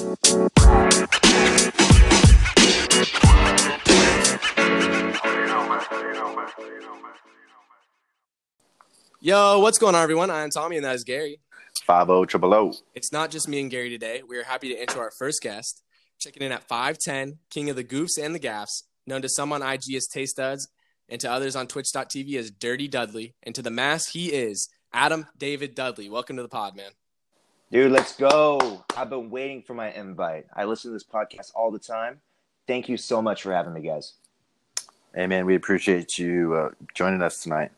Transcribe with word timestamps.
Yo, 0.00 0.06
what's 9.58 9.78
going 9.78 9.96
on, 9.96 10.02
everyone? 10.02 10.30
I'm 10.30 10.50
Tommy, 10.50 10.76
and 10.76 10.84
that 10.84 10.94
is 10.94 11.02
Gary. 11.02 11.40
Oh, 11.88 12.24
triple 12.24 12.54
O. 12.54 12.74
It's 12.94 13.10
not 13.10 13.32
just 13.32 13.48
me 13.48 13.60
and 13.60 13.68
Gary 13.68 13.90
today. 13.90 14.22
We 14.22 14.38
are 14.38 14.44
happy 14.44 14.68
to 14.68 14.80
intro 14.80 15.00
our 15.00 15.10
first 15.10 15.42
guest, 15.42 15.82
checking 16.20 16.44
in 16.44 16.52
at 16.52 16.68
5'10, 16.68 17.38
king 17.50 17.68
of 17.68 17.74
the 17.74 17.82
goofs 17.82 18.22
and 18.22 18.32
the 18.32 18.38
gaffs, 18.38 18.84
known 19.04 19.22
to 19.22 19.28
some 19.28 19.52
on 19.52 19.62
IG 19.62 19.94
as 19.96 20.06
Taste 20.06 20.36
Duds, 20.36 20.68
and 21.08 21.20
to 21.20 21.28
others 21.28 21.56
on 21.56 21.66
Twitch.tv 21.66 22.36
as 22.36 22.52
Dirty 22.52 22.86
Dudley, 22.86 23.34
and 23.42 23.52
to 23.52 23.62
the 23.62 23.70
mass 23.72 24.06
he 24.10 24.32
is, 24.32 24.68
Adam 24.92 25.26
David 25.36 25.74
Dudley. 25.74 26.08
Welcome 26.08 26.36
to 26.36 26.42
the 26.42 26.48
pod, 26.48 26.76
man. 26.76 26.92
Dude, 27.70 27.92
let's 27.92 28.16
go. 28.16 28.82
I've 28.96 29.10
been 29.10 29.28
waiting 29.28 29.60
for 29.60 29.74
my 29.74 29.92
invite. 29.92 30.46
I 30.56 30.64
listen 30.64 30.90
to 30.90 30.94
this 30.94 31.04
podcast 31.04 31.52
all 31.54 31.70
the 31.70 31.78
time. 31.78 32.20
Thank 32.66 32.88
you 32.88 32.96
so 32.96 33.20
much 33.20 33.42
for 33.42 33.52
having 33.52 33.74
me, 33.74 33.82
guys. 33.82 34.14
Hey, 35.14 35.26
man, 35.26 35.44
we 35.44 35.54
appreciate 35.54 36.16
you 36.16 36.54
uh, 36.54 36.70
joining 36.94 37.20
us 37.20 37.42
tonight. 37.42 37.70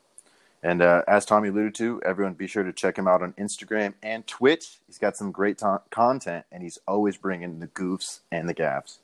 And 0.62 0.80
uh, 0.80 1.02
as 1.08 1.24
Tommy 1.24 1.48
alluded 1.48 1.74
to, 1.76 2.00
everyone 2.04 2.34
be 2.34 2.46
sure 2.46 2.62
to 2.62 2.72
check 2.72 2.96
him 2.96 3.08
out 3.08 3.20
on 3.20 3.32
Instagram 3.32 3.94
and 4.00 4.24
Twitch. 4.28 4.78
He's 4.86 4.98
got 4.98 5.16
some 5.16 5.32
great 5.32 5.58
ta- 5.58 5.82
content, 5.90 6.44
and 6.52 6.62
he's 6.62 6.78
always 6.86 7.16
bringing 7.16 7.58
the 7.58 7.66
goofs 7.66 8.20
and 8.30 8.48
the 8.48 8.54
gaffs. 8.54 8.98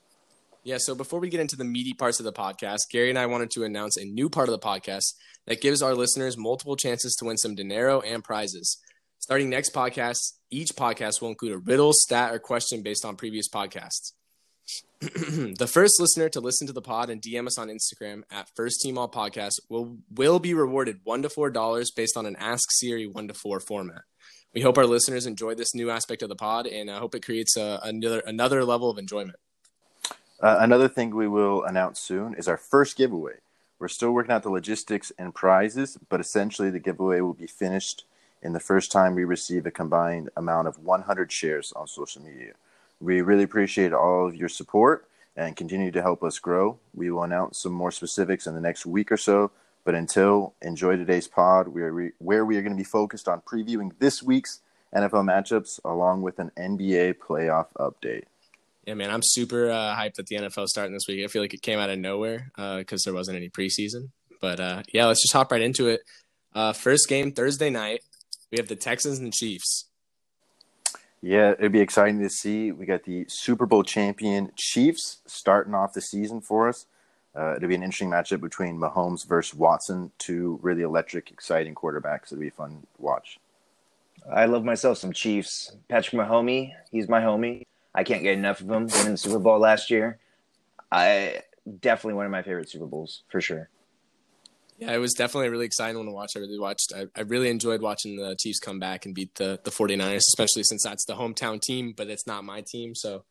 Yeah, 0.63 0.77
so 0.79 0.95
before 0.95 1.19
we 1.19 1.29
get 1.29 1.41
into 1.41 1.57
the 1.57 1.65
meaty 1.65 1.93
parts 1.93 2.19
of 2.19 2.25
the 2.25 2.33
podcast, 2.33 2.89
Gary 2.89 3.09
and 3.09 3.19
I 3.19 3.25
wanted 3.25 3.51
to 3.51 3.65
announce 3.65 3.97
a 3.97 4.05
new 4.05 4.29
part 4.29 4.47
of 4.47 4.53
the 4.53 4.65
podcast 4.65 5.15
that 5.47 5.59
gives 5.59 5.81
our 5.81 5.95
listeners 5.95 6.37
multiple 6.37 6.77
chances 6.77 7.13
to 7.15 7.25
win 7.25 7.37
some 7.37 7.55
dinero 7.55 7.99
and 8.01 8.23
prizes. 8.23 8.77
Starting 9.19 9.49
next 9.49 9.73
podcast, 9.73 10.33
each 10.49 10.69
podcast 10.69 11.21
will 11.21 11.29
include 11.29 11.53
a 11.53 11.57
riddle, 11.57 11.91
stat, 11.93 12.33
or 12.33 12.39
question 12.39 12.81
based 12.81 13.03
on 13.03 13.15
previous 13.15 13.49
podcasts. 13.49 14.13
the 15.01 15.69
first 15.71 15.99
listener 15.99 16.27
to 16.29 16.39
listen 16.39 16.67
to 16.67 16.73
the 16.73 16.81
pod 16.81 17.09
and 17.09 17.21
DM 17.21 17.45
us 17.47 17.57
on 17.57 17.67
Instagram 17.67 18.23
at 18.31 18.49
First 18.55 18.81
Team 18.81 18.97
All 18.97 19.09
Podcast 19.09 19.53
will 19.69 19.97
will 20.13 20.39
be 20.39 20.53
rewarded 20.53 20.99
one 21.03 21.21
to 21.21 21.29
four 21.29 21.49
dollars 21.49 21.91
based 21.91 22.17
on 22.17 22.25
an 22.25 22.35
Ask 22.37 22.69
Siri 22.71 23.05
one 23.05 23.27
to 23.27 23.33
four 23.33 23.59
format. 23.59 24.01
We 24.53 24.61
hope 24.61 24.77
our 24.77 24.85
listeners 24.85 25.25
enjoy 25.25 25.55
this 25.55 25.75
new 25.75 25.91
aspect 25.91 26.23
of 26.23 26.29
the 26.29 26.35
pod, 26.35 26.65
and 26.65 26.89
I 26.89 26.97
hope 26.97 27.13
it 27.13 27.23
creates 27.23 27.55
a, 27.57 27.79
another 27.83 28.19
another 28.25 28.65
level 28.65 28.89
of 28.89 28.97
enjoyment. 28.97 29.37
Uh, 30.41 30.57
another 30.59 30.87
thing 30.87 31.15
we 31.15 31.27
will 31.27 31.63
announce 31.63 31.99
soon 31.99 32.33
is 32.35 32.47
our 32.47 32.57
first 32.57 32.97
giveaway. 32.97 33.35
We're 33.79 33.87
still 33.87 34.11
working 34.11 34.31
out 34.31 34.43
the 34.43 34.49
logistics 34.49 35.11
and 35.17 35.33
prizes, 35.33 35.97
but 36.09 36.19
essentially 36.19 36.69
the 36.69 36.79
giveaway 36.79 37.21
will 37.21 37.33
be 37.33 37.47
finished 37.47 38.05
in 38.41 38.53
the 38.53 38.59
first 38.59 38.91
time 38.91 39.15
we 39.15 39.23
receive 39.23 39.65
a 39.65 39.71
combined 39.71 40.29
amount 40.35 40.67
of 40.67 40.79
100 40.79 41.31
shares 41.31 41.73
on 41.75 41.87
social 41.87 42.21
media. 42.21 42.53
We 42.99 43.21
really 43.21 43.43
appreciate 43.43 43.93
all 43.93 44.27
of 44.27 44.35
your 44.35 44.49
support 44.49 45.07
and 45.35 45.55
continue 45.55 45.91
to 45.91 46.01
help 46.01 46.23
us 46.23 46.39
grow. 46.39 46.79
We 46.93 47.11
will 47.11 47.23
announce 47.23 47.61
some 47.61 47.71
more 47.71 47.91
specifics 47.91 48.47
in 48.47 48.55
the 48.55 48.61
next 48.61 48.85
week 48.85 49.11
or 49.11 49.17
so. 49.17 49.51
But 49.83 49.95
until, 49.95 50.53
enjoy 50.61 50.97
today's 50.97 51.27
pod, 51.27 51.69
we 51.69 51.81
re- 51.81 52.11
where 52.17 52.43
we 52.43 52.57
are 52.57 52.61
going 52.61 52.73
to 52.73 52.77
be 52.77 52.83
focused 52.83 53.27
on 53.27 53.41
previewing 53.41 53.91
this 53.99 54.21
week's 54.21 54.59
NFL 54.93 55.23
matchups 55.23 55.79
along 55.85 56.23
with 56.23 56.39
an 56.39 56.51
NBA 56.57 57.15
playoff 57.15 57.67
update. 57.79 58.23
Yeah, 58.85 58.95
man, 58.95 59.11
I'm 59.11 59.21
super 59.23 59.69
uh, 59.69 59.95
hyped 59.95 60.15
that 60.15 60.27
the 60.27 60.37
NFL 60.37 60.67
starting 60.67 60.93
this 60.93 61.07
week. 61.07 61.23
I 61.23 61.27
feel 61.27 61.41
like 61.41 61.53
it 61.53 61.61
came 61.61 61.77
out 61.77 61.89
of 61.89 61.99
nowhere 61.99 62.51
because 62.55 63.01
uh, 63.01 63.05
there 63.05 63.13
wasn't 63.13 63.37
any 63.37 63.49
preseason. 63.49 64.09
But 64.39 64.59
uh, 64.59 64.83
yeah, 64.93 65.05
let's 65.05 65.21
just 65.21 65.33
hop 65.33 65.51
right 65.51 65.61
into 65.61 65.87
it. 65.87 66.01
Uh, 66.53 66.73
first 66.73 67.07
game 67.07 67.31
Thursday 67.31 67.69
night, 67.69 68.01
we 68.51 68.57
have 68.57 68.67
the 68.67 68.75
Texans 68.75 69.19
and 69.19 69.33
Chiefs. 69.33 69.85
Yeah, 71.21 71.51
it'd 71.51 71.71
be 71.71 71.81
exciting 71.81 72.21
to 72.21 72.29
see. 72.29 72.71
We 72.71 72.85
got 72.85 73.03
the 73.03 73.25
Super 73.27 73.65
Bowl 73.65 73.83
champion 73.83 74.51
Chiefs 74.55 75.17
starting 75.25 75.73
off 75.73 75.93
the 75.93 76.01
season 76.01 76.41
for 76.41 76.69
us. 76.69 76.85
Uh, 77.35 77.55
it'll 77.55 77.69
be 77.69 77.75
an 77.75 77.83
interesting 77.83 78.09
matchup 78.09 78.41
between 78.41 78.77
Mahomes 78.77 79.27
versus 79.27 79.53
Watson, 79.53 80.11
two 80.17 80.59
really 80.61 80.81
electric, 80.81 81.31
exciting 81.31 81.75
quarterbacks. 81.75 82.31
It'll 82.31 82.39
be 82.39 82.49
fun 82.49 82.81
to 82.95 83.01
watch. 83.01 83.39
I 84.31 84.45
love 84.45 84.63
myself 84.63 84.97
some 84.97 85.13
Chiefs. 85.13 85.75
Patrick 85.87 86.19
Mahomes, 86.19 86.71
he's 86.91 87.07
my 87.07 87.21
homie. 87.21 87.63
I 87.93 88.03
can't 88.03 88.23
get 88.23 88.33
enough 88.33 88.61
of 88.61 88.69
him. 88.69 88.87
Winning 88.87 89.11
the 89.11 89.17
Super 89.17 89.39
Bowl 89.39 89.59
last 89.59 89.89
year, 89.89 90.19
I 90.91 91.41
definitely 91.79 92.13
one 92.15 92.25
of 92.25 92.31
my 92.31 92.41
favorite 92.41 92.69
Super 92.69 92.85
Bowls 92.85 93.23
for 93.27 93.41
sure. 93.41 93.69
Yeah, 94.77 94.93
it 94.93 94.99
was 94.99 95.13
definitely 95.13 95.47
a 95.47 95.51
really 95.51 95.65
exciting 95.65 95.97
one 95.97 96.05
to 96.05 96.11
watch. 96.11 96.33
I 96.35 96.39
really 96.39 96.59
watched. 96.59 96.93
I, 96.95 97.07
I 97.15 97.21
really 97.21 97.49
enjoyed 97.49 97.81
watching 97.81 98.15
the 98.15 98.35
Chiefs 98.39 98.59
come 98.59 98.79
back 98.79 99.05
and 99.05 99.15
beat 99.15 99.33
the 99.35 99.59
the 99.63 99.71
49ers, 99.71 100.17
especially 100.17 100.63
since 100.63 100.83
that's 100.83 101.05
the 101.05 101.15
hometown 101.15 101.59
team, 101.59 101.93
but 101.97 102.07
it's 102.07 102.27
not 102.27 102.43
my 102.43 102.63
team. 102.65 102.93
So 102.93 103.23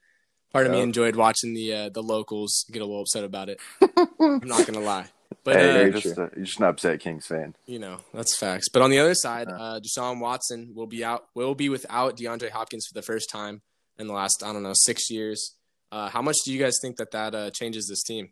part 0.53 0.67
of 0.67 0.73
me 0.73 0.81
enjoyed 0.81 1.15
watching 1.15 1.55
the 1.55 1.73
uh, 1.73 1.89
the 1.91 2.03
locals 2.03 2.65
get 2.73 2.83
a 2.83 2.85
little 2.85 3.03
upset 3.03 3.23
about 3.23 3.49
it. 3.49 3.61
I'm 4.21 4.41
not 4.45 4.67
gonna 4.67 4.81
lie. 4.81 5.07
But 5.45 5.57
hey, 5.57 5.71
uh, 5.71 5.83
you're, 5.83 5.91
just 5.93 6.19
a, 6.19 6.31
you're 6.35 6.45
just 6.45 6.59
an 6.59 6.65
upset 6.65 7.01
Kings 7.01 7.27
fan. 7.27 7.55
You 7.67 7.79
know 7.79 7.99
that's 8.13 8.37
facts. 8.37 8.69
But 8.69 8.83
on 8.83 8.91
the 8.91 8.99
other 8.99 9.15
side, 9.15 9.49
uh, 9.49 9.81
Deshaun 9.81 10.19
Watson 10.19 10.73
will 10.75 10.87
be 10.89 11.05
out. 11.05 11.27
Will 11.35 11.55
be 11.55 11.69
without 11.69 12.17
DeAndre 12.17 12.51
Hopkins 12.51 12.87
for 12.87 12.95
the 12.95 13.03
first 13.03 13.31
time 13.31 13.63
in 13.99 14.09
the 14.09 14.15
last 14.15 14.43
I 14.45 14.53
don't 14.53 14.65
know 14.65 14.73
six 14.75 15.11
years. 15.11 15.55
Uh, 15.93 16.09
how 16.09 16.23
much 16.23 16.37
do 16.45 16.53
you 16.53 16.59
guys 16.59 16.75
think 16.83 16.97
that 16.97 17.13
that 17.13 17.35
uh, 17.35 17.51
changes 17.51 17.87
this 17.87 18.03
team? 18.03 18.31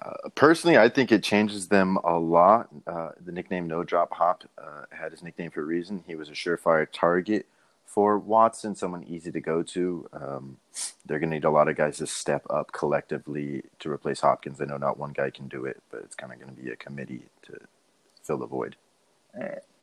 Uh, 0.00 0.28
personally, 0.34 0.78
I 0.78 0.88
think 0.88 1.12
it 1.12 1.22
changes 1.22 1.68
them 1.68 1.98
a 2.04 2.18
lot. 2.18 2.68
Uh, 2.86 3.10
the 3.22 3.32
nickname 3.32 3.66
No 3.66 3.84
Drop 3.84 4.12
Hop 4.14 4.44
uh, 4.56 4.84
had 4.90 5.12
his 5.12 5.22
nickname 5.22 5.50
for 5.50 5.60
a 5.60 5.64
reason. 5.64 6.04
He 6.06 6.14
was 6.14 6.28
a 6.28 6.32
surefire 6.32 6.86
target 6.90 7.46
for 7.84 8.18
Watson, 8.18 8.74
someone 8.74 9.04
easy 9.04 9.30
to 9.32 9.40
go 9.40 9.62
to. 9.62 10.08
Um, 10.12 10.56
they're 11.04 11.18
going 11.18 11.30
to 11.30 11.36
need 11.36 11.44
a 11.44 11.50
lot 11.50 11.68
of 11.68 11.76
guys 11.76 11.98
to 11.98 12.06
step 12.06 12.46
up 12.48 12.72
collectively 12.72 13.64
to 13.80 13.90
replace 13.90 14.20
Hopkins. 14.20 14.60
I 14.60 14.64
know 14.64 14.78
not 14.78 14.96
one 14.98 15.12
guy 15.12 15.28
can 15.30 15.48
do 15.48 15.64
it, 15.64 15.82
but 15.90 16.00
it's 16.04 16.14
kind 16.14 16.32
of 16.32 16.38
going 16.38 16.54
to 16.54 16.62
be 16.62 16.70
a 16.70 16.76
committee 16.76 17.24
to 17.42 17.58
fill 18.22 18.38
the 18.38 18.46
void. 18.46 18.76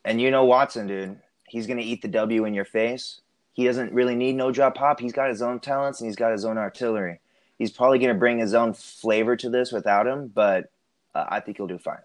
And 0.05 0.21
you 0.21 0.31
know 0.31 0.45
Watson, 0.45 0.87
dude, 0.87 1.19
he's 1.47 1.67
going 1.67 1.77
to 1.77 1.83
eat 1.83 2.01
the 2.01 2.07
W 2.07 2.45
in 2.45 2.53
your 2.53 2.65
face. 2.65 3.21
He 3.53 3.65
doesn't 3.65 3.91
really 3.91 4.15
need 4.15 4.35
no 4.35 4.51
drop 4.51 4.77
hop. 4.77 4.99
He's 4.99 5.13
got 5.13 5.29
his 5.29 5.41
own 5.41 5.59
talents 5.59 5.99
and 5.99 6.07
he's 6.07 6.15
got 6.15 6.31
his 6.31 6.45
own 6.45 6.57
artillery 6.57 7.19
he's 7.57 7.71
probably 7.71 7.99
going 7.99 8.13
to 8.13 8.19
bring 8.19 8.39
his 8.39 8.53
own 8.53 8.73
flavor 8.73 9.35
to 9.35 9.49
this 9.49 9.71
without 9.71 10.07
him, 10.07 10.31
but 10.33 10.69
uh, 11.13 11.25
I 11.27 11.39
think 11.39 11.57
he'll 11.57 11.67
do 11.67 11.77
fine. 11.77 11.97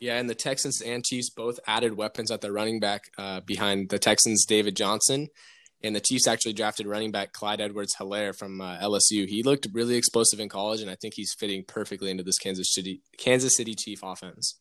Yeah, 0.00 0.18
and 0.18 0.30
the 0.30 0.34
Texans 0.34 0.80
and 0.80 1.04
Chiefs 1.04 1.30
both 1.30 1.58
added 1.66 1.96
weapons 1.96 2.30
at 2.30 2.40
the 2.40 2.52
running 2.52 2.78
back 2.78 3.10
uh, 3.18 3.40
behind 3.40 3.88
the 3.88 3.98
Texans' 3.98 4.44
David 4.46 4.76
Johnson. 4.76 5.28
And 5.82 5.94
the 5.94 6.00
Chiefs 6.00 6.26
actually 6.26 6.54
drafted 6.54 6.86
running 6.86 7.12
back 7.12 7.32
Clyde 7.32 7.60
Edwards 7.60 7.96
Helaire 7.96 8.36
from 8.36 8.60
uh, 8.60 8.78
LSU. 8.78 9.28
He 9.28 9.44
looked 9.44 9.68
really 9.72 9.94
explosive 9.94 10.40
in 10.40 10.48
college, 10.48 10.80
and 10.80 10.90
I 10.90 10.96
think 10.96 11.14
he's 11.14 11.34
fitting 11.38 11.64
perfectly 11.64 12.10
into 12.10 12.24
this 12.24 12.38
Kansas 12.38 12.72
City 12.72 13.00
Kansas 13.16 13.56
City 13.56 13.74
Chief 13.74 14.00
offense. 14.02 14.58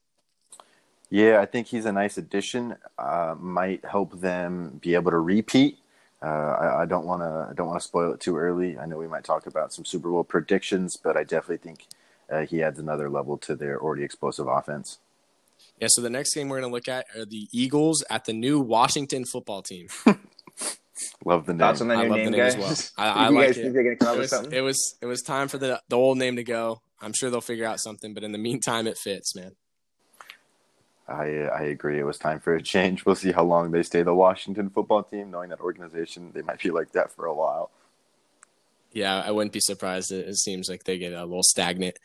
Yeah, 1.10 1.40
I 1.40 1.46
think 1.46 1.68
he's 1.68 1.86
a 1.86 1.92
nice 1.92 2.18
addition. 2.18 2.76
Uh, 3.00 3.36
might 3.40 3.84
help 3.86 4.20
them 4.20 4.80
be 4.82 4.94
able 4.94 5.12
to 5.12 5.20
repeat 5.20 5.80
uh, 6.22 6.26
I, 6.26 6.82
I, 6.82 6.86
don't 6.86 7.06
want 7.06 7.22
to. 7.22 7.48
I 7.50 7.54
don't 7.54 7.68
want 7.68 7.80
to 7.80 7.88
spoil 7.88 8.12
it 8.12 8.20
too 8.20 8.38
early. 8.38 8.78
I 8.78 8.86
know 8.86 8.98
we 8.98 9.08
might 9.08 9.24
talk 9.24 9.46
about 9.46 9.74
some 9.74 9.86
Super 9.86 10.10
Bowl 10.10 10.24
predictions, 10.24 10.98
but 10.98 11.16
I 11.16 11.24
definitely 11.24 11.58
think 11.58 11.86
uh, 12.30 12.42
he 12.42 12.64
adds 12.64 12.80
another 12.80 13.10
level 13.10 13.38
to 13.40 13.56
their 13.56 13.80
already 13.80 14.04
explosive 14.04 14.48
offense. 14.48 14.98
Yeah. 15.80 15.88
So 15.92 16.02
the 16.02 16.10
next 16.10 16.34
game 16.34 16.50
we're 16.50 16.60
going 16.60 16.72
to 16.72 16.74
look 16.74 16.88
at 16.88 17.06
are 17.16 17.26
the 17.26 17.48
Eagles 17.52 18.04
at 18.10 18.26
the 18.26 18.34
new 18.34 18.60
Washington 18.60 19.26
Football 19.26 19.62
Team. 19.62 19.90
love 21.26 21.46
the 21.46 21.54
name. 21.54 21.60
Thoughts 21.60 21.82
on 21.82 21.90
the 21.90 21.96
new 21.96 22.02
I 22.02 22.08
love 22.08 22.18
name, 22.18 22.26
the 22.26 22.32
name 22.32 22.40
guys? 22.40 22.56
as 22.56 22.92
well. 22.98 23.06
I, 23.16 23.26
I 23.26 23.30
like 23.30 23.56
it. 23.56 23.76
It 23.76 24.02
was, 24.02 24.34
it 24.54 24.62
was 24.62 24.96
it 25.02 25.06
was 25.06 25.22
time 25.22 25.48
for 25.48 25.60
the 25.60 25.82
the 25.88 25.98
old 25.98 26.18
name 26.18 26.38
to 26.38 26.44
go. 26.44 26.82
I'm 27.00 27.14
sure 27.14 27.30
they'll 27.30 27.42
figure 27.42 27.66
out 27.66 27.80
something, 27.80 28.16
but 28.16 28.24
in 28.24 28.32
the 28.32 28.40
meantime, 28.40 28.88
it 28.88 28.98
fits, 28.98 29.36
man. 29.36 29.52
I 31.08 31.48
I 31.48 31.62
agree. 31.64 32.00
It 32.00 32.06
was 32.06 32.18
time 32.18 32.40
for 32.40 32.56
a 32.56 32.62
change. 32.62 33.06
We'll 33.06 33.16
see 33.16 33.32
how 33.32 33.44
long 33.44 33.72
they 33.72 33.84
stay 33.84 34.04
the 34.04 34.14
Washington 34.14 34.70
football 34.70 35.04
team. 35.04 35.32
Knowing 35.32 35.50
that 35.50 35.62
organization, 35.62 36.32
they 36.34 36.42
might 36.42 36.62
be 36.62 36.72
like 36.72 36.92
that 36.92 37.12
for 37.12 37.26
a 37.26 37.34
while. 37.34 37.72
Yeah, 38.92 39.22
I 39.26 39.32
wouldn't 39.32 39.54
be 39.54 39.60
surprised. 39.60 40.12
It, 40.12 40.36
seems 40.38 40.70
like 40.70 40.84
they 40.86 40.98
get 40.98 41.14
a 41.14 41.26
little 41.26 41.44
stagnant. 41.44 41.98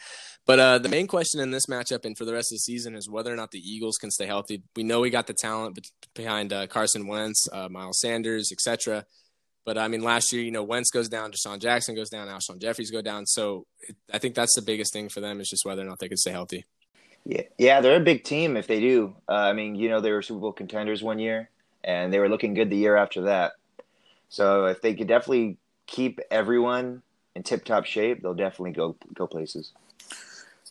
But 0.45 0.59
uh, 0.59 0.79
the 0.79 0.89
main 0.89 1.07
question 1.07 1.41
in 1.41 1.51
this 1.51 1.67
matchup 1.67 2.05
and 2.05 2.19
for 2.19 2.25
the 2.25 2.33
rest 2.33 2.53
of 2.53 2.57
the 2.57 2.61
season 2.61 2.97
is 2.97 3.09
whether 3.09 3.33
or 3.33 3.37
not 3.37 3.53
the 3.53 3.61
Eagles 3.61 3.97
can 3.97 4.11
stay 4.11 4.27
healthy. 4.27 4.63
We 4.77 4.83
know 4.83 5.01
we 5.01 5.09
got 5.09 5.29
the 5.29 5.35
talent 5.35 5.79
behind 6.15 6.53
uh, 6.53 6.67
Carson 6.67 7.07
Wentz, 7.07 7.49
uh, 7.53 7.69
Miles 7.69 8.01
Sanders, 8.01 8.51
etc. 8.53 9.07
But 9.65 9.79
I 9.79 9.87
mean, 9.89 10.03
last 10.03 10.33
year, 10.33 10.43
you 10.43 10.51
know, 10.51 10.65
Wentz 10.65 10.91
goes 10.91 11.09
down, 11.09 11.33
DeSean 11.33 11.61
Jackson 11.61 11.95
goes 11.95 12.11
down, 12.11 12.29
Alshon 12.29 12.61
Jeffries 12.61 12.91
go 12.91 13.01
down. 13.01 13.27
So 13.27 13.67
I 14.13 14.19
think 14.19 14.35
that's 14.35 14.55
the 14.55 14.63
biggest 14.63 14.93
thing 14.93 15.09
for 15.09 15.21
them 15.21 15.41
is 15.41 15.49
just 15.49 15.65
whether 15.65 15.83
or 15.83 15.87
not 15.87 16.01
they 16.01 16.09
can 16.09 16.17
stay 16.17 16.33
healthy. 16.33 16.65
Yeah, 17.25 17.43
yeah, 17.57 17.81
they're 17.81 17.97
a 17.97 18.01
big 18.01 18.25
team 18.25 18.57
if 18.57 18.67
they 18.67 18.81
do. 18.81 19.15
Uh, 19.29 19.35
I 19.35 19.53
mean, 19.53 19.77
you 19.77 19.89
know, 19.89 20.01
they 20.01 20.11
were 20.11 20.23
Super 20.23 20.41
Bowl 20.41 20.53
contenders 20.53 21.03
one 21.03 21.19
year, 21.19 21.51
and 21.85 22.13
they 22.13 22.19
were 22.19 22.29
looking 22.29 22.55
good 22.55 22.69
the 22.69 22.77
year 22.77 22.97
after 22.97 23.23
that. 23.23 23.53
So 24.29 24.67
if 24.67 24.81
they 24.81 24.95
could 24.95 25.07
definitely 25.07 25.57
keep 25.87 26.19
everyone 26.31 27.03
in 27.35 27.43
tip-top 27.43 27.85
shape, 27.85 28.23
they'll 28.23 28.35
definitely 28.35 28.73
go 28.73 28.97
go 29.15 29.27
places. 29.27 29.73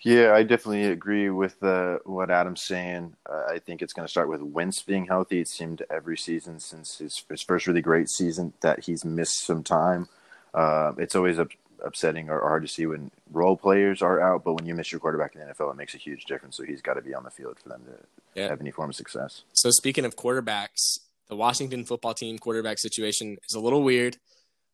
Yeah, 0.04 0.34
I 0.34 0.42
definitely 0.42 0.86
agree 0.86 1.30
with 1.30 1.62
uh, 1.64 2.00
what 2.06 2.32
Adam's 2.32 2.64
saying. 2.64 3.16
Uh, 3.30 3.44
I 3.48 3.60
think 3.60 3.84
it's 3.84 3.94
going 3.94 4.08
to 4.08 4.12
start 4.12 4.30
with 4.30 4.42
Wentz 4.42 4.82
being 4.82 5.06
healthy. 5.06 5.42
It 5.42 5.48
seemed 5.48 5.84
every 5.92 6.18
season 6.18 6.60
since 6.60 6.98
his, 6.98 7.24
his 7.30 7.44
first 7.44 7.68
really 7.68 7.84
great 7.84 8.10
season 8.10 8.54
that 8.62 8.86
he's 8.86 9.06
missed 9.06 9.46
some 9.46 9.62
time. 9.62 10.10
Uh, 10.56 10.94
it's 10.98 11.16
always 11.16 11.38
up, 11.38 11.50
upsetting 11.84 12.30
or 12.30 12.40
hard 12.40 12.64
to 12.64 12.68
see 12.68 12.86
when 12.86 13.12
role 13.32 13.58
players 13.58 14.02
are 14.02 14.22
out, 14.22 14.44
but 14.44 14.54
when 14.54 14.66
you 14.66 14.76
miss 14.76 14.92
your 14.92 15.00
quarterback 15.00 15.36
in 15.36 15.42
the 15.42 15.54
NFL, 15.54 15.72
it 15.72 15.78
makes 15.78 15.94
a 15.94 15.98
huge 15.98 16.26
difference. 16.26 16.58
So 16.58 16.64
he's 16.64 16.82
got 16.82 16.96
to 16.96 17.02
be 17.02 17.14
on 17.14 17.24
the 17.24 17.32
field 17.32 17.60
for 17.60 17.70
them 17.70 17.84
to 17.86 18.40
yeah. 18.42 18.50
have 18.50 18.62
any 18.62 18.72
form 18.72 18.90
of 18.90 18.96
success. 18.96 19.44
So 19.54 19.72
speaking 19.72 20.06
of 20.06 20.16
quarterbacks, 20.16 21.00
the 21.30 21.36
Washington 21.36 21.86
football 21.86 22.14
team 22.14 22.38
quarterback 22.38 22.80
situation 22.80 23.38
is 23.48 23.56
a 23.56 23.60
little 23.60 23.84
weird. 23.84 24.18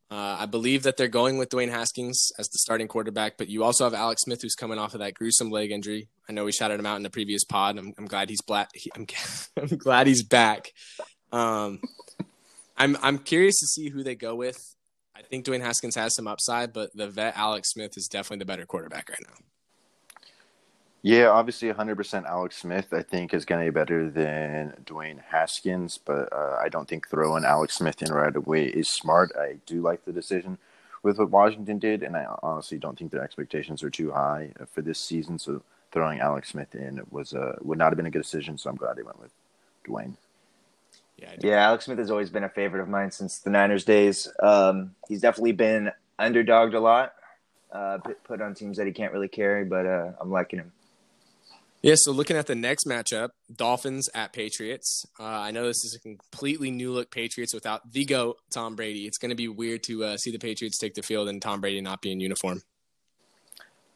Uh, 0.09 0.37
I 0.39 0.45
believe 0.45 0.83
that 0.83 0.95
they're 0.95 1.09
going 1.09 1.37
with 1.37 1.49
Dwayne 1.49 1.69
Haskins 1.69 2.31
as 2.39 2.47
the 2.47 2.59
starting 2.59 2.87
quarterback, 2.87 3.37
but 3.37 3.49
you 3.49 3.63
also 3.63 3.83
have 3.83 3.93
Alex 3.93 4.21
Smith 4.21 4.41
who's 4.41 4.55
coming 4.55 4.79
off 4.79 4.93
of 4.93 5.01
that 5.01 5.13
gruesome 5.13 5.51
leg 5.51 5.69
injury. 5.71 6.07
I 6.29 6.31
know 6.31 6.45
we 6.45 6.53
shouted 6.53 6.79
him 6.79 6.85
out 6.85 6.95
in 6.95 7.03
the 7.03 7.09
previous 7.09 7.43
pod. 7.43 7.77
I'm, 7.77 7.93
I'm 7.97 8.05
glad 8.05 8.29
he's 8.29 8.41
black. 8.41 8.69
I'm, 8.95 9.05
I'm 9.61 9.77
glad 9.77 10.07
he's 10.07 10.23
back. 10.23 10.71
Um, 11.31 11.81
I'm 12.77 12.95
I'm 13.01 13.17
curious 13.17 13.59
to 13.59 13.67
see 13.67 13.89
who 13.89 14.03
they 14.03 14.15
go 14.15 14.35
with. 14.35 14.75
I 15.17 15.23
think 15.23 15.45
Dwayne 15.45 15.61
Haskins 15.61 15.95
has 15.95 16.13
some 16.13 16.27
upside, 16.27 16.73
but 16.73 16.95
the 16.95 17.07
vet 17.07 17.35
Alex 17.35 17.71
Smith 17.71 17.97
is 17.97 18.07
definitely 18.07 18.39
the 18.39 18.45
better 18.45 18.65
quarterback 18.65 19.09
right 19.09 19.23
now. 19.27 19.33
Yeah, 21.01 21.29
obviously 21.29 21.71
100% 21.71 22.25
Alex 22.25 22.57
Smith, 22.57 22.87
I 22.91 23.01
think, 23.01 23.33
is 23.33 23.45
going 23.45 23.65
to 23.65 23.71
be 23.71 23.73
better 23.73 24.09
than 24.09 24.73
Dwayne 24.85 25.19
Haskins, 25.29 25.97
but 25.97 26.31
uh, 26.33 26.57
I 26.61 26.69
don't 26.69 26.87
think 26.87 27.07
throwing 27.07 27.45
Alex 27.45 27.75
Smith 27.75 28.01
in 28.01 28.11
right 28.11 28.35
away 28.35 28.65
is 28.65 28.89
smart. 28.89 29.31
I 29.39 29.55
do 29.65 29.81
like 29.81 30.05
the 30.05 30.11
decision 30.11 30.57
with 31.03 31.17
what 31.17 31.31
Washington 31.31 31.79
did, 31.79 32.03
and 32.03 32.15
I 32.15 32.27
honestly 32.43 32.77
don't 32.77 32.97
think 32.97 33.11
their 33.11 33.23
expectations 33.23 33.81
are 33.83 33.89
too 33.89 34.11
high 34.11 34.51
for 34.71 34.81
this 34.81 34.99
season. 34.99 35.39
So 35.39 35.63
throwing 35.91 36.19
Alex 36.19 36.49
Smith 36.49 36.75
in 36.75 37.01
was 37.09 37.33
uh, 37.33 37.55
would 37.61 37.77
not 37.77 37.91
have 37.91 37.97
been 37.97 38.07
a 38.07 38.11
good 38.11 38.23
decision. 38.23 38.57
So 38.57 38.69
I'm 38.69 38.75
glad 38.75 38.97
they 38.97 39.03
went 39.03 39.19
with 39.19 39.31
Dwayne. 39.87 40.15
Yeah, 41.17 41.35
yeah. 41.39 41.67
Alex 41.67 41.85
Smith 41.85 41.97
has 41.97 42.11
always 42.11 42.29
been 42.29 42.43
a 42.43 42.49
favorite 42.49 42.81
of 42.81 42.89
mine 42.89 43.11
since 43.11 43.39
the 43.39 43.49
Niners 43.49 43.83
days. 43.83 44.27
Um, 44.41 44.91
he's 45.07 45.21
definitely 45.21 45.53
been 45.53 45.91
underdogged 46.19 46.75
a 46.75 46.79
lot, 46.79 47.13
uh, 47.71 47.97
put 48.23 48.41
on 48.41 48.53
teams 48.53 48.77
that 48.77 48.85
he 48.85 48.93
can't 48.93 49.11
really 49.13 49.27
carry, 49.27 49.65
but 49.65 49.85
uh, 49.85 50.11
I'm 50.21 50.31
liking 50.31 50.59
him. 50.59 50.71
Yeah, 51.83 51.93
so 51.95 52.11
looking 52.11 52.35
at 52.35 52.47
the 52.47 52.55
next 52.55 52.85
matchup, 52.87 53.29
Dolphins 53.55 54.09
at 54.15 54.33
Patriots. 54.33 55.05
Uh, 55.19 55.23
I 55.23 55.51
know 55.51 55.67
this 55.67 55.85
is 55.85 55.95
a 55.95 55.99
completely 55.99 56.71
new 56.71 56.91
look 56.91 57.11
Patriots 57.11 57.53
without 57.53 57.91
the 57.91 58.03
GOAT, 58.03 58.37
Tom 58.51 58.75
Brady. 58.75 59.05
It's 59.05 59.19
going 59.19 59.29
to 59.29 59.35
be 59.35 59.47
weird 59.47 59.83
to 59.83 60.03
uh, 60.03 60.17
see 60.17 60.31
the 60.31 60.39
Patriots 60.39 60.79
take 60.79 60.95
the 60.95 61.03
field 61.03 61.29
and 61.29 61.41
Tom 61.41 61.61
Brady 61.61 61.79
not 61.81 62.01
be 62.01 62.11
in 62.11 62.19
uniform. 62.19 62.63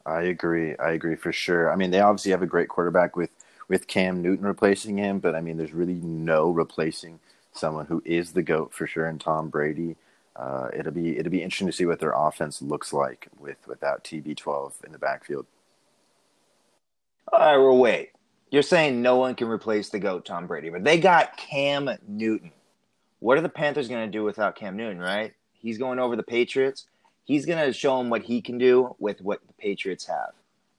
I 0.06 0.22
agree. 0.22 0.76
I 0.76 0.92
agree 0.92 1.16
for 1.16 1.32
sure. 1.32 1.72
I 1.72 1.76
mean, 1.76 1.90
they 1.90 2.00
obviously 2.00 2.30
have 2.30 2.42
a 2.42 2.46
great 2.46 2.68
quarterback 2.68 3.16
with, 3.16 3.30
with 3.68 3.86
Cam 3.86 4.22
Newton 4.22 4.46
replacing 4.46 4.98
him, 4.98 5.18
but 5.18 5.34
I 5.34 5.40
mean, 5.40 5.56
there's 5.56 5.72
really 5.72 6.00
no 6.02 6.50
replacing 6.50 7.20
someone 7.52 7.86
who 7.86 8.02
is 8.04 8.32
the 8.32 8.42
GOAT 8.42 8.72
for 8.72 8.86
sure 8.86 9.06
in 9.06 9.18
Tom 9.18 9.48
Brady. 9.48 9.96
Uh, 10.34 10.68
it'll 10.74 10.92
be 10.92 11.18
it'll 11.18 11.30
be 11.30 11.42
interesting 11.42 11.66
to 11.66 11.72
see 11.72 11.84
what 11.84 12.00
their 12.00 12.12
offense 12.12 12.62
looks 12.62 12.92
like 12.92 13.28
with 13.38 13.58
without 13.66 14.02
TB12 14.04 14.84
in 14.84 14.92
the 14.92 14.98
backfield. 14.98 15.46
All 17.32 17.38
right, 17.38 17.56
well, 17.56 17.78
wait. 17.78 18.10
You're 18.50 18.62
saying 18.62 19.00
no 19.00 19.16
one 19.16 19.34
can 19.34 19.48
replace 19.48 19.88
the 19.88 19.98
GOAT, 19.98 20.26
Tom 20.26 20.46
Brady, 20.46 20.68
but 20.68 20.84
they 20.84 20.98
got 20.98 21.36
Cam 21.36 21.88
Newton. 22.06 22.52
What 23.20 23.38
are 23.38 23.42
the 23.42 23.48
Panthers 23.48 23.88
going 23.88 24.04
to 24.04 24.10
do 24.10 24.24
without 24.24 24.56
Cam 24.56 24.76
Newton, 24.76 24.98
right? 24.98 25.32
He's 25.52 25.78
going 25.78 25.98
over 25.98 26.16
the 26.16 26.22
Patriots. 26.22 26.86
He's 27.24 27.46
going 27.46 27.64
to 27.64 27.72
show 27.72 27.96
them 27.96 28.10
what 28.10 28.22
he 28.22 28.42
can 28.42 28.58
do 28.58 28.94
with 28.98 29.22
what 29.22 29.40
the 29.46 29.54
Patriots 29.54 30.06
have. 30.06 30.32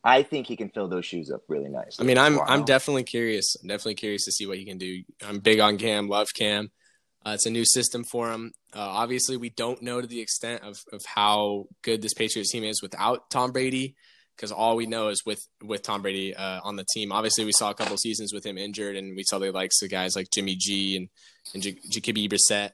I 0.03 0.23
think 0.23 0.47
he 0.47 0.57
can 0.57 0.69
fill 0.69 0.87
those 0.87 1.05
shoes 1.05 1.31
up 1.31 1.43
really 1.47 1.69
nice. 1.69 1.97
I 1.99 2.03
mean, 2.03 2.17
I'm 2.17 2.35
wow. 2.35 2.45
I'm 2.47 2.65
definitely 2.65 3.03
curious. 3.03 3.55
I'm 3.61 3.69
definitely 3.69 3.95
curious 3.95 4.25
to 4.25 4.31
see 4.31 4.45
what 4.45 4.57
he 4.57 4.65
can 4.65 4.77
do. 4.77 5.03
I'm 5.25 5.39
big 5.39 5.59
on 5.59 5.77
Cam, 5.77 6.09
love 6.09 6.29
Cam. 6.33 6.71
Uh, 7.25 7.31
it's 7.35 7.45
a 7.45 7.49
new 7.49 7.63
system 7.63 8.03
for 8.03 8.31
him. 8.31 8.51
Uh, 8.75 8.81
obviously, 8.81 9.37
we 9.37 9.49
don't 9.49 9.81
know 9.81 10.01
to 10.01 10.07
the 10.07 10.19
extent 10.19 10.61
of, 10.63 10.77
of 10.91 11.01
how 11.05 11.67
good 11.81 12.01
this 12.01 12.13
Patriots 12.13 12.51
team 12.51 12.65
is 12.65 12.81
without 12.81 13.29
Tom 13.29 13.53
Brady 13.53 13.95
because 14.35 14.51
all 14.51 14.75
we 14.75 14.85
know 14.85 15.09
is 15.09 15.25
with 15.25 15.47
with 15.63 15.83
Tom 15.83 16.01
Brady 16.01 16.35
uh, 16.35 16.59
on 16.63 16.75
the 16.75 16.85
team. 16.93 17.11
Obviously, 17.11 17.45
we 17.45 17.51
saw 17.53 17.69
a 17.69 17.73
couple 17.73 17.97
seasons 17.97 18.33
with 18.33 18.45
him 18.45 18.57
injured, 18.57 18.95
and 18.95 19.15
we 19.15 19.23
saw 19.23 19.39
the 19.39 19.51
likes 19.51 19.81
of 19.81 19.89
guys 19.89 20.15
like 20.15 20.29
Jimmy 20.31 20.55
G 20.55 20.97
and 20.97 21.09
and 21.53 21.63
J- 21.63 21.79
Jacoby 21.89 22.27
Brissett. 22.27 22.71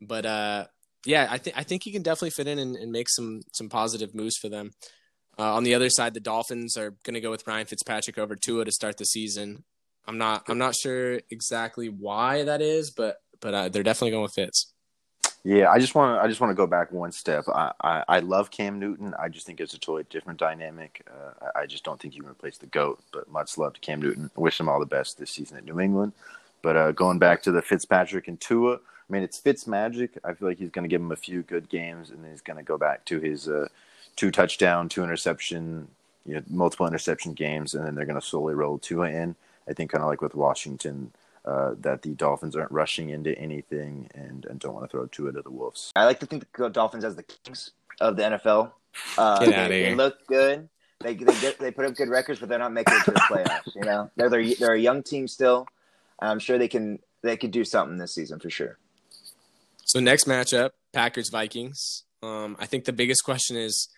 But 0.00 0.24
uh, 0.24 0.66
yeah, 1.04 1.28
I 1.30 1.38
think 1.38 1.58
I 1.58 1.62
think 1.62 1.82
he 1.82 1.92
can 1.92 2.02
definitely 2.02 2.30
fit 2.30 2.46
in 2.46 2.58
and, 2.58 2.76
and 2.76 2.92
make 2.92 3.08
some 3.08 3.42
some 3.52 3.68
positive 3.68 4.14
moves 4.14 4.36
for 4.36 4.48
them. 4.48 4.70
Uh, 5.40 5.54
on 5.54 5.64
the 5.64 5.74
other 5.74 5.88
side, 5.88 6.12
the 6.12 6.20
Dolphins 6.20 6.76
are 6.76 6.90
going 7.02 7.14
to 7.14 7.20
go 7.20 7.30
with 7.30 7.46
Ryan 7.46 7.64
Fitzpatrick 7.64 8.18
over 8.18 8.36
Tua 8.36 8.66
to 8.66 8.70
start 8.70 8.98
the 8.98 9.06
season. 9.06 9.64
I'm 10.06 10.18
not 10.18 10.44
I'm 10.48 10.58
not 10.58 10.74
sure 10.74 11.18
exactly 11.30 11.88
why 11.88 12.42
that 12.42 12.60
is, 12.60 12.90
but 12.90 13.16
but 13.40 13.54
uh, 13.54 13.68
they're 13.70 13.82
definitely 13.82 14.10
going 14.10 14.24
with 14.24 14.34
Fitz. 14.34 14.74
Yeah, 15.42 15.70
I 15.70 15.78
just 15.78 15.94
want 15.94 16.18
to 16.18 16.22
I 16.22 16.28
just 16.28 16.42
want 16.42 16.50
to 16.50 16.54
go 16.54 16.66
back 16.66 16.92
one 16.92 17.10
step. 17.10 17.44
I, 17.48 17.72
I, 17.82 18.04
I 18.06 18.18
love 18.18 18.50
Cam 18.50 18.78
Newton. 18.78 19.14
I 19.18 19.30
just 19.30 19.46
think 19.46 19.60
it's 19.60 19.72
a 19.72 19.78
totally 19.78 20.04
different 20.10 20.38
dynamic. 20.38 21.02
Uh, 21.10 21.46
I, 21.54 21.62
I 21.62 21.66
just 21.66 21.84
don't 21.84 21.98
think 21.98 22.14
you 22.14 22.20
can 22.20 22.30
replace 22.30 22.58
the 22.58 22.66
goat. 22.66 23.00
But 23.10 23.30
much 23.30 23.56
love 23.56 23.72
to 23.72 23.80
Cam 23.80 24.02
Newton. 24.02 24.30
Wish 24.36 24.60
him 24.60 24.68
all 24.68 24.78
the 24.78 24.84
best 24.84 25.16
this 25.16 25.30
season 25.30 25.56
at 25.56 25.64
New 25.64 25.80
England. 25.80 26.12
But 26.60 26.76
uh, 26.76 26.92
going 26.92 27.18
back 27.18 27.42
to 27.44 27.50
the 27.50 27.62
Fitzpatrick 27.62 28.28
and 28.28 28.38
Tua, 28.38 28.74
I 28.74 28.78
mean 29.08 29.22
it's 29.22 29.38
Fitz 29.38 29.66
magic. 29.66 30.18
I 30.22 30.34
feel 30.34 30.48
like 30.48 30.58
he's 30.58 30.70
going 30.70 30.84
to 30.84 30.90
give 30.90 31.00
him 31.00 31.12
a 31.12 31.16
few 31.16 31.42
good 31.42 31.70
games, 31.70 32.10
and 32.10 32.22
then 32.22 32.30
he's 32.30 32.42
going 32.42 32.58
to 32.58 32.62
go 32.62 32.76
back 32.76 33.06
to 33.06 33.20
his 33.20 33.48
uh, 33.48 33.68
two 34.16 34.30
touchdown, 34.30 34.88
two 34.88 35.02
interception, 35.02 35.88
you 36.26 36.34
know, 36.34 36.42
multiple 36.48 36.86
interception 36.86 37.32
games, 37.32 37.74
and 37.74 37.86
then 37.86 37.94
they're 37.94 38.06
going 38.06 38.20
to 38.20 38.26
slowly 38.26 38.54
roll 38.54 38.78
Tua 38.78 39.10
in. 39.10 39.36
I 39.68 39.72
think 39.72 39.90
kind 39.90 40.02
of 40.02 40.08
like 40.08 40.20
with 40.20 40.34
Washington 40.34 41.12
uh, 41.44 41.74
that 41.80 42.02
the 42.02 42.10
Dolphins 42.10 42.56
aren't 42.56 42.72
rushing 42.72 43.10
into 43.10 43.36
anything 43.38 44.10
and, 44.14 44.44
and 44.46 44.58
don't 44.58 44.74
want 44.74 44.84
to 44.84 44.90
throw 44.90 45.06
Tua 45.06 45.32
to 45.32 45.42
the 45.42 45.50
Wolves. 45.50 45.92
I 45.96 46.04
like 46.04 46.20
to 46.20 46.26
think 46.26 46.46
the 46.56 46.68
Dolphins 46.68 47.04
as 47.04 47.16
the 47.16 47.22
kings 47.22 47.70
of 48.00 48.16
the 48.16 48.22
NFL. 48.22 48.72
Uh, 49.16 49.44
get 49.44 49.54
out 49.54 49.66
of 49.66 49.72
here. 49.72 49.90
They 49.90 49.94
look 49.94 50.26
good. 50.26 50.68
They 51.00 51.14
they 51.14 51.40
get 51.40 51.58
they 51.58 51.70
put 51.70 51.86
up 51.86 51.94
good 51.94 52.08
records, 52.08 52.40
but 52.40 52.48
they're 52.48 52.58
not 52.58 52.72
making 52.72 52.94
it 52.94 53.04
to 53.04 53.12
the 53.12 53.20
playoffs. 53.20 53.74
You 53.74 53.82
know, 53.82 54.10
they're 54.16 54.28
they're 54.28 54.54
they're 54.58 54.74
a 54.74 54.80
young 54.80 55.02
team 55.02 55.28
still. 55.28 55.66
I'm 56.18 56.38
sure 56.38 56.58
they 56.58 56.68
can 56.68 56.98
they 57.22 57.36
could 57.36 57.52
do 57.52 57.64
something 57.64 57.96
this 57.96 58.14
season 58.14 58.38
for 58.38 58.50
sure. 58.50 58.76
So 59.84 59.98
next 59.98 60.26
matchup, 60.26 60.70
Packers 60.92 61.30
Vikings. 61.30 62.04
Um, 62.22 62.56
I 62.60 62.66
think 62.66 62.84
the 62.84 62.92
biggest 62.92 63.24
question 63.24 63.56
is 63.56 63.88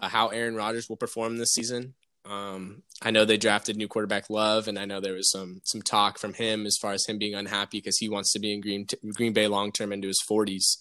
uh, 0.00 0.08
how 0.08 0.28
Aaron 0.28 0.54
Rodgers 0.54 0.88
will 0.88 0.96
perform 0.96 1.36
this 1.36 1.52
season. 1.52 1.94
Um, 2.28 2.82
I 3.00 3.10
know 3.10 3.24
they 3.24 3.36
drafted 3.38 3.76
new 3.76 3.88
quarterback 3.88 4.28
Love, 4.28 4.68
and 4.68 4.78
I 4.78 4.84
know 4.84 5.00
there 5.00 5.14
was 5.14 5.30
some 5.30 5.60
some 5.64 5.80
talk 5.82 6.18
from 6.18 6.34
him 6.34 6.66
as 6.66 6.76
far 6.76 6.92
as 6.92 7.06
him 7.06 7.18
being 7.18 7.34
unhappy 7.34 7.78
because 7.78 7.98
he 7.98 8.08
wants 8.08 8.32
to 8.32 8.38
be 8.38 8.52
in 8.52 8.60
Green 8.60 8.86
Green 9.14 9.32
Bay 9.32 9.46
long 9.46 9.72
term 9.72 9.92
into 9.92 10.08
his 10.08 10.22
40s. 10.30 10.76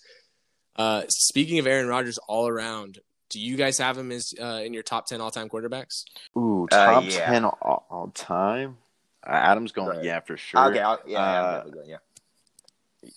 Uh, 0.75 1.03
speaking 1.07 1.57
of 1.59 1.67
Aaron 1.67 1.87
Rodgers, 1.87 2.19
all 2.27 2.47
around, 2.47 2.99
do 3.29 3.39
you 3.39 3.55
guys 3.55 3.77
have 3.77 3.97
him 3.97 4.11
as 4.11 4.33
uh, 4.39 4.61
in 4.63 4.73
your 4.73 4.83
top 4.83 5.05
ten 5.07 5.21
all 5.21 5.31
time 5.31 5.49
quarterbacks? 5.49 6.03
Ooh, 6.37 6.67
uh, 6.71 6.85
top 6.85 7.03
yeah. 7.05 7.25
ten 7.25 7.45
all, 7.45 7.85
all 7.89 8.11
time. 8.13 8.77
Uh, 9.25 9.31
Adam's 9.31 9.71
going, 9.71 9.97
right. 9.97 10.05
yeah, 10.05 10.19
for 10.19 10.37
sure. 10.37 10.69
Okay, 10.69 10.79
I'll, 10.79 10.99
yeah, 11.05 11.19
uh, 11.19 11.63
going, 11.63 11.89
yeah. 11.89 11.97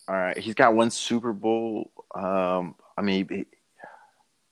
All 0.08 0.16
right, 0.16 0.38
he's 0.38 0.54
got 0.54 0.74
one 0.74 0.90
Super 0.90 1.32
Bowl. 1.32 1.90
Um, 2.14 2.74
I 2.96 3.02
mean, 3.02 3.46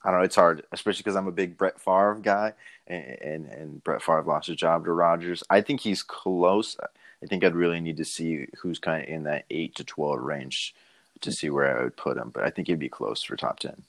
I 0.08 0.10
don't 0.10 0.20
know. 0.20 0.24
It's 0.24 0.36
hard, 0.36 0.64
especially 0.72 1.00
because 1.00 1.16
I'm 1.16 1.28
a 1.28 1.32
big 1.32 1.58
Brett 1.58 1.78
Favre 1.78 2.18
guy, 2.22 2.54
and, 2.86 3.04
and, 3.20 3.46
and 3.46 3.84
Brett 3.84 4.00
Favre 4.00 4.22
lost 4.22 4.46
his 4.46 4.56
job 4.56 4.86
to 4.86 4.92
Rodgers. 4.92 5.42
I 5.50 5.60
think 5.60 5.82
he's 5.82 6.02
close. 6.02 6.78
I 7.22 7.26
think 7.26 7.44
I'd 7.44 7.54
really 7.54 7.78
need 7.78 7.98
to 7.98 8.06
see 8.06 8.46
who's 8.56 8.78
kind 8.78 9.02
of 9.02 9.08
in 9.10 9.24
that 9.24 9.44
eight 9.50 9.74
to 9.74 9.84
twelve 9.84 10.20
range 10.20 10.74
to 11.20 11.30
see 11.30 11.50
where 11.50 11.78
I 11.78 11.82
would 11.84 11.96
put 11.98 12.16
him. 12.16 12.30
But 12.32 12.44
I 12.44 12.48
think 12.48 12.68
he'd 12.68 12.78
be 12.78 12.88
close 12.88 13.22
for 13.22 13.36
top 13.36 13.58
ten. 13.58 13.82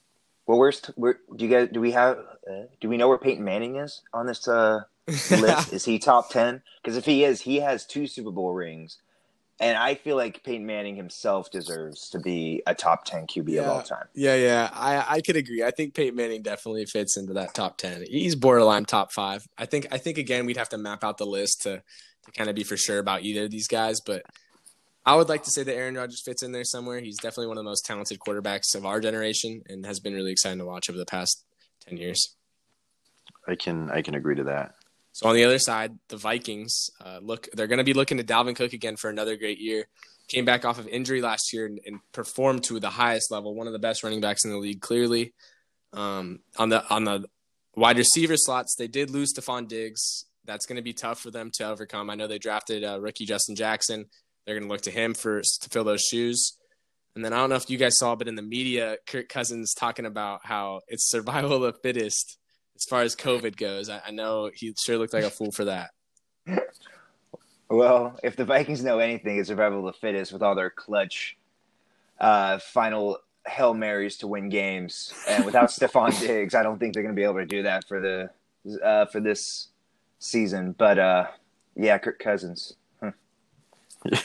Well, 0.46 0.60
where's 0.60 0.86
where 0.98 1.20
do 1.34 1.46
you 1.46 1.52
guys 1.52 1.70
do 1.72 1.80
we 1.80 1.92
have 1.92 2.18
uh, 2.52 2.64
do 2.82 2.90
we 2.90 2.98
know 2.98 3.08
where 3.08 3.18
Peyton 3.18 3.46
Manning 3.46 3.78
is 3.78 4.02
on 4.14 4.26
this 4.26 4.46
uh, 4.46 4.82
list? 5.08 5.72
is 5.72 5.86
he 5.86 6.00
top 6.00 6.32
ten? 6.32 6.62
Because 6.84 6.98
if 6.98 7.06
he 7.06 7.24
is, 7.24 7.40
he 7.40 7.62
has 7.62 7.86
two 7.86 8.08
Super 8.08 8.32
Bowl 8.32 8.52
rings 8.52 8.98
and 9.60 9.78
I 9.78 9.96
feel 9.96 10.16
like 10.16 10.42
Peyton 10.44 10.66
Manning 10.66 10.96
himself 10.96 11.52
deserves 11.52 12.10
to 12.12 12.20
be 12.20 12.64
a 12.66 12.74
top 12.74 13.04
10 13.04 13.28
QB 13.28 13.50
yeah, 13.50 13.62
of 13.62 13.68
all 13.68 13.82
time. 13.82 14.06
Yeah, 14.14 14.36
yeah. 14.36 14.70
I, 14.74 15.06
I 15.16 15.22
could 15.22 15.36
agree. 15.36 15.64
I 15.64 15.72
think 15.72 15.94
Peyton 15.94 16.16
Manning 16.16 16.42
definitely 16.42 16.86
fits 16.86 17.18
into 17.18 17.34
that 17.34 17.54
top 17.54 17.78
10. 17.78 18.06
He's 18.10 18.36
borderline 18.36 18.86
top 18.86 19.12
five. 19.12 19.46
I 19.58 19.66
think, 19.66 19.88
I 19.92 19.98
think 19.98 20.18
again, 20.18 20.46
we'd 20.46 20.58
have 20.58 20.70
to 20.70 20.78
map 20.78 21.04
out 21.04 21.18
the 21.18 21.26
list 21.26 21.64
to, 21.64 21.84
to 22.26 22.32
kind 22.32 22.50
of 22.50 22.56
be 22.56 22.64
for 22.64 22.78
sure 22.78 23.00
about 23.00 23.24
either 23.24 23.46
of 23.46 23.52
these 23.52 23.68
guys. 23.68 24.00
But 24.00 24.24
I 25.06 25.16
would 25.16 25.28
like 25.28 25.44
to 25.44 25.52
say 25.52 25.64
that 25.64 25.76
Aaron 25.76 25.96
Rodgers 25.96 26.22
fits 26.24 26.42
in 26.42 26.54
there 26.54 26.64
somewhere. 26.64 27.02
He's 27.02 27.18
definitely 27.18 27.48
one 27.48 27.58
of 27.58 27.64
the 27.64 27.70
most 27.70 27.86
talented 27.86 28.20
quarterbacks 28.20 28.76
of 28.76 28.86
our 28.86 29.02
generation 29.02 29.64
and 29.68 29.86
has 29.86 30.00
been 30.00 30.14
really 30.14 30.32
exciting 30.32 30.60
to 30.60 30.66
watch 30.66 30.90
over 30.90 30.98
the 30.98 31.06
past 31.06 31.44
10 31.88 31.98
years. 31.98 32.36
I 33.46 33.56
can, 33.56 33.92
I 33.92 34.04
can 34.04 34.16
agree 34.16 34.36
to 34.36 34.44
that. 34.46 34.76
So 35.20 35.28
on 35.28 35.36
the 35.36 35.44
other 35.44 35.60
side, 35.60 36.00
the 36.08 36.16
Vikings 36.16 36.92
uh, 37.06 37.20
look 37.22 37.50
they're 37.52 37.68
going 37.68 37.80
to 37.80 37.84
be 37.84 37.94
looking 37.94 38.20
to 38.20 38.24
Dalvin 38.24 38.56
Cook 38.56 38.72
again 38.72 38.96
for 38.96 39.10
another 39.10 39.36
great 39.36 39.60
year. 39.60 39.90
Came 40.30 40.46
back 40.46 40.64
off 40.64 40.80
of 40.80 40.88
injury 40.88 41.22
last 41.22 41.52
year 41.52 41.66
and, 41.66 41.78
and 41.86 42.00
performed 42.14 42.64
to 42.66 42.80
the 42.80 42.90
highest 42.90 43.30
level. 43.30 43.54
One 43.54 43.68
of 43.68 43.74
the 43.74 43.80
best 43.80 44.02
running 44.02 44.22
backs 44.22 44.46
in 44.46 44.52
the 44.52 44.58
league, 44.58 44.80
clearly. 44.80 45.34
Um, 45.92 46.40
on 46.56 46.70
the 46.70 46.88
on 46.90 47.04
the 47.04 47.26
wide 47.76 47.98
receiver 47.98 48.38
slots, 48.38 48.76
they 48.78 48.88
did 48.88 49.10
lose 49.10 49.34
Stefon 49.34 49.68
Diggs. 49.68 50.24
that's 50.46 50.66
going 50.66 50.78
to 50.78 50.82
be 50.82 50.94
tough 50.94 51.20
for 51.20 51.32
them 51.32 51.52
to 51.56 51.68
overcome. 51.68 52.10
I 52.10 52.16
know 52.16 52.28
they 52.28 52.40
drafted 52.40 52.86
uh, 52.86 53.02
rookie 53.02 53.26
Justin 53.26 53.58
Jackson. 53.58 54.06
They're 54.46 54.56
going 54.56 54.70
to 54.70 54.72
look 54.72 54.84
to 54.84 54.92
him 54.92 55.14
for 55.14 55.42
to 55.42 55.70
fill 55.70 55.84
those 55.84 56.02
shoes. 56.02 56.54
And 57.14 57.26
then 57.26 57.34
I 57.34 57.40
don't 57.40 57.50
know 57.50 57.58
if 57.58 57.70
you 57.70 57.78
guys 57.78 57.98
saw, 57.98 58.16
but 58.16 58.30
in 58.30 58.36
the 58.36 58.42
media, 58.42 58.96
Kirk 59.06 59.28
Cousins 59.28 59.74
talking 59.74 60.06
about 60.06 60.46
how 60.46 60.80
it's 60.88 61.10
survival 61.10 61.62
of 61.62 61.74
the 61.74 61.80
fittest 61.84 62.39
as 62.80 62.86
far 62.86 63.02
as 63.02 63.16
COVID 63.16 63.58
goes. 63.58 63.90
I, 63.90 64.02
I 64.08 64.12
know 64.12 64.50
he 64.54 64.74
sure 64.78 64.98
looked 64.98 65.14
like 65.14 65.24
a 65.24 65.30
fool 65.30 65.52
for 65.52 65.66
that. 65.66 65.92
Well, 67.70 68.20
if 68.24 68.36
the 68.36 68.46
Vikings 68.46 68.84
know 68.84 68.98
anything, 68.98 69.38
it's 69.38 69.48
survival 69.48 69.80
of 69.80 69.94
the 69.94 70.00
fittest 70.00 70.34
with 70.34 70.42
all 70.42 70.56
their 70.56 70.72
clutch 70.72 71.38
uh, 72.20 72.58
final 72.58 73.20
hail 73.48 73.74
marys 73.74 74.18
to 74.18 74.28
win 74.28 74.50
games, 74.50 75.14
and 75.28 75.46
without 75.46 75.70
Stefon 75.70 76.20
Diggs, 76.20 76.56
I 76.56 76.64
don't 76.64 76.80
think 76.80 76.94
they're 76.94 77.04
going 77.04 77.16
to 77.16 77.20
be 77.20 77.24
able 77.24 77.36
to 77.36 77.46
do 77.46 77.64
that 77.64 77.88
for 77.88 78.00
the 78.02 78.82
uh, 78.84 79.06
for 79.06 79.20
this 79.20 79.68
season. 80.18 80.74
But 80.78 80.98
uh, 80.98 81.28
yeah, 81.76 81.98
Kirk 82.00 82.18
Cousins. 82.18 82.74
Huh. 83.02 83.12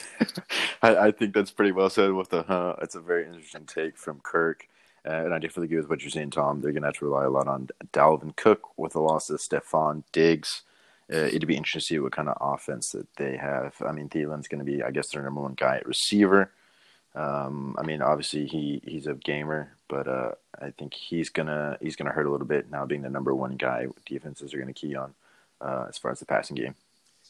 I, 0.81 0.97
I, 0.97 1.11
think 1.11 1.33
that's 1.33 1.51
pretty 1.51 1.71
well 1.71 1.89
said. 1.91 2.13
With 2.13 2.29
the 2.29 2.43
huh, 2.43 2.77
it's 2.81 2.95
a 2.95 3.01
very 3.01 3.27
interesting 3.27 3.65
take 3.65 3.95
from 3.95 4.21
Kirk. 4.21 4.67
Uh, 5.05 5.25
and 5.25 5.33
I 5.33 5.39
definitely 5.39 5.65
agree 5.65 5.77
with 5.77 5.89
what 5.89 6.01
you're 6.01 6.09
saying, 6.09 6.31
Tom. 6.31 6.61
They're 6.61 6.71
going 6.71 6.81
to 6.81 6.87
have 6.87 6.97
to 6.97 7.05
rely 7.05 7.25
a 7.25 7.29
lot 7.29 7.47
on 7.47 7.69
Dalvin 7.93 8.35
Cook 8.35 8.77
with 8.77 8.93
the 8.93 9.01
loss 9.01 9.29
of 9.29 9.39
Stefon 9.39 10.03
Diggs 10.11 10.63
uh, 11.11 11.17
it'd 11.17 11.47
be 11.47 11.55
interesting 11.55 11.81
to 11.81 11.85
see 11.85 11.99
what 11.99 12.11
kind 12.11 12.29
of 12.29 12.37
offense 12.41 12.91
that 12.91 13.07
they 13.17 13.37
have. 13.37 13.75
I 13.85 13.91
mean, 13.91 14.09
Thielen's 14.09 14.47
going 14.47 14.65
to 14.65 14.65
be, 14.65 14.81
I 14.81 14.91
guess, 14.91 15.09
their 15.09 15.21
number 15.21 15.41
one 15.41 15.53
guy 15.53 15.77
at 15.77 15.87
receiver. 15.87 16.51
Um, 17.13 17.75
I 17.77 17.83
mean, 17.83 18.01
obviously 18.01 18.45
he 18.45 18.81
he's 18.85 19.07
a 19.07 19.13
gamer, 19.13 19.71
but 19.87 20.07
uh, 20.07 20.31
I 20.61 20.71
think 20.71 20.93
he's 20.93 21.29
gonna 21.29 21.77
he's 21.79 21.95
gonna 21.95 22.11
hurt 22.11 22.25
a 22.25 22.29
little 22.29 22.47
bit 22.47 22.69
now 22.69 22.85
being 22.85 23.03
the 23.03 23.09
number 23.09 23.33
one 23.33 23.55
guy. 23.55 23.87
Defenses 24.05 24.53
are 24.53 24.57
going 24.57 24.73
to 24.73 24.73
key 24.73 24.95
on 24.95 25.13
uh, 25.61 25.85
as 25.87 25.97
far 25.97 26.11
as 26.11 26.19
the 26.19 26.25
passing 26.25 26.57
game. 26.57 26.75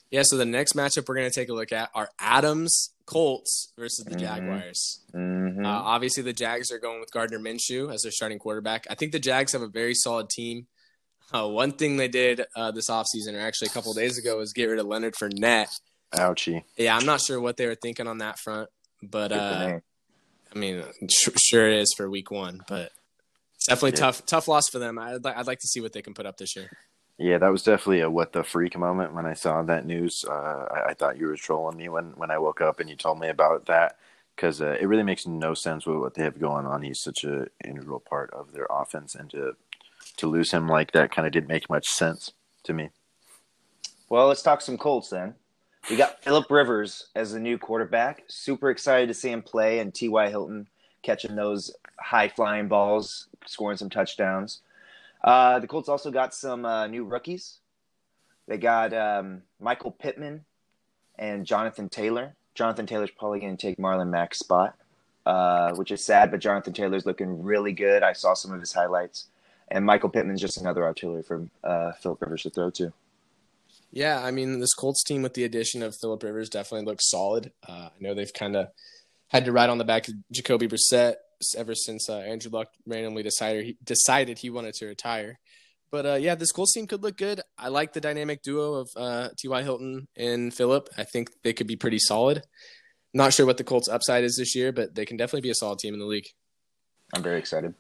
Yeah. 0.10 0.24
So 0.24 0.38
the 0.38 0.46
next 0.46 0.74
matchup 0.74 1.08
we're 1.08 1.16
going 1.16 1.30
to 1.30 1.36
take 1.36 1.50
a 1.50 1.54
look 1.54 1.72
at 1.72 1.92
are 1.94 2.10
Adams 2.20 2.92
Colts 3.06 3.72
versus 3.78 4.04
the 4.04 4.12
mm-hmm. 4.12 4.20
Jaguars. 4.20 5.02
Mm-hmm. 5.14 5.66
Uh, 5.66 5.70
obviously, 5.70 6.24
the 6.24 6.34
Jags 6.34 6.72
are 6.72 6.80
going 6.80 7.00
with 7.00 7.12
Gardner 7.12 7.40
Minshew 7.40 7.94
as 7.94 8.02
their 8.02 8.12
starting 8.12 8.40
quarterback. 8.40 8.86
I 8.90 8.96
think 8.96 9.12
the 9.12 9.20
Jags 9.20 9.54
have 9.54 9.62
a 9.62 9.68
very 9.68 9.94
solid 9.94 10.30
team. 10.30 10.68
Uh, 11.32 11.48
one 11.48 11.72
thing 11.72 11.98
they 11.98 12.08
did 12.08 12.46
uh, 12.56 12.72
this 12.72 12.90
offseason, 12.90 13.34
or 13.34 13.40
actually 13.40 13.68
a 13.68 13.72
couple 13.72 13.94
days 13.94 14.18
ago, 14.18 14.38
was 14.38 14.54
get 14.54 14.66
rid 14.66 14.80
of 14.80 14.86
Leonard 14.86 15.16
Fournette. 15.16 15.80
Ouchie. 16.14 16.64
Yeah, 16.78 16.96
I'm 16.96 17.06
not 17.06 17.22
sure 17.22 17.40
what 17.40 17.58
they 17.58 17.66
were 17.66 17.76
thinking 17.76 18.08
on 18.08 18.20
that 18.20 18.40
front, 18.40 18.70
but 19.02 19.32
uh, 19.32 19.80
I 20.54 20.58
mean, 20.58 20.84
sh- 21.10 21.30
sure 21.38 21.68
it 21.68 21.80
is 21.80 21.94
for 21.98 22.10
week 22.10 22.32
one, 22.32 22.62
but 22.68 22.92
it's 23.56 23.68
definitely 23.68 23.98
yeah. 23.98 24.06
tough. 24.06 24.26
Tough 24.26 24.48
loss 24.48 24.70
for 24.70 24.80
them. 24.80 24.98
I'd, 24.98 25.24
li- 25.24 25.34
I'd 25.36 25.48
like 25.48 25.60
to 25.60 25.68
see 25.68 25.82
what 25.82 25.94
they 25.94 26.02
can 26.02 26.14
put 26.14 26.26
up 26.26 26.38
this 26.38 26.56
year. 26.56 26.70
Yeah, 27.18 27.38
that 27.38 27.52
was 27.52 27.64
definitely 27.64 28.02
a 28.02 28.10
what 28.10 28.34
the 28.34 28.44
freak 28.44 28.78
moment 28.78 29.14
when 29.14 29.26
I 29.26 29.34
saw 29.34 29.62
that 29.64 29.86
news. 29.86 30.26
Uh, 30.28 30.66
I, 30.70 30.90
I, 30.90 30.94
thought 30.94 31.18
you 31.18 31.28
were 31.28 31.38
trolling 31.38 31.78
me 31.78 31.88
when, 31.88 32.12
when 32.18 32.30
I 32.30 32.38
woke 32.38 32.60
up 32.60 32.82
and 32.82 32.90
you 32.90 32.98
told 32.98 33.20
me 33.22 33.30
about 33.30 33.68
that 33.68 33.98
because 34.36 34.62
uh, 34.62 34.76
it 34.80 34.88
really 34.88 35.04
makes 35.04 35.26
no 35.26 35.54
sense 35.54 35.86
with 35.86 35.98
what 35.98 36.14
they 36.14 36.24
have 36.24 36.40
going 36.40 36.66
on. 36.66 36.82
He's 36.82 37.00
such 37.00 37.24
an 37.24 37.48
integral 37.64 38.02
part 38.02 38.32
of 38.34 38.52
their 38.52 38.68
offense, 38.70 39.16
and 39.16 39.30
to 39.32 39.56
to 40.18 40.28
lose 40.28 40.52
him 40.52 40.68
like 40.68 40.92
that 40.92 41.12
kind 41.12 41.26
of 41.26 41.34
didn't 41.34 41.50
make 41.50 41.70
much 41.70 41.88
sense 41.88 42.34
to 42.64 42.74
me. 42.74 42.90
Well, 44.10 44.28
let's 44.28 44.44
talk 44.44 44.62
some 44.62 44.78
Colts 44.78 45.10
then. 45.10 45.36
We 45.90 45.98
got 45.98 46.24
Philip 46.24 46.50
Rivers 46.50 47.08
as 47.16 47.34
the 47.34 47.40
new 47.40 47.58
quarterback. 47.58 48.24
Super 48.28 48.70
excited 48.70 49.08
to 49.08 49.14
see 49.14 49.30
him 49.30 49.42
play, 49.42 49.80
and 49.80 49.94
T.Y. 49.94 50.30
Hilton 50.30 50.68
catching 51.02 51.36
those 51.36 51.74
high 52.00 52.28
flying 52.28 52.68
balls, 52.68 53.28
scoring 53.46 53.78
some 53.78 53.90
touchdowns. 53.90 54.62
Uh, 55.26 55.60
the 55.60 55.68
Colts 55.68 55.90
also 55.90 56.12
got 56.12 56.34
some 56.34 56.66
uh, 56.66 56.88
new 56.88 57.04
rookies. 57.04 57.58
They 58.48 58.58
got 58.58 58.94
um, 58.94 59.42
Michael 59.60 59.92
Pittman 59.92 60.46
and 61.18 61.46
Jonathan 61.46 61.90
Taylor. 61.90 62.36
Jonathan 62.54 62.86
Taylor's 62.86 63.12
probably 63.12 63.40
going 63.40 63.58
to 63.58 63.68
take 63.68 63.78
Marlon 63.78 64.10
Mack's 64.10 64.40
spot, 64.40 64.76
uh, 65.26 65.74
which 65.74 65.92
is 65.92 66.04
sad, 66.04 66.30
but 66.30 66.40
Jonathan 66.40 66.74
Taylor's 66.74 67.06
looking 67.06 67.44
really 67.44 67.74
good. 67.74 68.04
I 68.04 68.14
saw 68.14 68.36
some 68.36 68.54
of 68.54 68.60
his 68.60 68.72
highlights 68.72 69.28
and 69.70 69.86
Michael 69.86 70.10
Pittman's 70.10 70.42
just 70.42 70.58
another 70.58 70.84
artillery 70.84 71.24
for 71.24 71.48
uh, 71.64 71.94
Philip 71.94 72.22
Rivers 72.22 72.44
to 72.44 72.50
throw 72.50 72.70
to. 72.72 72.94
Yeah, 73.92 74.22
I 74.24 74.32
mean 74.32 74.60
this 74.60 74.74
Colts 74.74 75.04
team 75.04 75.22
with 75.22 75.34
the 75.34 75.44
addition 75.44 75.82
of 75.82 75.96
Philip 75.96 76.22
Rivers 76.24 76.50
definitely 76.50 76.86
looks 76.86 77.10
solid. 77.10 77.52
Uh, 77.68 77.90
I 77.90 77.92
know 78.00 78.14
they've 78.14 78.34
kind 78.34 78.56
of 78.56 78.70
had 79.30 79.46
to 79.46 79.52
ride 79.52 79.70
on 79.70 79.78
the 79.78 79.86
back 79.86 80.08
of 80.08 80.16
Jacoby 80.32 80.68
Brissett 80.68 81.16
ever 81.58 81.76
since 81.76 82.10
uh, 82.10 82.20
Andrew 82.20 82.52
Luck 82.52 82.68
randomly 82.86 83.24
decided 83.24 83.66
he 83.66 83.78
decided 83.84 84.38
he 84.38 84.50
wanted 84.50 84.74
to 84.76 84.88
retire. 84.88 85.40
But 85.92 86.06
uh, 86.06 86.16
yeah, 86.16 86.36
this 86.36 86.52
Colts 86.52 86.74
team 86.74 86.88
could 86.88 87.04
look 87.04 87.18
good. 87.18 87.42
I 87.58 87.70
like 87.70 87.94
the 87.94 88.02
dynamic 88.02 88.42
duo 88.42 88.74
of 88.74 88.90
uh, 88.96 89.30
T.Y. 89.38 89.64
Hilton 89.64 90.08
and 90.18 90.54
Philip. 90.54 90.90
I 90.98 91.04
think 91.04 91.30
they 91.44 91.54
could 91.54 91.68
be 91.68 91.76
pretty 91.76 92.00
solid. 92.00 92.44
Not 93.14 93.34
sure 93.34 93.46
what 93.46 93.58
the 93.58 93.64
Colts' 93.64 93.88
upside 93.88 94.24
is 94.26 94.36
this 94.38 94.56
year, 94.56 94.74
but 94.74 94.94
they 94.94 95.06
can 95.06 95.16
definitely 95.16 95.42
be 95.42 95.52
a 95.52 95.56
solid 95.56 95.80
team 95.80 95.94
in 95.94 96.00
the 96.00 96.06
league. 96.06 96.28
I'm 97.14 97.24
very 97.24 97.40
excited. 97.40 97.74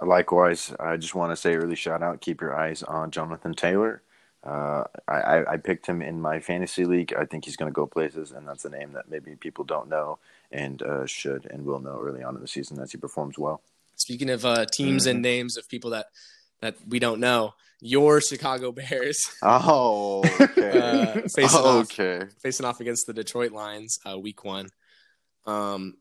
Likewise, 0.00 0.74
I 0.80 0.96
just 0.96 1.14
want 1.14 1.30
to 1.30 1.36
say 1.36 1.54
early 1.54 1.76
shout 1.76 2.02
out. 2.02 2.20
Keep 2.20 2.40
your 2.40 2.58
eyes 2.58 2.82
on 2.82 3.10
Jonathan 3.10 3.54
Taylor. 3.54 4.02
Uh, 4.42 4.84
I, 5.08 5.44
I 5.52 5.56
picked 5.56 5.86
him 5.86 6.02
in 6.02 6.20
my 6.20 6.40
fantasy 6.40 6.84
league. 6.84 7.14
I 7.16 7.24
think 7.24 7.44
he's 7.44 7.56
going 7.56 7.70
to 7.70 7.74
go 7.74 7.86
places, 7.86 8.32
and 8.32 8.46
that's 8.46 8.64
a 8.64 8.68
name 8.68 8.92
that 8.92 9.08
maybe 9.08 9.36
people 9.36 9.64
don't 9.64 9.88
know 9.88 10.18
and 10.54 10.80
uh, 10.82 11.04
should 11.06 11.46
and 11.50 11.66
will 11.66 11.80
know 11.80 12.00
early 12.00 12.22
on 12.22 12.36
in 12.36 12.40
the 12.40 12.48
season 12.48 12.80
as 12.80 12.92
he 12.92 12.98
performs 12.98 13.38
well. 13.38 13.60
Speaking 13.96 14.30
of 14.30 14.44
uh, 14.44 14.64
teams 14.72 15.02
mm-hmm. 15.02 15.10
and 15.10 15.22
names 15.22 15.56
of 15.56 15.68
people 15.68 15.90
that 15.90 16.06
that 16.60 16.76
we 16.88 16.98
don't 16.98 17.20
know, 17.20 17.54
your 17.80 18.20
Chicago 18.20 18.72
Bears. 18.72 19.18
Oh, 19.42 20.24
okay. 20.40 20.78
Uh, 20.78 21.20
facing 21.34 21.60
oh, 21.62 21.80
okay. 21.80 22.20
Off, 22.20 22.32
facing 22.42 22.64
off 22.64 22.80
against 22.80 23.06
the 23.06 23.12
Detroit 23.12 23.52
Lions, 23.52 23.98
uh, 24.08 24.18
week 24.18 24.44
one. 24.44 24.68
Um, 25.46 25.96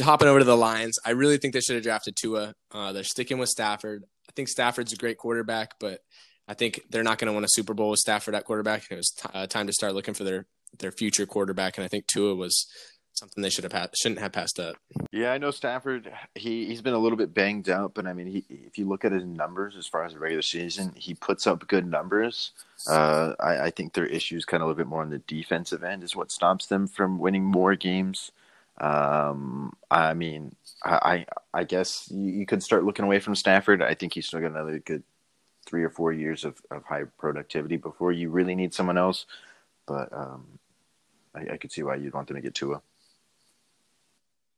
hopping 0.00 0.28
over 0.28 0.38
to 0.38 0.44
the 0.44 0.56
Lions, 0.56 0.98
I 1.04 1.10
really 1.10 1.36
think 1.36 1.52
they 1.52 1.60
should 1.60 1.74
have 1.74 1.84
drafted 1.84 2.16
Tua. 2.16 2.54
Uh, 2.70 2.92
they're 2.92 3.04
sticking 3.04 3.38
with 3.38 3.50
Stafford. 3.50 4.04
I 4.28 4.32
think 4.32 4.48
Stafford's 4.48 4.92
a 4.92 4.96
great 4.96 5.18
quarterback, 5.18 5.74
but 5.80 6.00
I 6.48 6.54
think 6.54 6.80
they're 6.88 7.02
not 7.02 7.18
going 7.18 7.26
to 7.26 7.34
win 7.34 7.44
a 7.44 7.48
Super 7.50 7.74
Bowl 7.74 7.90
with 7.90 7.98
Stafford 7.98 8.34
at 8.34 8.44
quarterback. 8.44 8.84
It 8.90 8.96
was 8.96 9.10
t- 9.10 9.28
uh, 9.34 9.46
time 9.46 9.66
to 9.66 9.72
start 9.72 9.94
looking 9.94 10.14
for 10.14 10.24
their 10.24 10.46
their 10.78 10.92
future 10.92 11.26
quarterback, 11.26 11.76
and 11.76 11.84
I 11.84 11.88
think 11.88 12.06
Tua 12.06 12.34
was 12.34 12.66
something 13.12 13.42
they 13.42 13.50
should 13.50 13.64
have 13.64 13.72
had, 13.72 13.90
shouldn't 13.96 14.20
have 14.20 14.32
passed 14.32 14.58
up. 14.58 14.76
Yeah, 15.12 15.32
I 15.32 15.38
know 15.38 15.50
Stafford. 15.50 16.10
He 16.34 16.66
he's 16.66 16.82
been 16.82 16.94
a 16.94 16.98
little 16.98 17.18
bit 17.18 17.34
banged 17.34 17.68
up, 17.68 17.94
but 17.94 18.06
I 18.06 18.12
mean, 18.12 18.26
he 18.26 18.44
if 18.48 18.78
you 18.78 18.88
look 18.88 19.04
at 19.04 19.12
his 19.12 19.24
numbers 19.24 19.76
as 19.76 19.86
far 19.86 20.04
as 20.04 20.14
the 20.14 20.18
regular 20.18 20.42
season, 20.42 20.92
he 20.96 21.14
puts 21.14 21.46
up 21.46 21.66
good 21.68 21.86
numbers. 21.86 22.52
Uh, 22.88 23.34
I, 23.38 23.66
I 23.66 23.70
think 23.70 23.92
their 23.92 24.06
issues 24.06 24.44
kind 24.44 24.62
of 24.62 24.66
a 24.66 24.68
little 24.68 24.84
bit 24.84 24.88
more 24.88 25.02
on 25.02 25.10
the 25.10 25.18
defensive 25.18 25.84
end 25.84 26.02
is 26.02 26.16
what 26.16 26.32
stops 26.32 26.66
them 26.66 26.86
from 26.86 27.18
winning 27.18 27.44
more 27.44 27.74
games. 27.74 28.32
Um, 28.80 29.76
I 29.90 30.14
mean, 30.14 30.54
I 30.82 31.26
I 31.52 31.64
guess 31.64 32.08
you, 32.10 32.30
you, 32.30 32.46
could 32.46 32.62
start 32.62 32.84
looking 32.84 33.04
away 33.04 33.18
from 33.18 33.34
Stafford. 33.34 33.82
I 33.82 33.94
think 33.94 34.14
he's 34.14 34.26
still 34.26 34.40
got 34.40 34.52
another 34.52 34.78
good 34.78 35.02
three 35.66 35.84
or 35.84 35.90
four 35.90 36.12
years 36.12 36.44
of, 36.44 36.60
of 36.70 36.84
high 36.84 37.04
productivity 37.18 37.76
before 37.76 38.12
you 38.12 38.30
really 38.30 38.54
need 38.54 38.72
someone 38.72 38.96
else. 38.96 39.26
But 39.86 40.12
um, 40.12 40.58
I, 41.34 41.54
I 41.54 41.56
could 41.58 41.72
see 41.72 41.82
why 41.82 41.96
you'd 41.96 42.14
want 42.14 42.28
them 42.28 42.36
to 42.36 42.42
get 42.42 42.54
Tua. 42.54 42.80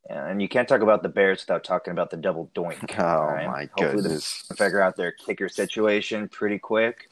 And 0.09 0.43
you 0.43 0.49
can't 0.49 0.69
talk 0.69 0.81
about 0.81 1.03
the 1.03 1.09
Bears 1.09 1.43
without 1.43 1.65
talking 1.65 1.93
about 1.93 2.11
the 2.11 2.17
double 2.17 2.51
doink. 2.55 2.93
Oh 2.99 3.25
right? 3.25 3.47
my 3.47 3.69
Hopefully 3.75 4.03
goodness! 4.03 4.45
Figure 4.57 4.81
out 4.81 4.97
their 4.97 5.13
kicker 5.13 5.49
situation 5.49 6.29
pretty 6.29 6.59
quick. 6.59 7.09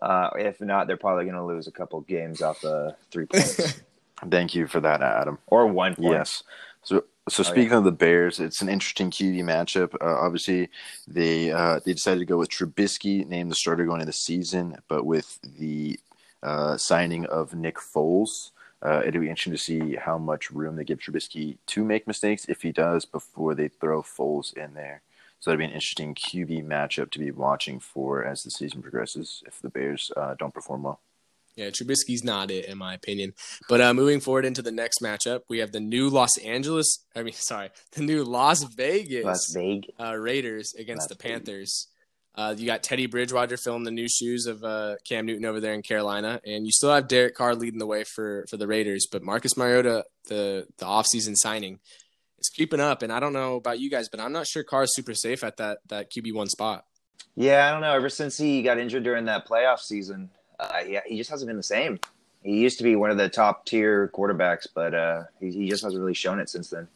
Uh, 0.00 0.30
if 0.36 0.60
not, 0.60 0.86
they're 0.86 0.96
probably 0.96 1.24
going 1.24 1.36
to 1.36 1.44
lose 1.44 1.66
a 1.66 1.72
couple 1.72 2.00
games 2.02 2.42
off 2.42 2.60
the 2.60 2.94
three 3.10 3.26
points. 3.32 3.82
Thank 4.30 4.54
you 4.54 4.66
for 4.66 4.80
that, 4.80 5.02
Adam. 5.02 5.38
Or 5.46 5.66
one 5.66 5.94
point. 5.94 6.12
Yes. 6.12 6.42
So, 6.82 7.04
so 7.28 7.42
speaking 7.42 7.72
oh, 7.72 7.74
yeah. 7.74 7.78
of 7.78 7.84
the 7.84 7.92
Bears, 7.92 8.40
it's 8.40 8.62
an 8.62 8.68
interesting 8.68 9.10
QB 9.10 9.42
matchup. 9.44 9.94
Uh, 10.00 10.20
obviously, 10.20 10.68
they 11.06 11.50
uh, 11.50 11.80
they 11.84 11.92
decided 11.92 12.20
to 12.20 12.26
go 12.26 12.38
with 12.38 12.50
Trubisky, 12.50 13.26
named 13.26 13.50
the 13.50 13.56
starter 13.56 13.84
going 13.84 14.00
into 14.00 14.06
the 14.06 14.12
season, 14.12 14.76
but 14.88 15.04
with 15.04 15.38
the 15.42 15.98
uh, 16.42 16.76
signing 16.76 17.26
of 17.26 17.54
Nick 17.54 17.76
Foles, 17.76 18.50
uh, 18.82 19.02
it'll 19.04 19.20
be 19.20 19.28
interesting 19.28 19.52
to 19.52 19.58
see 19.58 19.96
how 19.96 20.18
much 20.18 20.50
room 20.50 20.76
they 20.76 20.84
give 20.84 20.98
Trubisky 20.98 21.58
to 21.66 21.84
make 21.84 22.06
mistakes 22.06 22.46
if 22.48 22.62
he 22.62 22.72
does 22.72 23.04
before 23.04 23.54
they 23.54 23.68
throw 23.68 24.02
Foles 24.02 24.56
in 24.56 24.74
there. 24.74 25.02
So 25.40 25.50
that'd 25.50 25.58
be 25.58 25.64
an 25.64 25.70
interesting 25.70 26.14
QB 26.14 26.64
matchup 26.66 27.10
to 27.12 27.18
be 27.18 27.30
watching 27.30 27.80
for 27.80 28.24
as 28.24 28.42
the 28.42 28.50
season 28.50 28.82
progresses 28.82 29.42
if 29.46 29.60
the 29.60 29.68
Bears 29.68 30.10
uh, 30.16 30.34
don't 30.38 30.54
perform 30.54 30.82
well. 30.82 31.00
Yeah, 31.58 31.70
Trubisky's 31.70 32.22
not 32.22 32.52
it 32.52 32.66
in 32.66 32.78
my 32.78 32.94
opinion. 32.94 33.34
But 33.68 33.80
uh, 33.80 33.92
moving 33.92 34.20
forward 34.20 34.44
into 34.44 34.62
the 34.62 34.70
next 34.70 35.00
matchup, 35.02 35.42
we 35.48 35.58
have 35.58 35.72
the 35.72 35.80
new 35.80 36.08
Los 36.08 36.38
Angeles. 36.38 37.04
I 37.16 37.24
mean, 37.24 37.32
sorry, 37.36 37.70
the 37.92 38.02
new 38.02 38.22
Las 38.22 38.62
Vegas, 38.62 39.24
Las 39.24 39.52
Vegas. 39.52 39.90
Uh, 40.00 40.14
Raiders 40.14 40.74
against 40.74 41.02
Las 41.02 41.08
the 41.08 41.16
Panthers. 41.16 41.88
Uh, 42.34 42.54
you 42.56 42.66
got 42.66 42.82
Teddy 42.82 43.06
Bridgewater 43.06 43.56
filling 43.56 43.82
the 43.82 43.90
new 43.90 44.08
shoes 44.08 44.46
of 44.46 44.62
uh, 44.62 44.94
Cam 45.04 45.26
Newton 45.26 45.44
over 45.44 45.60
there 45.60 45.74
in 45.74 45.82
Carolina, 45.82 46.40
and 46.46 46.66
you 46.66 46.72
still 46.72 46.92
have 46.92 47.08
Derek 47.08 47.34
Carr 47.34 47.54
leading 47.54 47.80
the 47.80 47.86
way 47.86 48.04
for 48.04 48.46
for 48.48 48.56
the 48.56 48.66
Raiders. 48.66 49.06
But 49.10 49.22
Marcus 49.22 49.56
Mariota, 49.56 50.04
the 50.28 50.66
the 50.78 50.86
offseason 50.86 51.34
signing, 51.34 51.80
is 52.38 52.48
creeping 52.48 52.80
up. 52.80 53.02
And 53.02 53.12
I 53.12 53.20
don't 53.20 53.32
know 53.32 53.56
about 53.56 53.80
you 53.80 53.90
guys, 53.90 54.08
but 54.08 54.20
I'm 54.20 54.32
not 54.32 54.46
sure 54.46 54.62
Carr 54.62 54.84
is 54.84 54.94
super 54.94 55.14
safe 55.14 55.42
at 55.42 55.56
that 55.56 55.78
that 55.88 56.12
QB 56.12 56.34
one 56.34 56.48
spot. 56.48 56.84
Yeah, 57.34 57.68
I 57.68 57.72
don't 57.72 57.80
know. 57.80 57.92
Ever 57.92 58.08
since 58.08 58.36
he 58.36 58.62
got 58.62 58.78
injured 58.78 59.04
during 59.04 59.24
that 59.26 59.46
playoff 59.46 59.80
season, 59.80 60.30
uh, 60.58 60.80
yeah, 60.86 61.00
he 61.06 61.16
just 61.16 61.30
hasn't 61.30 61.48
been 61.48 61.56
the 61.56 61.62
same. 61.62 61.98
He 62.42 62.58
used 62.58 62.78
to 62.78 62.84
be 62.84 62.96
one 62.96 63.10
of 63.10 63.16
the 63.16 63.28
top 63.28 63.66
tier 63.66 64.10
quarterbacks, 64.14 64.66
but 64.72 64.94
uh, 64.94 65.22
he, 65.40 65.50
he 65.50 65.68
just 65.68 65.82
hasn't 65.82 66.00
really 66.00 66.14
shown 66.14 66.38
it 66.38 66.48
since 66.48 66.70
then. 66.70 66.88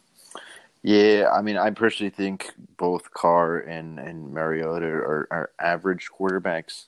Yeah, 0.83 1.31
I 1.33 1.43
mean, 1.43 1.57
I 1.57 1.71
personally 1.71 2.11
think 2.11 2.51
both 2.77 3.13
Carr 3.13 3.59
and, 3.59 4.01
and 4.01 4.33
Mariota 4.33 4.87
are, 4.87 5.29
are 5.31 5.51
average 5.61 6.09
quarterbacks. 6.11 6.87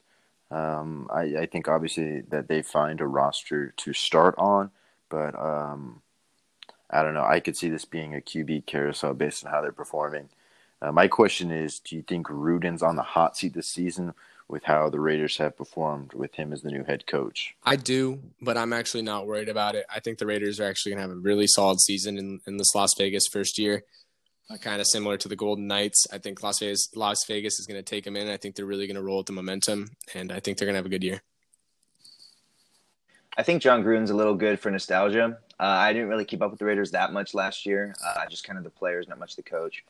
Um, 0.51 1.09
I, 1.13 1.23
I 1.37 1.47
think 1.47 1.69
obviously 1.69 2.23
that 2.23 2.49
they 2.49 2.63
find 2.63 3.01
a 3.01 3.07
roster 3.07 3.73
to 3.77 3.93
start 3.93 4.35
on, 4.37 4.71
but 5.09 5.39
um, 5.39 6.03
I 6.91 7.03
don't 7.03 7.15
know. 7.15 7.25
I 7.25 7.41
could 7.41 7.57
see 7.57 7.69
this 7.69 7.85
being 7.85 8.15
a 8.15 8.21
QB 8.21 8.67
carousel 8.67 9.15
based 9.15 9.45
on 9.45 9.53
how 9.53 9.61
they're 9.61 9.73
performing. 9.73 10.29
Uh, 10.83 10.93
my 10.93 11.09
question 11.09 11.51
is 11.51 11.79
do 11.79 11.97
you 11.97 12.03
think 12.03 12.27
Gruden's 12.27 12.83
on 12.83 12.97
the 12.97 13.03
hot 13.03 13.37
seat 13.37 13.55
this 13.55 13.69
season 13.69 14.13
with 14.49 14.65
how 14.65 14.91
the 14.91 15.01
Raiders 15.01 15.39
have 15.39 15.57
performed 15.57 16.13
with 16.13 16.35
him 16.35 16.53
as 16.53 16.63
the 16.63 16.71
new 16.71 16.85
head 16.85 17.07
coach? 17.07 17.55
I 17.65 17.77
do, 17.77 18.21
but 18.41 18.57
I'm 18.57 18.73
actually 18.73 19.03
not 19.03 19.27
worried 19.27 19.49
about 19.49 19.75
it. 19.75 19.87
I 19.93 20.01
think 20.01 20.19
the 20.19 20.27
Raiders 20.27 20.61
are 20.61 20.69
actually 20.69 20.93
going 20.93 21.03
to 21.03 21.09
have 21.09 21.17
a 21.17 21.21
really 21.21 21.47
solid 21.47 21.81
season 21.81 22.19
in, 22.19 22.41
in 22.47 22.57
this 22.57 22.75
Las 22.75 22.91
Vegas 22.99 23.27
first 23.31 23.59
year. 23.59 23.85
Uh, 24.51 24.59
kind 24.59 24.81
of 24.81 24.87
similar 24.87 25.17
to 25.17 25.29
the 25.29 25.37
Golden 25.37 25.67
Knights. 25.67 26.07
I 26.13 26.19
think 26.19 26.43
Las 26.43 26.59
Vegas, 26.59 26.91
Las 26.95 27.25
Vegas 27.27 27.59
is 27.59 27.67
going 27.67 27.79
to 27.79 27.83
take 27.83 28.05
them 28.05 28.15
in. 28.15 28.29
I 28.29 28.37
think 28.37 28.55
they're 28.55 28.67
really 28.67 28.87
going 28.87 28.97
to 28.97 29.03
roll 29.03 29.19
with 29.19 29.27
the 29.27 29.33
momentum, 29.33 29.97
and 30.15 30.31
I 30.31 30.41
think 30.41 30.59
they're 30.59 30.67
going 30.67 30.75
to 30.75 30.79
have 30.79 30.87
a 30.87 30.91
good 30.91 31.03
year. 31.03 31.23
I 33.37 33.43
think 33.43 33.63
Jon 33.63 33.83
Gruden's 33.83 34.11
a 34.11 34.15
little 34.15 34.35
good 34.35 34.61
for 34.61 34.71
nostalgia. 34.71 35.39
Uh, 35.59 35.63
I 35.63 35.93
didn't 35.93 36.09
really 36.09 36.25
keep 36.25 36.43
up 36.43 36.51
with 36.51 36.59
the 36.59 36.67
Raiders 36.67 36.91
that 36.91 37.13
much 37.13 37.35
last 37.35 37.67
year. 37.67 37.95
Uh, 38.05 38.27
just 38.27 38.45
kind 38.45 38.59
of 38.59 38.65
the 38.65 38.71
players, 38.71 39.09
not 39.09 39.19
much 39.19 39.35
the 39.35 39.43
coach. 39.43 39.85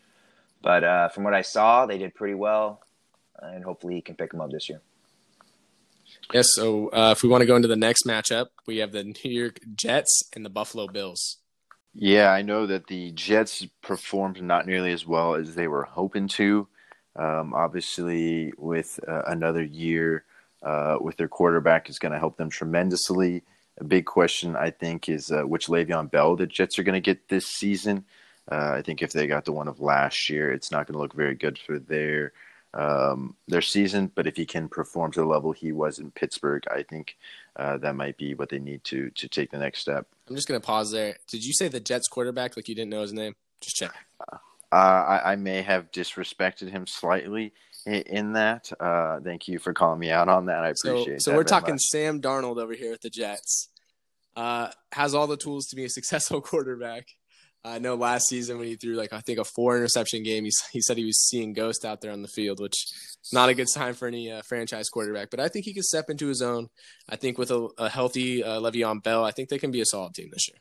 But 0.62 0.84
uh, 0.84 1.08
from 1.08 1.24
what 1.24 1.34
I 1.34 1.42
saw, 1.42 1.84
they 1.84 1.98
did 1.98 2.14
pretty 2.14 2.34
well, 2.34 2.80
and 3.42 3.64
hopefully 3.64 3.94
he 3.94 4.00
can 4.00 4.14
pick 4.14 4.30
them 4.30 4.40
up 4.40 4.50
this 4.50 4.68
year. 4.68 4.80
Yes. 6.32 6.48
So 6.54 6.88
uh, 6.88 7.12
if 7.16 7.22
we 7.22 7.28
want 7.28 7.42
to 7.42 7.46
go 7.46 7.56
into 7.56 7.68
the 7.68 7.76
next 7.76 8.06
matchup, 8.06 8.46
we 8.66 8.78
have 8.78 8.92
the 8.92 9.04
New 9.04 9.30
York 9.30 9.60
Jets 9.74 10.22
and 10.34 10.44
the 10.44 10.50
Buffalo 10.50 10.86
Bills. 10.86 11.38
Yeah, 11.94 12.30
I 12.30 12.42
know 12.42 12.66
that 12.66 12.88
the 12.88 13.12
Jets 13.12 13.64
performed 13.80 14.42
not 14.42 14.66
nearly 14.66 14.92
as 14.92 15.06
well 15.06 15.36
as 15.36 15.54
they 15.54 15.68
were 15.68 15.84
hoping 15.84 16.26
to. 16.28 16.66
Um, 17.16 17.54
obviously, 17.54 18.52
with 18.56 18.98
uh, 19.06 19.22
another 19.26 19.62
year 19.62 20.24
uh, 20.64 20.96
with 21.00 21.16
their 21.16 21.28
quarterback 21.28 21.88
is 21.88 22.00
going 22.00 22.12
to 22.12 22.18
help 22.18 22.36
them 22.36 22.50
tremendously. 22.50 23.44
A 23.78 23.84
big 23.84 24.06
question, 24.06 24.56
I 24.56 24.70
think, 24.70 25.08
is 25.08 25.30
uh, 25.30 25.42
which 25.42 25.68
Le'Veon 25.68 26.10
Bell 26.10 26.34
the 26.34 26.46
Jets 26.46 26.78
are 26.78 26.82
going 26.82 26.94
to 26.94 27.00
get 27.00 27.28
this 27.28 27.46
season. 27.46 28.04
Uh, 28.50 28.72
I 28.74 28.82
think 28.82 29.02
if 29.02 29.12
they 29.12 29.26
got 29.26 29.44
the 29.44 29.52
one 29.52 29.68
of 29.68 29.80
last 29.80 30.28
year, 30.28 30.50
it's 30.50 30.70
not 30.70 30.86
going 30.86 30.94
to 30.94 31.00
look 31.00 31.14
very 31.14 31.34
good 31.34 31.58
for 31.58 31.78
their 31.78 32.32
um, 32.74 33.36
their 33.48 33.62
season. 33.62 34.10
But 34.14 34.26
if 34.26 34.36
he 34.36 34.44
can 34.46 34.68
perform 34.68 35.12
to 35.12 35.20
the 35.20 35.26
level 35.26 35.52
he 35.52 35.72
was 35.72 35.98
in 35.98 36.10
Pittsburgh, 36.10 36.64
I 36.70 36.82
think 36.82 37.16
uh, 37.56 37.78
that 37.78 37.96
might 37.96 38.16
be 38.16 38.34
what 38.34 38.48
they 38.48 38.58
need 38.58 38.84
to 38.84 39.10
to 39.10 39.28
take 39.28 39.50
the 39.50 39.58
next 39.58 39.80
step. 39.80 40.06
I'm 40.28 40.36
just 40.36 40.48
going 40.48 40.60
to 40.60 40.66
pause 40.66 40.90
there. 40.90 41.16
Did 41.28 41.44
you 41.44 41.52
say 41.52 41.68
the 41.68 41.80
Jets 41.80 42.08
quarterback 42.08 42.56
like 42.56 42.68
you 42.68 42.74
didn't 42.74 42.90
know 42.90 43.02
his 43.02 43.12
name? 43.12 43.34
Just 43.60 43.76
check. 43.76 43.94
Uh, 44.20 44.36
I, 44.72 45.32
I, 45.32 45.36
may 45.36 45.62
have 45.62 45.92
disrespected 45.92 46.70
him 46.70 46.86
slightly 46.86 47.52
in 47.86 48.32
that. 48.32 48.72
Uh, 48.80 49.20
thank 49.20 49.46
you 49.46 49.58
for 49.58 49.72
calling 49.72 50.00
me 50.00 50.10
out 50.10 50.28
on 50.28 50.46
that. 50.46 50.64
I 50.64 50.70
appreciate. 50.70 51.22
So, 51.22 51.30
so 51.30 51.36
we're 51.36 51.44
talking 51.44 51.78
Sam 51.78 52.20
Darnold 52.20 52.56
over 52.56 52.72
here 52.72 52.92
at 52.92 53.00
the 53.00 53.10
Jets. 53.10 53.68
Uh, 54.36 54.70
has 54.90 55.14
all 55.14 55.28
the 55.28 55.36
tools 55.36 55.66
to 55.66 55.76
be 55.76 55.84
a 55.84 55.88
successful 55.90 56.40
quarterback. 56.40 57.06
I 57.64 57.78
know 57.78 57.94
last 57.94 58.28
season 58.28 58.58
when 58.58 58.66
he 58.66 58.76
threw 58.76 58.94
like 58.94 59.12
I 59.12 59.20
think 59.20 59.38
a 59.38 59.44
four 59.44 59.76
interception 59.76 60.22
game, 60.22 60.44
he 60.44 60.50
he 60.72 60.80
said 60.80 60.98
he 60.98 61.04
was 61.04 61.26
seeing 61.26 61.54
ghosts 61.54 61.84
out 61.84 62.00
there 62.00 62.12
on 62.12 62.22
the 62.22 62.28
field, 62.28 62.60
which 62.60 62.74
not 63.32 63.48
a 63.48 63.54
good 63.54 63.68
sign 63.68 63.94
for 63.94 64.06
any 64.06 64.30
uh, 64.30 64.42
franchise 64.42 64.88
quarterback. 64.90 65.30
But 65.30 65.40
I 65.40 65.48
think 65.48 65.64
he 65.64 65.72
can 65.72 65.82
step 65.82 66.10
into 66.10 66.26
his 66.26 66.42
own. 66.42 66.68
I 67.08 67.16
think 67.16 67.38
with 67.38 67.50
a, 67.50 67.68
a 67.78 67.88
healthy 67.88 68.44
uh, 68.44 68.60
Le'Veon 68.60 69.02
Bell, 69.02 69.24
I 69.24 69.30
think 69.30 69.48
they 69.48 69.58
can 69.58 69.70
be 69.70 69.80
a 69.80 69.86
solid 69.86 70.14
team 70.14 70.28
this 70.32 70.48
year. 70.48 70.58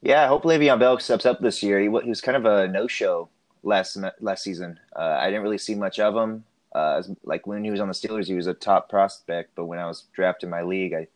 Yeah, 0.00 0.24
I 0.24 0.26
hope 0.26 0.44
Le'Veon 0.44 0.78
Bell 0.78 0.98
steps 0.98 1.26
up 1.26 1.40
this 1.40 1.62
year. 1.62 1.78
He, 1.78 1.86
he 1.86 2.08
was 2.08 2.20
kind 2.20 2.36
of 2.36 2.46
a 2.46 2.68
no 2.68 2.86
show 2.86 3.28
last 3.62 3.98
last 4.20 4.42
season. 4.42 4.78
Uh, 4.96 5.18
I 5.20 5.26
didn't 5.26 5.42
really 5.42 5.58
see 5.58 5.74
much 5.74 5.98
of 5.98 6.14
him. 6.14 6.44
Uh, 6.74 7.02
like 7.22 7.46
when 7.46 7.62
he 7.62 7.70
was 7.70 7.80
on 7.80 7.88
the 7.88 7.94
Steelers, 7.94 8.26
he 8.26 8.34
was 8.34 8.46
a 8.46 8.54
top 8.54 8.88
prospect, 8.88 9.50
but 9.54 9.66
when 9.66 9.78
I 9.78 9.86
was 9.86 10.04
drafted 10.12 10.48
in 10.48 10.50
my 10.50 10.62
league, 10.62 10.92
I 10.92 11.06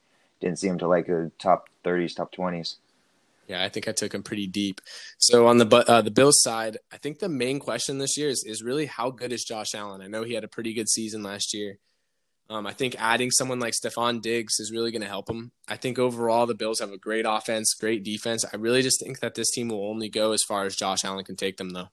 didn't 0.40 0.58
see 0.58 0.68
him 0.68 0.78
to 0.78 0.86
like 0.86 1.08
a 1.08 1.32
top 1.38 1.68
30s, 1.84 2.14
top 2.14 2.32
20s. 2.32 2.76
Yeah, 3.48 3.64
I 3.64 3.70
think 3.70 3.88
I 3.88 3.92
took 3.92 4.14
him 4.14 4.22
pretty 4.22 4.46
deep. 4.46 4.80
So 5.18 5.46
on 5.46 5.58
the 5.58 5.66
uh, 5.66 6.02
the 6.02 6.10
Bills 6.10 6.42
side, 6.42 6.76
I 6.92 6.98
think 6.98 7.18
the 7.18 7.28
main 7.28 7.58
question 7.58 7.98
this 7.98 8.16
year 8.16 8.28
is 8.28 8.44
is 8.46 8.62
really 8.62 8.86
how 8.86 9.10
good 9.10 9.32
is 9.32 9.44
Josh 9.44 9.74
Allen? 9.74 10.02
I 10.02 10.06
know 10.06 10.22
he 10.22 10.34
had 10.34 10.44
a 10.44 10.48
pretty 10.48 10.74
good 10.74 10.88
season 10.88 11.22
last 11.22 11.54
year. 11.54 11.78
Um, 12.50 12.66
I 12.66 12.72
think 12.72 12.96
adding 12.98 13.30
someone 13.30 13.60
like 13.60 13.74
Stefon 13.74 14.22
Diggs 14.22 14.58
is 14.58 14.72
really 14.72 14.90
going 14.90 15.02
to 15.02 15.08
help 15.08 15.28
him. 15.28 15.52
I 15.66 15.76
think 15.76 15.98
overall 15.98 16.46
the 16.46 16.54
Bills 16.54 16.80
have 16.80 16.92
a 16.92 16.98
great 16.98 17.26
offense, 17.28 17.74
great 17.74 18.02
defense. 18.04 18.44
I 18.50 18.56
really 18.56 18.80
just 18.80 19.00
think 19.00 19.20
that 19.20 19.34
this 19.34 19.50
team 19.50 19.68
will 19.68 19.86
only 19.86 20.08
go 20.08 20.32
as 20.32 20.42
far 20.42 20.64
as 20.64 20.74
Josh 20.74 21.04
Allen 21.04 21.24
can 21.24 21.36
take 21.36 21.58
them, 21.58 21.70
though. 21.70 21.88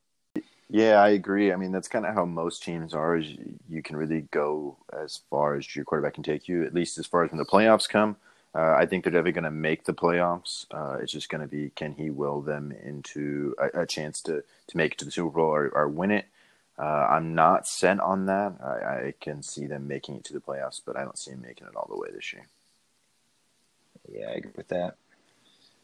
Yeah, 0.69 0.95
I 0.95 1.09
agree. 1.09 1.51
I 1.51 1.57
mean, 1.57 1.71
that's 1.71 1.89
kind 1.89 2.05
of 2.05 2.13
how 2.15 2.25
most 2.25 2.63
teams 2.63 2.93
are. 2.93 3.17
Is 3.17 3.33
you 3.69 3.83
can 3.83 3.97
really 3.97 4.21
go 4.31 4.77
as 4.97 5.19
far 5.29 5.55
as 5.55 5.75
your 5.75 5.83
quarterback 5.83 6.13
can 6.13 6.23
take 6.23 6.47
you, 6.47 6.65
at 6.65 6.73
least 6.73 6.97
as 6.97 7.05
far 7.05 7.23
as 7.23 7.31
when 7.31 7.37
the 7.37 7.45
playoffs 7.45 7.87
come. 7.87 8.15
Uh, 8.55 8.73
I 8.77 8.85
think 8.85 9.03
they're 9.03 9.11
definitely 9.11 9.33
going 9.33 9.43
to 9.43 9.51
make 9.51 9.83
the 9.83 9.93
playoffs. 9.93 10.65
Uh, 10.71 10.97
it's 11.01 11.11
just 11.11 11.27
going 11.27 11.41
to 11.41 11.47
be 11.47 11.71
can 11.75 11.93
he 11.93 12.09
will 12.09 12.41
them 12.41 12.71
into 12.71 13.53
a, 13.59 13.81
a, 13.81 13.85
chance 13.85 14.21
to 14.21 14.43
to 14.67 14.77
make 14.77 14.93
it 14.93 14.99
to 14.99 15.05
the 15.05 15.11
Super 15.11 15.29
Bowl 15.29 15.53
or, 15.53 15.69
or 15.69 15.89
win 15.89 16.11
it. 16.11 16.25
Uh, 16.79 17.07
I'm 17.09 17.35
not 17.35 17.67
set 17.67 17.99
on 17.99 18.27
that. 18.27 18.53
I, 18.63 19.07
I, 19.07 19.13
can 19.19 19.43
see 19.43 19.65
them 19.65 19.87
making 19.87 20.15
it 20.15 20.25
to 20.25 20.33
the 20.33 20.39
playoffs, 20.39 20.81
but 20.85 20.97
I 20.97 21.03
don't 21.03 21.17
see 21.17 21.31
them 21.31 21.41
making 21.41 21.67
it 21.67 21.75
all 21.75 21.87
the 21.89 21.97
way 21.97 22.09
this 22.13 22.33
year. 22.33 22.47
Yeah, 24.11 24.27
I 24.27 24.33
agree 24.33 24.51
with 24.55 24.67
that. 24.69 24.95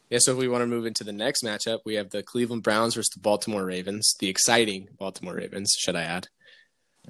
Yeah, 0.10 0.20
so 0.20 0.34
if 0.34 0.38
we 0.38 0.50
want 0.50 0.64
to 0.64 0.68
move 0.68 0.86
into 0.86 1.06
the 1.06 1.14
next 1.14 1.44
matchup, 1.44 1.80
we 1.86 1.96
have 1.96 2.10
the 2.10 2.24
Cleveland 2.24 2.64
Browns 2.64 2.96
versus 2.96 3.10
the 3.14 3.22
Baltimore 3.22 3.66
Ravens, 3.66 4.14
the 4.20 4.28
exciting 4.28 4.90
Baltimore 5.00 5.36
Ravens, 5.36 5.74
should 5.80 5.96
I 5.96 6.04
add. 6.04 6.28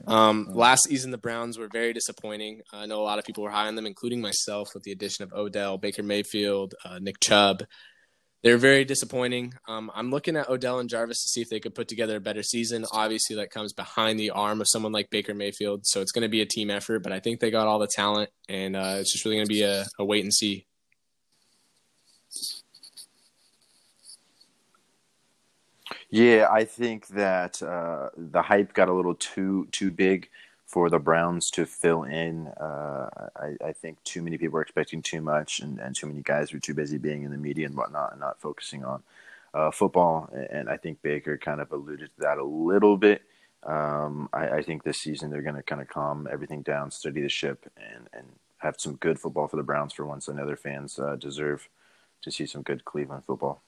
Um, 0.07 0.47
last 0.51 0.85
season, 0.85 1.11
the 1.11 1.17
Browns 1.17 1.57
were 1.57 1.69
very 1.71 1.93
disappointing. 1.93 2.61
I 2.73 2.85
know 2.85 3.01
a 3.01 3.03
lot 3.03 3.19
of 3.19 3.25
people 3.25 3.43
were 3.43 3.51
high 3.51 3.67
on 3.67 3.75
them, 3.75 3.85
including 3.85 4.21
myself, 4.21 4.69
with 4.73 4.83
the 4.83 4.91
addition 4.91 5.23
of 5.23 5.33
Odell, 5.33 5.77
Baker 5.77 6.03
Mayfield, 6.03 6.75
uh, 6.85 6.99
Nick 6.99 7.19
Chubb. 7.19 7.63
They're 8.43 8.57
very 8.57 8.85
disappointing. 8.85 9.53
Um, 9.67 9.91
I'm 9.93 10.09
looking 10.09 10.35
at 10.35 10.49
Odell 10.49 10.79
and 10.79 10.89
Jarvis 10.89 11.21
to 11.21 11.27
see 11.27 11.41
if 11.41 11.49
they 11.49 11.59
could 11.59 11.75
put 11.75 11.87
together 11.87 12.15
a 12.15 12.21
better 12.21 12.41
season. 12.41 12.85
Obviously, 12.91 13.35
that 13.35 13.51
comes 13.51 13.71
behind 13.71 14.19
the 14.19 14.31
arm 14.31 14.61
of 14.61 14.67
someone 14.67 14.91
like 14.91 15.11
Baker 15.11 15.35
Mayfield, 15.35 15.85
so 15.85 16.01
it's 16.01 16.11
going 16.11 16.23
to 16.23 16.29
be 16.29 16.41
a 16.41 16.47
team 16.47 16.71
effort. 16.71 17.03
But 17.03 17.11
I 17.11 17.19
think 17.19 17.39
they 17.39 17.51
got 17.51 17.67
all 17.67 17.77
the 17.77 17.87
talent, 17.87 18.31
and 18.49 18.75
uh, 18.75 18.95
it's 18.97 19.11
just 19.11 19.25
really 19.25 19.37
going 19.37 19.47
to 19.47 19.53
be 19.53 19.61
a, 19.61 19.85
a 19.99 20.05
wait 20.05 20.23
and 20.23 20.33
see. 20.33 20.65
Yeah, 26.11 26.49
I 26.51 26.65
think 26.65 27.07
that 27.07 27.63
uh, 27.63 28.09
the 28.17 28.41
hype 28.41 28.73
got 28.73 28.89
a 28.89 28.93
little 28.93 29.15
too 29.15 29.67
too 29.71 29.91
big 29.91 30.29
for 30.67 30.89
the 30.89 30.99
Browns 30.99 31.49
to 31.51 31.65
fill 31.65 32.03
in. 32.03 32.47
Uh, 32.47 33.09
I, 33.35 33.55
I, 33.65 33.71
think 33.73 34.01
too 34.03 34.21
many 34.21 34.37
people 34.37 34.53
were 34.53 34.61
expecting 34.61 35.01
too 35.01 35.21
much, 35.21 35.59
and, 35.61 35.79
and 35.79 35.95
too 35.95 36.07
many 36.07 36.21
guys 36.21 36.53
were 36.53 36.59
too 36.59 36.73
busy 36.73 36.97
being 36.97 37.23
in 37.23 37.31
the 37.31 37.37
media 37.37 37.65
and 37.65 37.75
whatnot, 37.75 38.11
and 38.11 38.21
not 38.21 38.41
focusing 38.41 38.83
on 38.83 39.03
uh, 39.53 39.71
football. 39.71 40.29
And 40.49 40.69
I 40.69 40.77
think 40.77 41.01
Baker 41.01 41.37
kind 41.37 41.61
of 41.61 41.71
alluded 41.71 42.09
to 42.15 42.21
that 42.21 42.37
a 42.37 42.43
little 42.43 42.97
bit. 42.97 43.21
Um, 43.63 44.29
I, 44.33 44.49
I, 44.49 44.61
think 44.63 44.83
this 44.83 44.97
season 44.97 45.29
they're 45.29 45.41
going 45.41 45.55
to 45.55 45.63
kind 45.63 45.81
of 45.81 45.87
calm 45.87 46.27
everything 46.31 46.61
down, 46.61 46.91
steady 46.91 47.21
the 47.21 47.29
ship, 47.29 47.71
and 47.77 48.09
and 48.13 48.27
have 48.57 48.75
some 48.79 48.95
good 48.95 49.19
football 49.19 49.47
for 49.47 49.57
the 49.57 49.63
Browns 49.63 49.93
for 49.93 50.05
once. 50.05 50.27
I 50.27 50.33
know 50.33 50.45
their 50.45 50.57
fans 50.57 50.99
uh, 50.99 51.15
deserve 51.15 51.69
to 52.23 52.31
see 52.31 52.45
some 52.45 52.63
good 52.63 52.85
Cleveland 52.85 53.23
football. 53.25 53.61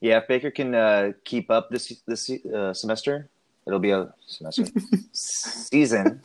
Yeah, 0.00 0.18
if 0.18 0.28
Baker 0.28 0.50
can 0.50 0.74
uh, 0.74 1.12
keep 1.24 1.50
up 1.50 1.70
this 1.70 1.92
this 2.06 2.30
uh, 2.30 2.72
semester, 2.72 3.28
it'll 3.66 3.80
be 3.80 3.90
a 3.90 4.12
semester 4.26 4.64
season. 5.12 6.22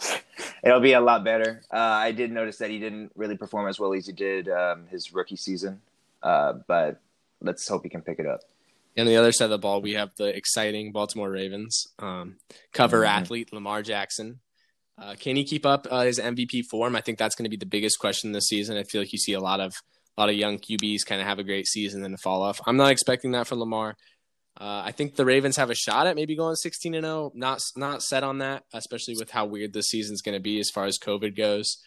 It'll 0.63 0.79
be 0.79 0.93
a 0.93 1.01
lot 1.01 1.23
better. 1.23 1.62
Uh, 1.71 1.77
I 1.77 2.12
did 2.12 2.31
notice 2.31 2.57
that 2.57 2.69
he 2.69 2.79
didn't 2.79 3.12
really 3.15 3.36
perform 3.36 3.67
as 3.67 3.79
well 3.79 3.93
as 3.93 4.05
he 4.05 4.13
did 4.13 4.47
um, 4.49 4.86
his 4.88 5.13
rookie 5.13 5.36
season, 5.36 5.81
uh, 6.21 6.53
but 6.67 7.01
let's 7.41 7.67
hope 7.67 7.83
he 7.83 7.89
can 7.89 8.01
pick 8.01 8.19
it 8.19 8.27
up. 8.27 8.41
On 8.97 9.07
the 9.07 9.17
other 9.17 9.31
side 9.31 9.45
of 9.45 9.51
the 9.51 9.57
ball, 9.57 9.81
we 9.81 9.93
have 9.93 10.12
the 10.17 10.36
exciting 10.36 10.91
Baltimore 10.91 11.31
Ravens 11.31 11.88
um, 11.97 12.38
cover 12.73 12.99
mm-hmm. 12.99 13.17
athlete 13.17 13.51
Lamar 13.51 13.81
Jackson. 13.81 14.39
Uh, 15.01 15.15
can 15.19 15.36
he 15.36 15.43
keep 15.43 15.65
up 15.65 15.88
uh, 15.89 16.01
his 16.01 16.19
MVP 16.19 16.65
form? 16.69 16.95
I 16.95 17.01
think 17.01 17.17
that's 17.17 17.36
going 17.36 17.45
to 17.45 17.49
be 17.49 17.57
the 17.57 17.65
biggest 17.65 17.97
question 17.97 18.31
this 18.31 18.45
season. 18.45 18.77
I 18.77 18.83
feel 18.83 19.01
like 19.01 19.12
you 19.12 19.17
see 19.17 19.33
a 19.33 19.39
lot 19.39 19.59
of 19.59 19.73
a 20.17 20.21
lot 20.21 20.30
of 20.30 20.36
young 20.36 20.60
QBs 20.60 21.06
kind 21.06 21.21
of 21.21 21.28
have 21.28 21.39
a 21.39 21.43
great 21.43 21.67
season 21.67 22.04
and 22.04 22.19
fall 22.19 22.43
off. 22.43 22.60
I'm 22.65 22.78
not 22.78 22.91
expecting 22.91 23.32
that 23.32 23.47
for 23.47 23.56
Lamar. 23.56 23.95
Uh, 24.60 24.84
I 24.86 24.91
think 24.91 25.15
the 25.15 25.26
Ravens 25.26 25.58
have 25.58 25.71
a 25.71 25.76
shot 25.76 26.06
at 26.06 26.15
maybe 26.15 26.36
going 26.36 26.56
16 26.56 26.93
and 26.93 27.04
0. 27.04 27.32
Not 27.34 27.62
not 27.76 28.04
set 28.04 28.23
on 28.23 28.38
that, 28.38 28.63
especially 28.73 29.15
with 29.17 29.32
how 29.32 29.45
weird 29.45 29.73
this 29.73 29.88
season's 29.88 30.21
going 30.21 30.36
to 30.36 30.41
be 30.41 30.60
as 30.60 30.69
far 30.69 30.86
as 30.86 30.99
COVID 30.99 31.36
goes. 31.36 31.78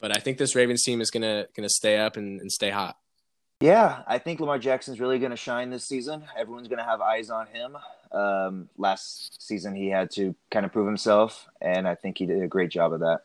But 0.00 0.16
I 0.16 0.20
think 0.20 0.38
this 0.38 0.54
Ravens 0.54 0.82
team 0.82 1.00
is 1.00 1.10
gonna 1.10 1.46
gonna 1.54 1.68
stay 1.68 1.98
up 1.98 2.16
and, 2.16 2.40
and 2.40 2.50
stay 2.50 2.70
hot. 2.70 2.96
Yeah, 3.60 4.02
I 4.06 4.18
think 4.18 4.40
Lamar 4.40 4.58
Jackson's 4.58 5.00
really 5.00 5.18
going 5.18 5.30
to 5.30 5.36
shine 5.36 5.70
this 5.70 5.86
season. 5.86 6.24
Everyone's 6.36 6.68
going 6.68 6.80
to 6.80 6.84
have 6.84 7.00
eyes 7.00 7.30
on 7.30 7.46
him. 7.46 7.76
Um, 8.12 8.68
last 8.76 9.40
season, 9.40 9.74
he 9.74 9.88
had 9.88 10.10
to 10.16 10.34
kind 10.50 10.66
of 10.66 10.72
prove 10.72 10.86
himself, 10.86 11.46
and 11.62 11.88
I 11.88 11.94
think 11.94 12.18
he 12.18 12.26
did 12.26 12.42
a 12.42 12.48
great 12.48 12.70
job 12.70 12.92
of 12.92 13.00
that. 13.00 13.20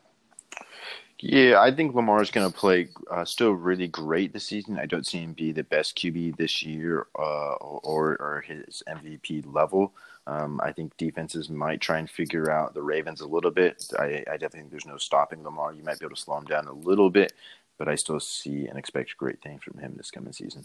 Yeah, 1.21 1.60
I 1.60 1.71
think 1.71 1.93
Lamar 1.93 2.21
is 2.21 2.32
going 2.32 2.49
to 2.49 2.58
play 2.58 2.89
uh, 3.12 3.25
still 3.25 3.51
really 3.51 3.88
great 3.88 4.32
this 4.32 4.45
season. 4.45 4.79
I 4.79 4.86
don't 4.86 5.05
see 5.05 5.17
him 5.17 5.34
be 5.34 5.51
the 5.51 5.63
best 5.63 5.97
QB 5.97 6.38
this 6.38 6.63
year 6.63 7.08
uh, 7.17 7.55
or, 7.55 8.15
or 8.21 8.43
his 8.47 8.82
MVP 8.88 9.43
level. 9.53 9.93
Um, 10.27 10.62
I 10.63 10.71
think 10.71 10.95
defenses 10.95 11.49
might 11.49 11.82
try 11.82 11.97
and 11.97 12.10
figure 12.10 12.49
out 12.49 12.73
the 12.73 12.82
Ravens 12.82 13.19
a 13.19 13.27
little 13.27 13.51
bit. 13.51 13.84
I, 13.97 14.23
I 14.29 14.34
definitely 14.34 14.62
think 14.62 14.71
there's 14.71 14.86
no 14.86 14.97
stopping 14.97 15.43
Lamar. 15.43 15.73
You 15.73 15.84
might 15.84 15.99
be 15.99 16.05
able 16.05 16.15
to 16.15 16.21
slow 16.21 16.38
him 16.38 16.45
down 16.45 16.67
a 16.67 16.73
little 16.73 17.10
bit, 17.10 17.34
but 17.77 17.89
I 17.89 17.95
still 17.95 18.19
see 18.21 18.67
and 18.67 18.79
expect 18.79 19.17
great 19.17 19.41
things 19.41 19.63
from 19.63 19.79
him 19.79 19.95
this 19.97 20.12
coming 20.12 20.32
season. 20.32 20.63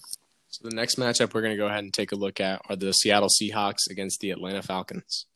So 0.50 0.68
the 0.68 0.76
next 0.76 0.98
matchup 0.98 1.34
we're 1.34 1.40
going 1.40 1.54
to 1.54 1.58
go 1.58 1.66
ahead 1.66 1.82
and 1.82 1.92
take 1.92 2.12
a 2.12 2.16
look 2.16 2.40
at 2.40 2.62
are 2.68 2.76
the 2.76 2.92
Seattle 2.92 3.28
Seahawks 3.28 3.90
against 3.90 4.20
the 4.20 4.30
Atlanta 4.30 4.62
Falcons. 4.62 5.26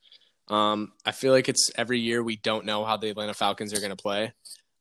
Um, 0.46 0.92
I 1.04 1.11
feel 1.11 1.33
like 1.33 1.48
it's 1.48 1.70
every 1.76 1.98
year 1.98 2.22
we 2.22 2.37
don't 2.37 2.64
know 2.64 2.85
how 2.85 2.96
the 2.96 3.11
Atlanta 3.11 3.35
Falcons 3.35 3.72
are 3.74 3.81
going 3.81 3.90
to 3.90 3.96
play. 3.96 4.33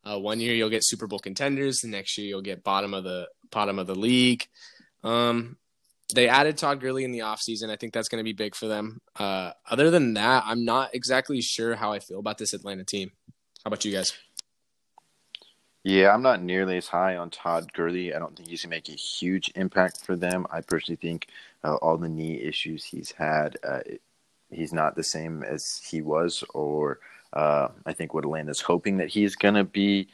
Uh, 0.08 0.17
one 0.17 0.39
year 0.39 0.56
you'll 0.56 0.70
get 0.70 0.86
Super 0.86 1.08
Bowl 1.08 1.20
contenders, 1.20 1.82
the 1.82 1.88
next 1.88 2.17
year 2.17 2.28
you'll 2.28 2.41
get 2.41 2.63
bottom 2.63 2.93
of 2.93 3.04
the 3.04 3.28
bottom 3.52 3.80
of 3.80 3.88
the 3.88 3.96
league. 3.96 4.48
Um, 5.04 5.58
they 6.13 6.30
added 6.30 6.58
Todd 6.58 6.80
Gurley 6.80 7.04
in 7.04 7.12
the 7.12 7.20
offseason. 7.20 7.70
I 7.70 7.76
think 7.76 7.93
that's 7.93 8.08
going 8.08 8.20
to 8.20 8.24
be 8.24 8.34
big 8.34 8.56
for 8.56 8.67
them. 8.67 9.02
Uh, 9.17 9.52
other 9.70 9.91
than 9.91 10.13
that, 10.13 10.43
I'm 10.46 10.63
not 10.63 10.96
exactly 10.96 11.41
sure 11.41 11.76
how 11.76 11.91
I 11.91 12.00
feel 12.00 12.20
about 12.20 12.38
this 12.38 12.54
Atlanta 12.54 12.86
team. 12.86 13.12
How 13.63 13.70
about 13.70 13.84
you 13.84 13.91
guys? 13.91 14.13
Yeah, 15.84 16.13
I'm 16.13 16.22
not 16.22 16.41
nearly 16.41 16.78
as 16.78 16.88
high 16.88 17.17
on 17.17 17.30
Todd 17.30 17.72
Gurley. 17.74 18.13
I 18.13 18.20
don't 18.20 18.36
think 18.36 18.50
he's 18.50 18.63
going 18.63 18.72
to 18.72 18.76
make 18.76 18.89
a 18.89 19.00
huge 19.00 19.52
impact 19.56 20.06
for 20.06 20.15
them. 20.15 20.48
I 20.52 20.62
personally 20.62 20.98
think 21.02 21.28
uh, 21.63 21.76
all 21.76 21.98
the 21.98 22.10
knee 22.10 22.41
issues 22.41 22.84
he's 22.84 23.12
had, 23.12 23.58
uh, 23.67 23.80
he's 24.50 24.74
not 24.74 24.96
the 24.96 25.04
same 25.04 25.43
as 25.43 25.82
he 25.89 26.02
was, 26.02 26.43
or 26.54 27.00
uh, 27.34 27.70
I 27.86 27.94
think 27.94 28.13
what 28.13 28.24
Atlanta's 28.24 28.62
hoping 28.62 28.98
that 28.98 29.10
he's 29.10 29.36
going 29.36 29.56
to 29.56 29.63
be. 29.63 30.08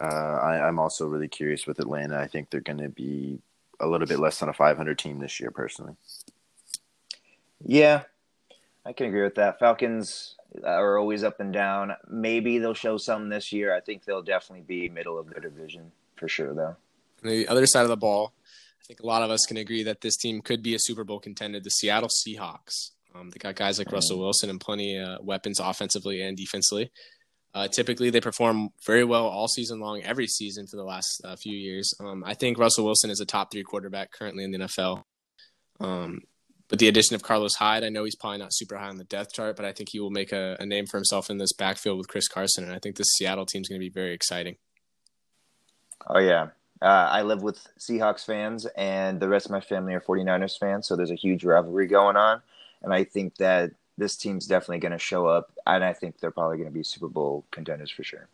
Uh, 0.00 0.38
I, 0.42 0.66
I'm 0.66 0.78
also 0.78 1.06
really 1.06 1.28
curious 1.28 1.66
with 1.66 1.78
Atlanta. 1.78 2.18
I 2.18 2.26
think 2.26 2.50
they're 2.50 2.60
going 2.60 2.78
to 2.78 2.88
be 2.88 3.38
a 3.80 3.86
little 3.86 4.06
bit 4.06 4.18
less 4.18 4.38
than 4.38 4.48
a 4.48 4.52
500 4.52 4.98
team 4.98 5.18
this 5.18 5.40
year, 5.40 5.50
personally. 5.50 5.94
Yeah, 7.64 8.02
I 8.86 8.92
can 8.92 9.06
agree 9.06 9.22
with 9.22 9.34
that. 9.34 9.58
Falcons 9.58 10.36
are 10.64 10.98
always 10.98 11.22
up 11.22 11.40
and 11.40 11.52
down. 11.52 11.94
Maybe 12.08 12.58
they'll 12.58 12.74
show 12.74 12.96
some 12.96 13.28
this 13.28 13.52
year. 13.52 13.74
I 13.74 13.80
think 13.80 14.04
they'll 14.04 14.22
definitely 14.22 14.64
be 14.66 14.88
middle 14.88 15.18
of 15.18 15.28
their 15.30 15.40
division 15.40 15.92
for 16.16 16.28
sure, 16.28 16.54
though. 16.54 16.76
On 17.22 17.30
the 17.30 17.48
other 17.48 17.66
side 17.66 17.82
of 17.82 17.88
the 17.88 17.96
ball, 17.96 18.32
I 18.82 18.86
think 18.86 19.00
a 19.00 19.06
lot 19.06 19.22
of 19.22 19.30
us 19.30 19.44
can 19.46 19.56
agree 19.56 19.82
that 19.82 20.00
this 20.00 20.16
team 20.16 20.40
could 20.40 20.62
be 20.62 20.74
a 20.74 20.78
Super 20.78 21.04
Bowl 21.04 21.20
contender. 21.20 21.60
The 21.60 21.70
Seattle 21.70 22.08
Seahawks. 22.08 22.90
Um, 23.14 23.30
they 23.30 23.38
got 23.38 23.56
guys 23.56 23.78
like 23.78 23.92
Russell 23.92 24.18
mm. 24.18 24.20
Wilson 24.20 24.50
and 24.50 24.60
plenty 24.60 24.98
of 24.98 25.24
weapons 25.24 25.60
offensively 25.60 26.22
and 26.22 26.36
defensively. 26.36 26.90
Uh, 27.52 27.66
typically, 27.66 28.10
they 28.10 28.20
perform 28.20 28.70
very 28.86 29.02
well 29.02 29.26
all 29.26 29.48
season 29.48 29.80
long, 29.80 30.00
every 30.02 30.26
season 30.26 30.66
for 30.66 30.76
the 30.76 30.84
last 30.84 31.20
uh, 31.24 31.34
few 31.34 31.56
years. 31.56 31.92
Um, 32.00 32.22
I 32.24 32.34
think 32.34 32.58
Russell 32.58 32.84
Wilson 32.84 33.10
is 33.10 33.20
a 33.20 33.26
top 33.26 33.50
three 33.50 33.64
quarterback 33.64 34.12
currently 34.12 34.44
in 34.44 34.52
the 34.52 34.58
NFL. 34.58 35.02
Um, 35.80 36.20
with 36.70 36.78
the 36.78 36.86
addition 36.86 37.16
of 37.16 37.24
Carlos 37.24 37.56
Hyde, 37.56 37.82
I 37.82 37.88
know 37.88 38.04
he's 38.04 38.14
probably 38.14 38.38
not 38.38 38.54
super 38.54 38.76
high 38.76 38.88
on 38.88 38.98
the 38.98 39.04
depth 39.04 39.32
chart, 39.32 39.56
but 39.56 39.64
I 39.64 39.72
think 39.72 39.88
he 39.90 39.98
will 39.98 40.10
make 40.10 40.30
a, 40.30 40.56
a 40.60 40.66
name 40.66 40.86
for 40.86 40.98
himself 40.98 41.28
in 41.28 41.38
this 41.38 41.52
backfield 41.52 41.98
with 41.98 42.06
Chris 42.06 42.28
Carson. 42.28 42.62
And 42.62 42.72
I 42.72 42.78
think 42.78 42.96
this 42.96 43.14
Seattle 43.16 43.46
team 43.46 43.62
is 43.62 43.68
going 43.68 43.80
to 43.80 43.84
be 43.84 43.90
very 43.90 44.14
exciting. 44.14 44.56
Oh, 46.06 46.20
yeah. 46.20 46.48
Uh, 46.80 47.08
I 47.10 47.22
live 47.22 47.42
with 47.42 47.66
Seahawks 47.78 48.24
fans, 48.24 48.66
and 48.76 49.20
the 49.20 49.28
rest 49.28 49.46
of 49.46 49.52
my 49.52 49.60
family 49.60 49.94
are 49.94 50.00
49ers 50.00 50.58
fans. 50.58 50.86
So 50.86 50.94
there's 50.94 51.10
a 51.10 51.16
huge 51.16 51.44
rivalry 51.44 51.88
going 51.88 52.16
on. 52.16 52.40
And 52.82 52.92
I 52.92 53.04
think 53.04 53.36
that 53.36 53.72
this 53.98 54.16
team's 54.16 54.46
definitely 54.46 54.78
going 54.78 54.92
to 54.92 54.98
show 54.98 55.26
up, 55.26 55.52
and 55.66 55.84
I 55.84 55.92
think 55.92 56.18
they're 56.18 56.30
probably 56.30 56.56
going 56.56 56.68
to 56.68 56.74
be 56.74 56.82
Super 56.82 57.08
Bowl 57.08 57.44
contenders 57.50 57.90
for 57.90 58.02
sure. 58.02 58.28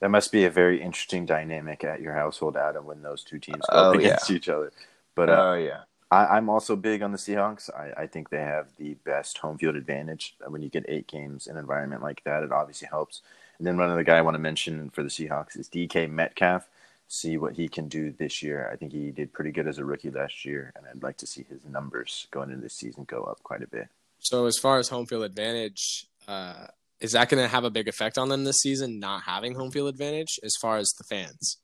That 0.00 0.10
must 0.10 0.30
be 0.30 0.44
a 0.44 0.50
very 0.50 0.80
interesting 0.80 1.26
dynamic 1.26 1.82
at 1.82 2.00
your 2.00 2.14
household, 2.14 2.56
Adam, 2.56 2.86
when 2.86 3.02
those 3.02 3.24
two 3.24 3.40
teams 3.40 3.62
go 3.70 3.90
oh, 3.90 3.90
against 3.92 4.30
yeah. 4.30 4.36
each 4.36 4.48
other. 4.48 4.72
But 5.16 5.28
uh, 5.28 5.50
oh 5.50 5.54
yeah, 5.54 5.80
I, 6.10 6.38
am 6.38 6.48
also 6.48 6.76
big 6.76 7.02
on 7.02 7.10
the 7.10 7.18
Seahawks. 7.18 7.68
I, 7.74 8.02
I, 8.02 8.06
think 8.06 8.30
they 8.30 8.38
have 8.38 8.68
the 8.76 8.94
best 9.04 9.38
home 9.38 9.58
field 9.58 9.74
advantage. 9.74 10.36
When 10.46 10.62
you 10.62 10.68
get 10.68 10.84
eight 10.88 11.08
games 11.08 11.48
in 11.48 11.56
an 11.56 11.60
environment 11.60 12.02
like 12.02 12.22
that, 12.24 12.44
it 12.44 12.52
obviously 12.52 12.86
helps. 12.88 13.22
And 13.58 13.66
then 13.66 13.76
one 13.76 13.90
other 13.90 14.04
guy 14.04 14.18
I 14.18 14.22
want 14.22 14.36
to 14.36 14.40
mention 14.40 14.90
for 14.90 15.02
the 15.02 15.08
Seahawks 15.08 15.58
is 15.58 15.68
DK 15.68 16.08
Metcalf. 16.08 16.68
See 17.08 17.38
what 17.38 17.54
he 17.54 17.68
can 17.68 17.88
do 17.88 18.12
this 18.12 18.42
year. 18.42 18.68
I 18.70 18.76
think 18.76 18.92
he 18.92 19.10
did 19.10 19.32
pretty 19.32 19.50
good 19.50 19.66
as 19.66 19.78
a 19.78 19.84
rookie 19.84 20.10
last 20.10 20.44
year, 20.44 20.72
and 20.76 20.84
I'd 20.86 21.02
like 21.02 21.16
to 21.18 21.26
see 21.26 21.44
his 21.48 21.60
numbers 21.64 22.28
going 22.30 22.50
into 22.50 22.62
this 22.62 22.76
season 22.76 23.04
go 23.04 23.24
up 23.24 23.42
quite 23.42 23.62
a 23.62 23.66
bit. 23.66 23.88
So 24.18 24.46
as 24.46 24.58
far 24.58 24.78
as 24.78 24.88
home 24.88 25.06
field 25.06 25.24
advantage, 25.24 26.06
uh, 26.26 26.66
is 27.00 27.12
that 27.12 27.28
going 27.28 27.42
to 27.42 27.48
have 27.48 27.64
a 27.64 27.70
big 27.70 27.88
effect 27.88 28.18
on 28.18 28.28
them 28.28 28.44
this 28.44 28.60
season? 28.60 28.98
Not 28.98 29.22
having 29.22 29.54
home 29.54 29.70
field 29.70 29.88
advantage, 29.88 30.38
as 30.42 30.54
far 30.60 30.76
as 30.76 30.88
the 30.98 31.04
fans. 31.04 31.58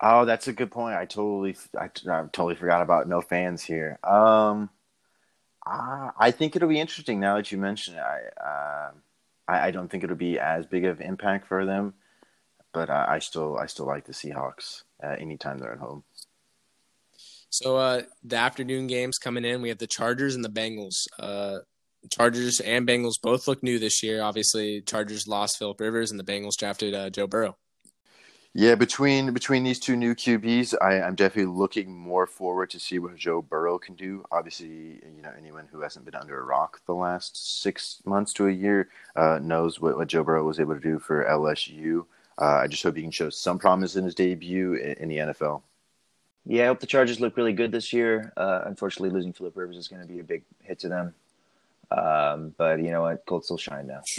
Oh, 0.00 0.24
that's 0.24 0.48
a 0.48 0.52
good 0.52 0.70
point. 0.70 0.96
I 0.96 1.04
totally, 1.04 1.56
I, 1.78 1.84
I 1.84 2.22
totally 2.32 2.54
forgot 2.54 2.82
about 2.82 3.08
no 3.08 3.20
fans 3.20 3.62
here. 3.62 3.98
Um, 4.04 4.70
I, 5.64 6.10
I 6.18 6.30
think 6.30 6.54
it'll 6.54 6.68
be 6.68 6.80
interesting 6.80 7.18
now 7.20 7.36
that 7.36 7.50
you 7.50 7.58
mention 7.58 7.94
it. 7.94 8.00
I, 8.00 8.20
uh, 8.40 8.90
I, 9.48 9.66
I, 9.68 9.70
don't 9.70 9.88
think 9.88 10.04
it'll 10.04 10.16
be 10.16 10.38
as 10.38 10.66
big 10.66 10.84
of 10.84 11.00
impact 11.00 11.48
for 11.48 11.64
them, 11.64 11.94
but 12.76 12.90
I, 12.90 13.14
I 13.14 13.18
still, 13.20 13.56
I 13.56 13.64
still 13.64 13.86
like 13.86 14.04
the 14.04 14.12
Seahawks 14.12 14.82
uh, 15.02 15.16
anytime 15.18 15.56
they're 15.56 15.72
at 15.72 15.78
home. 15.78 16.04
So 17.48 17.78
uh, 17.78 18.02
the 18.22 18.36
afternoon 18.36 18.86
games 18.86 19.16
coming 19.16 19.46
in, 19.46 19.62
we 19.62 19.70
have 19.70 19.78
the 19.78 19.86
Chargers 19.86 20.34
and 20.34 20.44
the 20.44 20.50
Bengals. 20.50 21.06
Uh, 21.18 21.60
Chargers 22.10 22.60
and 22.60 22.86
Bengals 22.86 23.14
both 23.22 23.48
look 23.48 23.62
new 23.62 23.78
this 23.78 24.02
year. 24.02 24.20
Obviously, 24.20 24.82
Chargers 24.82 25.26
lost 25.26 25.58
Philip 25.58 25.80
Rivers, 25.80 26.10
and 26.10 26.20
the 26.20 26.24
Bengals 26.24 26.54
drafted 26.58 26.92
uh, 26.92 27.08
Joe 27.08 27.26
Burrow. 27.26 27.56
Yeah, 28.52 28.74
between 28.74 29.32
between 29.32 29.64
these 29.64 29.80
two 29.80 29.96
new 29.96 30.14
QBs, 30.14 30.74
I, 30.82 30.96
am 30.96 31.14
definitely 31.14 31.54
looking 31.54 31.94
more 31.94 32.26
forward 32.26 32.68
to 32.70 32.78
see 32.78 32.98
what 32.98 33.16
Joe 33.16 33.40
Burrow 33.40 33.78
can 33.78 33.94
do. 33.94 34.22
Obviously, 34.30 35.00
you 35.16 35.22
know 35.22 35.32
anyone 35.38 35.66
who 35.72 35.80
hasn't 35.80 36.04
been 36.04 36.14
under 36.14 36.38
a 36.38 36.44
rock 36.44 36.80
the 36.86 36.94
last 36.94 37.62
six 37.62 38.02
months 38.04 38.34
to 38.34 38.48
a 38.48 38.52
year 38.52 38.90
uh, 39.14 39.38
knows 39.42 39.80
what, 39.80 39.96
what 39.96 40.08
Joe 40.08 40.24
Burrow 40.24 40.44
was 40.44 40.60
able 40.60 40.74
to 40.74 40.80
do 40.80 40.98
for 40.98 41.24
LSU. 41.24 42.04
Uh, 42.40 42.60
I 42.62 42.66
just 42.66 42.82
hope 42.82 42.96
he 42.96 43.02
can 43.02 43.10
show 43.10 43.30
some 43.30 43.58
promise 43.58 43.96
in 43.96 44.04
his 44.04 44.14
debut 44.14 44.74
in, 44.74 44.92
in 44.94 45.08
the 45.08 45.16
NFL. 45.16 45.62
Yeah, 46.44 46.64
I 46.64 46.66
hope 46.66 46.80
the 46.80 46.86
Chargers 46.86 47.20
look 47.20 47.36
really 47.36 47.52
good 47.52 47.72
this 47.72 47.92
year. 47.92 48.32
Uh, 48.36 48.62
unfortunately, 48.66 49.10
losing 49.10 49.32
Philip 49.32 49.56
Rivers 49.56 49.76
is 49.76 49.88
going 49.88 50.02
to 50.02 50.08
be 50.08 50.20
a 50.20 50.24
big 50.24 50.44
hit 50.62 50.78
to 50.80 50.88
them. 50.88 51.14
Um, 51.90 52.54
but 52.56 52.80
you 52.82 52.90
know 52.90 53.02
what? 53.02 53.24
Colts 53.26 53.50
will 53.50 53.58
shine 53.58 53.86
now. 53.86 54.00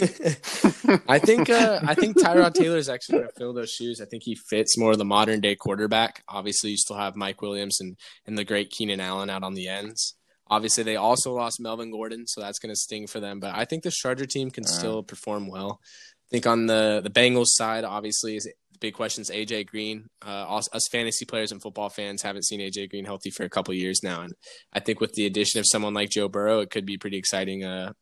I 1.08 1.18
think 1.18 1.50
uh, 1.50 1.80
I 1.86 1.94
think 1.94 2.16
Tyrod 2.16 2.54
Taylor 2.54 2.78
is 2.78 2.88
actually 2.88 3.18
going 3.18 3.28
to 3.28 3.34
fill 3.34 3.52
those 3.52 3.70
shoes. 3.70 4.00
I 4.00 4.06
think 4.06 4.22
he 4.24 4.34
fits 4.34 4.78
more 4.78 4.92
of 4.92 4.98
the 4.98 5.04
modern 5.04 5.40
day 5.40 5.54
quarterback. 5.54 6.22
Obviously, 6.28 6.70
you 6.70 6.76
still 6.78 6.96
have 6.96 7.14
Mike 7.14 7.42
Williams 7.42 7.80
and 7.80 7.96
and 8.26 8.38
the 8.38 8.44
great 8.44 8.70
Keenan 8.70 9.00
Allen 9.00 9.28
out 9.28 9.42
on 9.42 9.54
the 9.54 9.68
ends. 9.68 10.14
Obviously, 10.50 10.82
they 10.82 10.96
also 10.96 11.34
lost 11.34 11.60
Melvin 11.60 11.90
Gordon, 11.90 12.26
so 12.26 12.40
that's 12.40 12.58
going 12.58 12.72
to 12.72 12.76
sting 12.76 13.06
for 13.06 13.20
them. 13.20 13.38
But 13.38 13.54
I 13.54 13.66
think 13.66 13.82
the 13.82 13.90
Charger 13.90 14.24
team 14.24 14.50
can 14.50 14.64
uh, 14.64 14.68
still 14.68 15.02
perform 15.02 15.48
well. 15.48 15.80
I 16.28 16.30
think 16.30 16.46
on 16.46 16.66
the 16.66 17.00
the 17.02 17.10
Bengals 17.10 17.48
side, 17.48 17.84
obviously, 17.84 18.36
is 18.36 18.44
the 18.44 18.78
big 18.80 18.94
question 18.94 19.22
is 19.22 19.30
AJ 19.30 19.66
Green, 19.66 20.08
uh, 20.24 20.60
us 20.60 20.88
fantasy 20.92 21.24
players 21.24 21.52
and 21.52 21.62
football 21.62 21.88
fans 21.88 22.22
haven't 22.22 22.44
seen 22.44 22.60
AJ 22.60 22.90
Green 22.90 23.06
healthy 23.06 23.30
for 23.30 23.44
a 23.44 23.48
couple 23.48 23.72
years 23.74 24.00
now, 24.02 24.22
and 24.22 24.34
I 24.72 24.80
think 24.80 25.00
with 25.00 25.14
the 25.14 25.26
addition 25.26 25.58
of 25.58 25.66
someone 25.66 25.94
like 25.94 26.10
Joe 26.10 26.28
Burrow, 26.28 26.60
it 26.60 26.70
could 26.70 26.84
be 26.84 26.98
pretty 26.98 27.16
exciting 27.16 27.64
uh, 27.64 27.92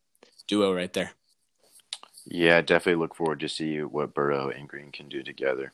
duo 0.47 0.73
right 0.73 0.91
there. 0.91 1.11
Yeah, 2.25 2.59
definitely 2.61 2.99
look 2.99 3.15
forward 3.15 3.39
to 3.39 3.49
see 3.49 3.79
what 3.79 4.13
Burrow 4.13 4.49
and 4.49 4.67
Green 4.67 4.91
can 4.91 5.07
do 5.07 5.23
together. 5.23 5.71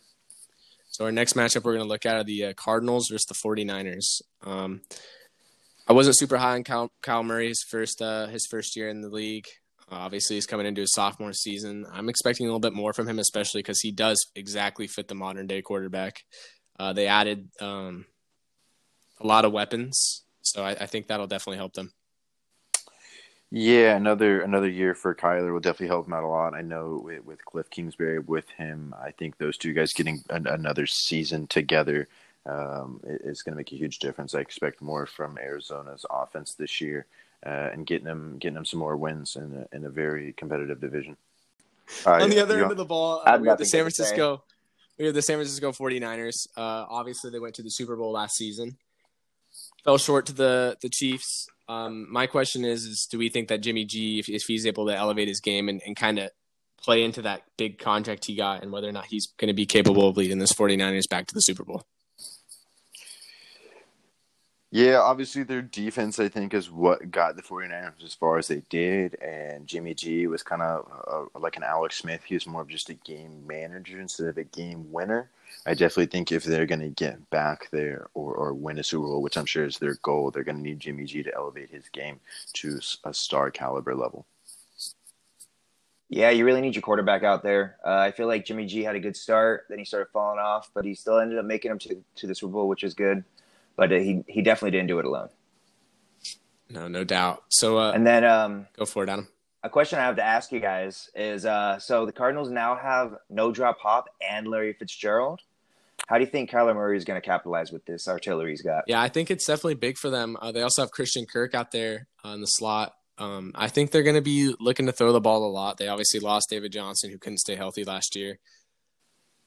So 0.89 1.05
our 1.05 1.11
next 1.11 1.33
matchup 1.33 1.63
we're 1.63 1.73
going 1.73 1.85
to 1.85 1.89
look 1.89 2.05
at 2.05 2.17
are 2.17 2.23
the 2.23 2.45
uh, 2.45 2.53
Cardinals 2.53 3.07
versus 3.09 3.25
the 3.25 3.33
49ers. 3.33 4.21
Um, 4.43 4.81
I 5.87 5.93
wasn't 5.93 6.19
super 6.19 6.37
high 6.37 6.53
on 6.53 6.63
Kyle, 6.63 6.91
Kyle 7.01 7.23
Murray's 7.23 7.65
first 7.67 7.99
uh, 8.01 8.27
his 8.27 8.45
first 8.45 8.75
year 8.75 8.89
in 8.89 9.01
the 9.01 9.09
league. 9.09 9.47
Obviously, 9.93 10.35
he's 10.35 10.45
coming 10.45 10.65
into 10.65 10.81
his 10.81 10.93
sophomore 10.93 11.33
season. 11.33 11.85
I'm 11.91 12.09
expecting 12.09 12.45
a 12.45 12.49
little 12.49 12.59
bit 12.59 12.73
more 12.73 12.93
from 12.93 13.07
him, 13.07 13.19
especially 13.19 13.59
because 13.59 13.79
he 13.81 13.91
does 13.91 14.25
exactly 14.35 14.87
fit 14.87 15.07
the 15.07 15.15
modern 15.15 15.47
day 15.47 15.61
quarterback. 15.61 16.23
Uh, 16.79 16.93
they 16.93 17.07
added 17.07 17.49
um, 17.61 18.05
a 19.19 19.27
lot 19.27 19.45
of 19.45 19.51
weapons, 19.51 20.23
so 20.41 20.63
I, 20.63 20.71
I, 20.71 20.85
think 20.87 21.07
that'll 21.07 21.27
definitely 21.27 21.57
help 21.57 21.73
them. 21.73 21.91
Yeah, 23.51 23.95
another 23.95 24.41
another 24.41 24.67
year 24.67 24.95
for 24.95 25.13
Kyler 25.13 25.53
will 25.53 25.59
definitely 25.59 25.87
help 25.87 26.07
him 26.07 26.13
out 26.13 26.23
a 26.23 26.27
lot. 26.27 26.55
I 26.55 26.61
know 26.61 26.99
with, 27.03 27.23
with 27.23 27.45
Cliff 27.45 27.69
Kingsbury 27.69 28.17
with 28.17 28.49
him, 28.49 28.95
I 28.99 29.11
think 29.11 29.37
those 29.37 29.57
two 29.57 29.73
guys 29.73 29.93
getting 29.93 30.23
an, 30.31 30.47
another 30.47 30.87
season 30.87 31.45
together 31.45 32.07
um, 32.47 32.99
is 33.05 33.43
going 33.43 33.53
to 33.53 33.57
make 33.57 33.71
a 33.71 33.77
huge 33.77 33.99
difference. 33.99 34.33
I 34.33 34.39
expect 34.39 34.81
more 34.81 35.05
from 35.05 35.37
Arizona's 35.37 36.05
offense 36.09 36.55
this 36.55 36.81
year 36.81 37.05
uh, 37.45 37.69
and 37.73 37.85
getting 37.85 38.05
them 38.05 38.37
getting 38.39 38.55
them 38.55 38.65
some 38.65 38.79
more 38.79 38.95
wins 38.95 39.35
in 39.35 39.65
a, 39.71 39.75
in 39.75 39.85
a 39.85 39.89
very 39.89 40.33
competitive 40.33 40.79
division. 40.79 41.17
Uh, 42.05 42.11
On 42.13 42.29
the 42.29 42.41
other 42.41 42.61
end 42.61 42.71
of 42.71 42.77
the 42.77 42.85
ball, 42.85 43.21
uh, 43.25 43.37
we 43.41 43.47
have 43.47 43.57
the 43.57 43.65
San 43.65 43.81
Francisco. 43.81 44.43
We 44.97 45.05
have 45.05 45.13
the 45.13 45.21
San 45.21 45.37
Francisco 45.37 45.71
49ers. 45.71 46.47
Uh, 46.55 46.85
obviously, 46.89 47.31
they 47.31 47.39
went 47.39 47.55
to 47.55 47.63
the 47.63 47.71
Super 47.71 47.95
Bowl 47.95 48.11
last 48.11 48.35
season. 48.35 48.77
Fell 49.83 49.97
short 49.97 50.25
to 50.27 50.33
the 50.33 50.77
the 50.81 50.89
Chiefs. 50.89 51.47
Um, 51.67 52.11
my 52.11 52.27
question 52.27 52.63
is: 52.63 52.85
Is 52.85 53.07
do 53.09 53.17
we 53.17 53.29
think 53.29 53.49
that 53.49 53.61
Jimmy 53.61 53.85
G, 53.85 54.19
if, 54.19 54.29
if 54.29 54.43
he's 54.43 54.65
able 54.65 54.87
to 54.87 54.95
elevate 54.95 55.27
his 55.27 55.39
game 55.39 55.67
and, 55.69 55.81
and 55.85 55.95
kind 55.95 56.19
of 56.19 56.31
play 56.81 57.03
into 57.03 57.21
that 57.21 57.43
big 57.57 57.79
contract 57.79 58.25
he 58.25 58.35
got 58.35 58.61
and 58.61 58.71
whether 58.71 58.89
or 58.89 58.91
not 58.91 59.05
he's 59.05 59.27
going 59.37 59.47
to 59.47 59.53
be 59.53 59.65
capable 59.65 60.07
of 60.09 60.17
leading 60.17 60.37
this 60.37 60.51
49ers 60.51 61.09
back 61.09 61.27
to 61.27 61.33
the 61.33 61.41
Super 61.41 61.63
Bowl. 61.63 61.83
Yeah, 64.75 65.01
obviously 65.01 65.43
their 65.43 65.61
defense, 65.61 66.17
I 66.17 66.29
think, 66.29 66.51
is 66.55 66.71
what 66.71 67.11
got 67.11 67.35
the 67.35 67.43
49ers 67.43 68.03
as 68.03 68.15
far 68.15 68.39
as 68.39 68.47
they 68.47 68.63
did. 68.71 69.13
And 69.21 69.67
Jimmy 69.67 69.93
G 69.93 70.25
was 70.25 70.41
kind 70.41 70.63
of 70.63 71.29
uh, 71.35 71.39
like 71.39 71.57
an 71.57 71.63
Alex 71.63 71.97
Smith. 71.97 72.23
He 72.25 72.33
was 72.33 72.47
more 72.47 72.63
of 72.63 72.69
just 72.69 72.89
a 72.89 72.95
game 72.95 73.45
manager 73.45 74.01
instead 74.01 74.29
of 74.29 74.37
a 74.39 74.43
game 74.45 74.91
winner. 74.91 75.29
I 75.67 75.75
definitely 75.75 76.07
think 76.07 76.31
if 76.31 76.43
they're 76.43 76.65
going 76.65 76.81
to 76.81 76.89
get 76.89 77.29
back 77.29 77.69
there 77.69 78.07
or, 78.15 78.33
or 78.33 78.55
win 78.55 78.79
a 78.79 78.83
Super 78.83 79.05
Bowl, 79.05 79.21
which 79.21 79.37
I'm 79.37 79.45
sure 79.45 79.63
is 79.63 79.77
their 79.77 79.99
goal, 80.01 80.31
they're 80.31 80.43
going 80.43 80.57
to 80.57 80.63
need 80.63 80.79
Jimmy 80.79 81.05
G 81.05 81.21
to 81.21 81.35
elevate 81.35 81.69
his 81.69 81.87
game 81.89 82.19
to 82.53 82.79
a 83.03 83.13
star 83.13 83.51
caliber 83.51 83.93
level. 83.93 84.25
Yeah, 86.09 86.31
you 86.31 86.45
really 86.45 86.61
need 86.61 86.73
your 86.73 86.81
quarterback 86.81 87.21
out 87.21 87.43
there. 87.43 87.77
Uh, 87.85 87.97
I 87.97 88.11
feel 88.11 88.25
like 88.25 88.43
Jimmy 88.43 88.65
G 88.65 88.81
had 88.81 88.95
a 88.95 88.99
good 88.99 89.17
start, 89.17 89.65
then 89.69 89.77
he 89.77 89.85
started 89.85 90.07
falling 90.11 90.39
off, 90.39 90.71
but 90.73 90.83
he 90.83 90.95
still 90.95 91.19
ended 91.19 91.37
up 91.37 91.45
making 91.45 91.69
him 91.69 91.77
to, 91.77 92.03
to 92.15 92.25
the 92.25 92.33
Super 92.33 92.53
Bowl, 92.53 92.67
which 92.67 92.83
is 92.83 92.95
good 92.95 93.23
but 93.75 93.91
uh, 93.91 93.95
he 93.95 94.23
he 94.27 94.41
definitely 94.41 94.71
didn't 94.71 94.87
do 94.87 94.99
it 94.99 95.05
alone. 95.05 95.29
No, 96.69 96.87
no 96.87 97.03
doubt. 97.03 97.43
So, 97.49 97.77
uh, 97.77 97.91
and 97.91 98.05
then 98.05 98.23
um, 98.23 98.67
go 98.77 98.85
for 98.85 99.03
it, 99.03 99.09
Adam. 99.09 99.27
A 99.63 99.69
question 99.69 99.99
I 99.99 100.03
have 100.03 100.15
to 100.17 100.23
ask 100.23 100.51
you 100.51 100.59
guys 100.59 101.09
is: 101.15 101.45
uh, 101.45 101.79
so 101.79 102.05
the 102.05 102.11
Cardinals 102.11 102.49
now 102.49 102.75
have 102.75 103.15
no 103.29 103.51
drop 103.51 103.79
Hop 103.79 104.09
and 104.27 104.47
Larry 104.47 104.73
Fitzgerald. 104.73 105.41
How 106.07 106.17
do 106.17 106.25
you 106.25 106.29
think 106.29 106.49
Kyler 106.49 106.75
Murray 106.75 106.97
is 106.97 107.05
going 107.05 107.19
to 107.21 107.25
capitalize 107.25 107.71
with 107.71 107.85
this 107.85 108.07
artillery 108.07 108.51
he's 108.51 108.61
got? 108.61 108.83
Yeah, 108.87 109.01
I 109.01 109.07
think 109.07 109.31
it's 109.31 109.45
definitely 109.45 109.75
big 109.75 109.97
for 109.97 110.09
them. 110.09 110.35
Uh, 110.41 110.51
they 110.51 110.61
also 110.61 110.81
have 110.81 110.91
Christian 110.91 111.25
Kirk 111.25 111.55
out 111.55 111.71
there 111.71 112.07
on 112.23 112.41
the 112.41 112.47
slot. 112.47 112.93
Um, 113.17 113.51
I 113.55 113.69
think 113.69 113.91
they're 113.91 114.03
going 114.03 114.15
to 114.15 114.21
be 114.21 114.53
looking 114.59 114.87
to 114.87 114.91
throw 114.91 115.13
the 115.13 115.21
ball 115.21 115.45
a 115.45 115.51
lot. 115.51 115.77
They 115.77 115.87
obviously 115.87 116.19
lost 116.19 116.47
David 116.49 116.71
Johnson, 116.71 117.11
who 117.11 117.17
couldn't 117.17 117.37
stay 117.37 117.55
healthy 117.55 117.83
last 117.83 118.15
year. 118.15 118.39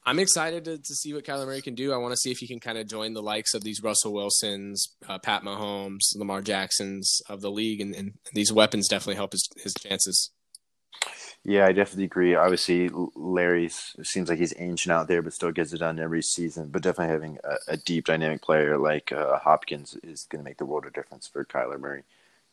I'm 0.07 0.19
excited 0.19 0.63
to, 0.63 0.77
to 0.77 0.95
see 0.95 1.13
what 1.13 1.25
Kyler 1.25 1.45
Murray 1.45 1.61
can 1.61 1.75
do. 1.75 1.91
I 1.91 1.97
want 1.97 2.13
to 2.13 2.17
see 2.17 2.31
if 2.31 2.37
he 2.37 2.47
can 2.47 2.61
kind 2.61 2.77
of 2.77 2.87
join 2.87 3.13
the 3.13 3.21
likes 3.21 3.53
of 3.53 3.65
these 3.65 3.83
Russell 3.83 4.13
Wilsons, 4.13 4.87
uh, 5.05 5.19
Pat 5.19 5.43
Mahomes, 5.43 6.15
Lamar 6.15 6.41
Jacksons 6.41 7.21
of 7.27 7.41
the 7.41 7.51
league, 7.51 7.81
and, 7.81 7.93
and 7.93 8.13
these 8.33 8.53
weapons 8.53 8.87
definitely 8.87 9.15
help 9.15 9.33
his, 9.33 9.49
his 9.61 9.73
chances. 9.73 10.31
Yeah, 11.43 11.65
I 11.65 11.73
definitely 11.73 12.05
agree. 12.05 12.35
Obviously, 12.35 12.89
Larry 13.15 13.69
seems 13.69 14.29
like 14.29 14.39
he's 14.39 14.53
ancient 14.57 14.93
out 14.93 15.09
there, 15.09 15.21
but 15.21 15.33
still 15.33 15.51
gets 15.51 15.73
it 15.73 15.79
done 15.79 15.99
every 15.99 16.21
season. 16.21 16.69
But 16.69 16.83
definitely 16.83 17.11
having 17.11 17.37
a, 17.43 17.73
a 17.73 17.77
deep, 17.77 18.05
dynamic 18.05 18.41
player 18.41 18.77
like 18.77 19.11
uh, 19.11 19.37
Hopkins 19.39 19.97
is 20.03 20.25
going 20.29 20.41
to 20.41 20.49
make 20.49 20.57
the 20.57 20.65
world 20.65 20.85
of 20.85 20.93
difference 20.93 21.27
for 21.27 21.43
Kyler 21.43 21.79
Murray 21.79 22.03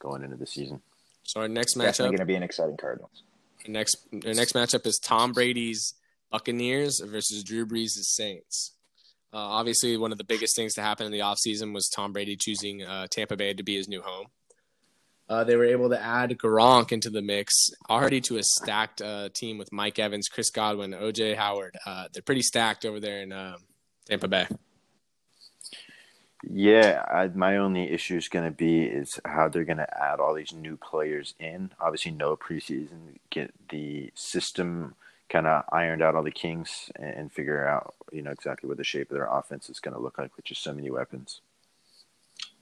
going 0.00 0.24
into 0.24 0.36
the 0.36 0.46
season. 0.46 0.82
So 1.22 1.40
our 1.40 1.48
next 1.48 1.76
matchup 1.76 1.84
definitely 1.84 2.16
going 2.16 2.26
to 2.26 2.32
be 2.32 2.34
an 2.34 2.42
exciting 2.42 2.76
Cardinals. 2.76 3.22
Our 3.64 3.70
next, 3.70 3.96
our 4.12 4.34
next 4.34 4.54
matchup 4.54 4.84
is 4.86 4.98
Tom 4.98 5.32
Brady's 5.32 5.94
Buccaneers 6.34 6.98
versus 6.98 7.44
Drew 7.44 7.64
Brees' 7.64 7.90
Saints. 7.90 8.72
Uh, 9.32 9.36
obviously, 9.36 9.96
one 9.96 10.10
of 10.10 10.18
the 10.18 10.24
biggest 10.24 10.56
things 10.56 10.74
to 10.74 10.82
happen 10.82 11.06
in 11.06 11.12
the 11.12 11.20
offseason 11.20 11.72
was 11.72 11.88
Tom 11.88 12.12
Brady 12.12 12.34
choosing 12.34 12.82
uh, 12.82 13.06
Tampa 13.08 13.36
Bay 13.36 13.54
to 13.54 13.62
be 13.62 13.76
his 13.76 13.86
new 13.86 14.02
home. 14.02 14.26
Uh, 15.28 15.44
they 15.44 15.54
were 15.54 15.64
able 15.64 15.90
to 15.90 16.02
add 16.02 16.30
Gronk 16.30 16.90
into 16.90 17.08
the 17.08 17.22
mix, 17.22 17.70
already 17.88 18.20
to 18.22 18.38
a 18.38 18.42
stacked 18.42 19.00
uh, 19.00 19.28
team 19.32 19.58
with 19.58 19.70
Mike 19.70 20.00
Evans, 20.00 20.26
Chris 20.26 20.50
Godwin, 20.50 20.90
OJ 20.90 21.36
Howard. 21.36 21.76
Uh, 21.86 22.08
they're 22.12 22.20
pretty 22.20 22.42
stacked 22.42 22.84
over 22.84 22.98
there 22.98 23.22
in 23.22 23.30
uh, 23.30 23.56
Tampa 24.08 24.26
Bay. 24.26 24.48
Yeah, 26.42 27.04
I, 27.08 27.28
my 27.28 27.58
only 27.58 27.92
issue 27.92 28.16
is 28.16 28.26
going 28.26 28.44
to 28.44 28.50
be 28.50 28.82
is 28.82 29.20
how 29.24 29.48
they're 29.48 29.64
going 29.64 29.76
to 29.76 30.02
add 30.02 30.18
all 30.18 30.34
these 30.34 30.52
new 30.52 30.76
players 30.78 31.34
in. 31.38 31.70
Obviously, 31.78 32.10
no 32.10 32.36
preseason, 32.36 33.18
get 33.30 33.54
the 33.68 34.10
system 34.16 34.96
kind 35.34 35.48
of 35.48 35.64
ironed 35.72 36.00
out 36.00 36.14
all 36.14 36.22
the 36.22 36.30
kinks 36.30 36.92
and 36.94 37.32
figure 37.32 37.66
out 37.66 37.96
you 38.12 38.22
know 38.22 38.30
exactly 38.30 38.68
what 38.68 38.78
the 38.78 38.84
shape 38.84 39.10
of 39.10 39.16
their 39.16 39.26
offense 39.26 39.68
is 39.68 39.80
going 39.80 39.92
to 39.92 40.00
look 40.00 40.16
like 40.16 40.34
with 40.36 40.44
just 40.44 40.62
so 40.62 40.72
many 40.72 40.90
weapons. 40.92 41.40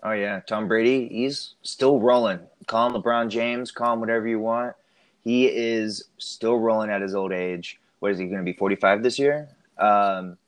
Oh 0.03 0.13
yeah, 0.13 0.41
Tom 0.41 0.69
Brady, 0.69 1.07
he's 1.07 1.55
still 1.63 2.01
rolling. 2.01 2.41
Call 2.67 2.87
him 2.89 3.01
LeBron 3.01 3.29
James, 3.29 3.71
call 3.71 3.93
him 3.93 4.01
whatever 4.01 4.27
you 4.27 4.39
want. 4.39 4.75
He 5.23 5.49
is 5.49 6.05
still 6.17 6.59
rolling 6.59 6.89
at 6.89 7.03
his 7.03 7.15
old 7.15 7.31
age. 7.31 7.79
What 8.01 8.11
is 8.13 8.19
he 8.19 8.25
going 8.25 8.39
to 8.39 8.45
be? 8.45 8.57
Forty 8.57 8.77
five 8.77 9.03
this 9.03 9.19
year. 9.19 9.51
Um, 9.77 10.39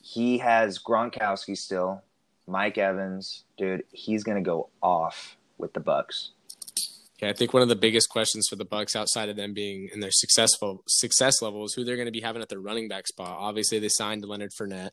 he 0.00 0.38
has 0.38 0.78
Gronkowski 0.78 1.56
still, 1.56 2.02
Mike 2.46 2.78
Evans, 2.78 3.44
dude. 3.58 3.84
He's 3.92 4.24
going 4.24 4.42
to 4.42 4.48
go 4.48 4.70
off 4.82 5.36
with 5.58 5.74
the 5.74 5.80
Bucs. 5.80 6.30
Yeah, 7.22 7.30
I 7.30 7.34
think 7.34 7.54
one 7.54 7.62
of 7.62 7.68
the 7.68 7.76
biggest 7.76 8.08
questions 8.08 8.48
for 8.48 8.56
the 8.56 8.66
Bucs 8.66 8.96
outside 8.96 9.28
of 9.28 9.36
them 9.36 9.54
being 9.54 9.88
in 9.92 10.00
their 10.00 10.10
successful 10.10 10.82
success 10.88 11.40
level 11.40 11.64
is 11.64 11.72
who 11.72 11.84
they're 11.84 11.96
going 11.96 12.06
to 12.06 12.12
be 12.12 12.20
having 12.20 12.42
at 12.42 12.48
the 12.48 12.58
running 12.58 12.88
back 12.88 13.06
spot. 13.06 13.36
Obviously, 13.38 13.78
they 13.78 13.88
signed 13.88 14.24
Leonard 14.24 14.50
Fournette. 14.50 14.90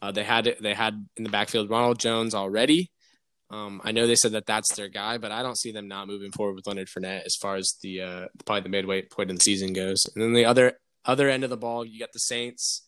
Uh, 0.00 0.10
they 0.10 0.24
had 0.24 0.56
they 0.62 0.72
had 0.72 1.06
in 1.18 1.24
the 1.24 1.28
backfield 1.28 1.68
Ronald 1.68 1.98
Jones 1.98 2.34
already. 2.34 2.90
Um, 3.50 3.82
I 3.84 3.92
know 3.92 4.06
they 4.06 4.14
said 4.14 4.32
that 4.32 4.46
that's 4.46 4.74
their 4.74 4.88
guy, 4.88 5.18
but 5.18 5.32
I 5.32 5.42
don't 5.42 5.58
see 5.58 5.70
them 5.70 5.86
not 5.86 6.06
moving 6.06 6.32
forward 6.32 6.54
with 6.54 6.66
Leonard 6.66 6.88
Fournette 6.88 7.26
as 7.26 7.36
far 7.36 7.56
as 7.56 7.74
the 7.82 8.00
uh, 8.00 8.26
probably 8.46 8.62
the 8.62 8.68
midway 8.70 9.02
point 9.02 9.28
in 9.28 9.36
the 9.36 9.40
season 9.40 9.74
goes. 9.74 10.06
And 10.14 10.24
then 10.24 10.32
the 10.32 10.46
other 10.46 10.78
other 11.04 11.28
end 11.28 11.44
of 11.44 11.50
the 11.50 11.58
ball, 11.58 11.84
you 11.84 12.00
got 12.00 12.12
the 12.14 12.20
Saints. 12.20 12.86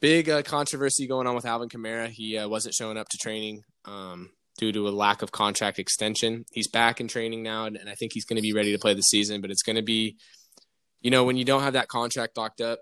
Big 0.00 0.30
uh, 0.30 0.40
controversy 0.40 1.06
going 1.06 1.26
on 1.26 1.34
with 1.34 1.44
Alvin 1.44 1.68
Kamara. 1.68 2.08
He 2.08 2.38
uh, 2.38 2.48
wasn't 2.48 2.74
showing 2.74 2.96
up 2.96 3.08
to 3.10 3.18
training. 3.18 3.64
Um, 3.84 4.30
due 4.60 4.72
to 4.72 4.86
a 4.86 4.90
lack 4.90 5.22
of 5.22 5.32
contract 5.32 5.78
extension. 5.78 6.44
He's 6.52 6.68
back 6.68 7.00
in 7.00 7.08
training 7.08 7.42
now, 7.42 7.64
and, 7.64 7.76
and 7.76 7.88
I 7.88 7.94
think 7.94 8.12
he's 8.12 8.26
going 8.26 8.36
to 8.36 8.42
be 8.42 8.52
ready 8.52 8.72
to 8.72 8.78
play 8.78 8.92
the 8.92 9.00
season. 9.00 9.40
But 9.40 9.50
it's 9.50 9.62
going 9.62 9.76
to 9.76 9.82
be, 9.82 10.16
you 11.00 11.10
know, 11.10 11.24
when 11.24 11.38
you 11.38 11.44
don't 11.44 11.62
have 11.62 11.72
that 11.72 11.88
contract 11.88 12.36
locked 12.36 12.60
up, 12.60 12.80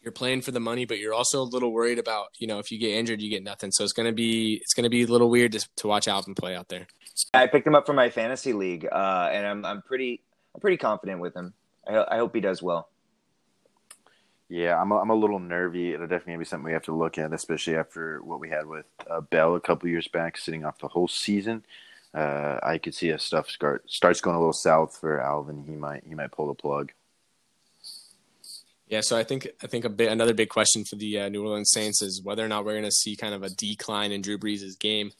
you're 0.00 0.12
playing 0.12 0.40
for 0.40 0.50
the 0.50 0.60
money, 0.60 0.86
but 0.86 0.98
you're 0.98 1.12
also 1.12 1.42
a 1.42 1.44
little 1.44 1.72
worried 1.72 1.98
about, 1.98 2.28
you 2.38 2.46
know, 2.46 2.58
if 2.58 2.70
you 2.70 2.78
get 2.78 2.92
injured, 2.92 3.20
you 3.20 3.28
get 3.28 3.42
nothing. 3.42 3.70
So 3.70 3.84
it's 3.84 3.92
going 3.92 4.08
to 4.08 4.14
be 4.14 4.54
it's 4.62 4.72
going 4.72 4.84
to 4.84 4.90
be 4.90 5.02
a 5.02 5.06
little 5.06 5.28
weird 5.28 5.52
to, 5.52 5.68
to 5.76 5.88
watch 5.88 6.08
Alvin 6.08 6.34
play 6.34 6.56
out 6.56 6.68
there. 6.68 6.86
I 7.34 7.46
picked 7.46 7.66
him 7.66 7.74
up 7.74 7.84
for 7.84 7.92
my 7.92 8.08
fantasy 8.08 8.54
league, 8.54 8.88
uh, 8.90 9.28
and 9.30 9.46
I'm 9.46 9.64
I'm 9.64 9.82
pretty 9.82 10.22
I'm 10.54 10.60
pretty 10.60 10.78
confident 10.78 11.20
with 11.20 11.36
him. 11.36 11.52
I, 11.86 12.14
I 12.14 12.16
hope 12.16 12.34
he 12.34 12.40
does 12.40 12.62
well. 12.62 12.88
Yeah, 14.48 14.80
I'm 14.80 14.92
a, 14.92 14.96
I'm 14.96 15.10
a 15.10 15.14
little 15.14 15.38
nervy. 15.38 15.92
It'll 15.92 16.06
definitely 16.06 16.38
be 16.38 16.44
something 16.44 16.64
we 16.64 16.72
have 16.72 16.84
to 16.84 16.96
look 16.96 17.18
at, 17.18 17.32
especially 17.32 17.76
after 17.76 18.22
what 18.22 18.40
we 18.40 18.48
had 18.48 18.66
with 18.66 18.86
uh, 19.08 19.20
Bell 19.20 19.54
a 19.56 19.60
couple 19.60 19.88
years 19.88 20.08
back, 20.08 20.38
sitting 20.38 20.64
off 20.64 20.78
the 20.78 20.88
whole 20.88 21.08
season. 21.08 21.64
Uh, 22.14 22.58
I 22.62 22.78
could 22.78 22.94
see 22.94 23.10
if 23.10 23.20
stuff 23.20 23.50
start, 23.50 23.90
starts 23.90 24.22
going 24.22 24.36
a 24.36 24.38
little 24.38 24.54
south 24.54 24.96
for 24.98 25.20
Alvin. 25.20 25.64
He 25.64 25.72
might 25.72 26.04
he 26.08 26.14
might 26.14 26.32
pull 26.32 26.48
the 26.48 26.54
plug. 26.54 26.92
Yeah, 28.86 29.02
so 29.02 29.18
I 29.18 29.24
think 29.24 29.46
I 29.62 29.66
think 29.66 29.84
a 29.84 29.90
bit 29.90 30.10
another 30.10 30.32
big 30.32 30.48
question 30.48 30.84
for 30.84 30.96
the 30.96 31.20
uh, 31.20 31.28
New 31.28 31.42
Orleans 31.42 31.70
Saints 31.70 32.00
is 32.00 32.22
whether 32.22 32.42
or 32.42 32.48
not 32.48 32.64
we're 32.64 32.72
going 32.72 32.84
to 32.84 32.90
see 32.90 33.16
kind 33.16 33.34
of 33.34 33.42
a 33.42 33.50
decline 33.50 34.12
in 34.12 34.22
Drew 34.22 34.38
Brees' 34.38 34.78
game. 34.78 35.12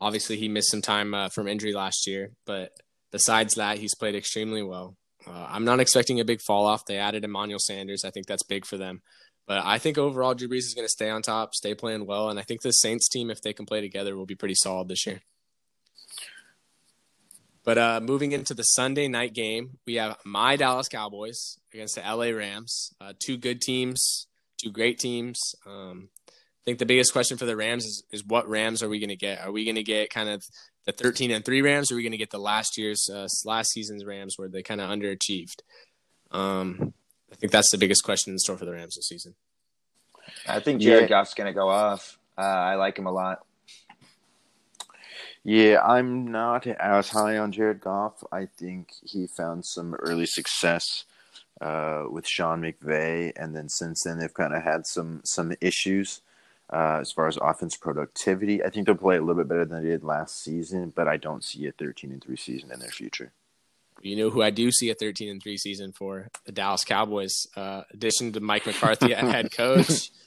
Obviously, 0.00 0.36
he 0.36 0.48
missed 0.48 0.72
some 0.72 0.82
time 0.82 1.14
uh, 1.14 1.28
from 1.28 1.46
injury 1.46 1.72
last 1.72 2.08
year, 2.08 2.32
but 2.44 2.72
besides 3.12 3.54
that, 3.54 3.78
he's 3.78 3.94
played 3.94 4.16
extremely 4.16 4.64
well. 4.64 4.96
Uh, 5.26 5.46
I'm 5.48 5.64
not 5.64 5.80
expecting 5.80 6.20
a 6.20 6.24
big 6.24 6.40
fall 6.40 6.66
off. 6.66 6.86
They 6.86 6.98
added 6.98 7.24
Emmanuel 7.24 7.58
Sanders. 7.58 8.04
I 8.04 8.10
think 8.10 8.26
that's 8.26 8.42
big 8.42 8.64
for 8.66 8.76
them. 8.76 9.02
But 9.46 9.64
I 9.64 9.78
think 9.78 9.98
overall, 9.98 10.34
Drew 10.34 10.48
Brees 10.48 10.58
is 10.58 10.74
going 10.74 10.86
to 10.86 10.90
stay 10.90 11.10
on 11.10 11.22
top, 11.22 11.54
stay 11.54 11.74
playing 11.74 12.06
well. 12.06 12.30
And 12.30 12.38
I 12.38 12.42
think 12.42 12.62
the 12.62 12.70
Saints 12.70 13.08
team, 13.08 13.30
if 13.30 13.42
they 13.42 13.52
can 13.52 13.66
play 13.66 13.80
together, 13.80 14.16
will 14.16 14.26
be 14.26 14.34
pretty 14.34 14.54
solid 14.54 14.88
this 14.88 15.06
year. 15.06 15.20
But 17.62 17.78
uh, 17.78 18.00
moving 18.02 18.32
into 18.32 18.52
the 18.52 18.62
Sunday 18.62 19.08
night 19.08 19.32
game, 19.32 19.78
we 19.86 19.94
have 19.94 20.18
my 20.24 20.56
Dallas 20.56 20.88
Cowboys 20.88 21.58
against 21.72 21.94
the 21.94 22.02
LA 22.02 22.36
Rams. 22.36 22.92
Uh, 23.00 23.14
two 23.18 23.38
good 23.38 23.60
teams, 23.60 24.26
two 24.62 24.70
great 24.70 24.98
teams. 24.98 25.40
Um, 25.66 26.10
I 26.64 26.70
think 26.70 26.78
the 26.78 26.86
biggest 26.86 27.12
question 27.12 27.36
for 27.36 27.44
the 27.44 27.56
Rams 27.56 27.84
is, 27.84 28.04
is 28.10 28.24
what 28.24 28.48
Rams 28.48 28.82
are 28.82 28.88
we 28.88 28.98
going 28.98 29.10
to 29.10 29.16
get? 29.16 29.38
Are 29.42 29.52
we 29.52 29.66
going 29.66 29.74
to 29.74 29.82
get 29.82 30.08
kind 30.08 30.30
of 30.30 30.42
the 30.86 30.92
13 30.92 31.30
and 31.30 31.44
3 31.44 31.60
Rams, 31.60 31.90
or 31.90 31.94
are 31.94 31.96
we 31.98 32.02
going 32.02 32.12
to 32.12 32.18
get 32.18 32.30
the 32.30 32.38
last 32.38 32.78
year's 32.78 33.06
uh, 33.12 33.28
last 33.44 33.72
season's 33.72 34.02
Rams 34.02 34.38
where 34.38 34.48
they 34.48 34.62
kind 34.62 34.80
of 34.80 34.88
underachieved? 34.88 35.60
Um, 36.30 36.94
I 37.30 37.36
think 37.36 37.52
that's 37.52 37.70
the 37.70 37.76
biggest 37.76 38.02
question 38.02 38.32
in 38.32 38.38
store 38.38 38.56
for 38.56 38.64
the 38.64 38.72
Rams 38.72 38.96
this 38.96 39.08
season. 39.08 39.34
I 40.48 40.60
think 40.60 40.80
Jared 40.80 41.02
yeah. 41.02 41.08
Goff's 41.08 41.34
going 41.34 41.48
to 41.48 41.52
go 41.52 41.68
off. 41.68 42.18
Uh, 42.38 42.40
I 42.40 42.76
like 42.76 42.98
him 42.98 43.06
a 43.06 43.12
lot. 43.12 43.44
Yeah, 45.42 45.82
I'm 45.82 46.32
not 46.32 46.66
as 46.66 47.10
high 47.10 47.36
on 47.36 47.52
Jared 47.52 47.82
Goff. 47.82 48.24
I 48.32 48.46
think 48.46 48.88
he 49.02 49.26
found 49.26 49.66
some 49.66 49.92
early 49.96 50.24
success 50.24 51.04
uh, 51.60 52.04
with 52.10 52.26
Sean 52.26 52.62
McVay, 52.62 53.32
and 53.36 53.54
then 53.54 53.68
since 53.68 54.02
then 54.04 54.18
they've 54.18 54.32
kind 54.32 54.54
of 54.54 54.62
had 54.62 54.86
some 54.86 55.20
some 55.24 55.52
issues 55.60 56.22
uh, 56.74 56.98
as 57.00 57.12
far 57.12 57.28
as 57.28 57.38
offense 57.40 57.76
productivity. 57.76 58.62
I 58.62 58.68
think 58.68 58.86
they'll 58.86 58.96
play 58.96 59.16
a 59.16 59.20
little 59.20 59.36
bit 59.36 59.48
better 59.48 59.64
than 59.64 59.82
they 59.82 59.90
did 59.90 60.02
last 60.02 60.42
season, 60.42 60.92
but 60.94 61.06
I 61.06 61.16
don't 61.16 61.44
see 61.44 61.66
a 61.66 61.72
13 61.72 62.10
and 62.10 62.22
3 62.22 62.36
season 62.36 62.72
in 62.72 62.80
their 62.80 62.90
future. 62.90 63.32
You 64.02 64.16
know 64.16 64.30
who 64.30 64.42
I 64.42 64.50
do 64.50 64.72
see 64.72 64.90
a 64.90 64.94
13 64.94 65.28
and 65.30 65.42
3 65.42 65.56
season 65.56 65.92
for 65.92 66.30
the 66.44 66.52
Dallas 66.52 66.84
Cowboys, 66.84 67.46
uh, 67.56 67.82
addition 67.92 68.32
to 68.32 68.40
Mike 68.40 68.66
McCarthy 68.66 69.14
at 69.14 69.24
head 69.24 69.52
coach. 69.52 70.10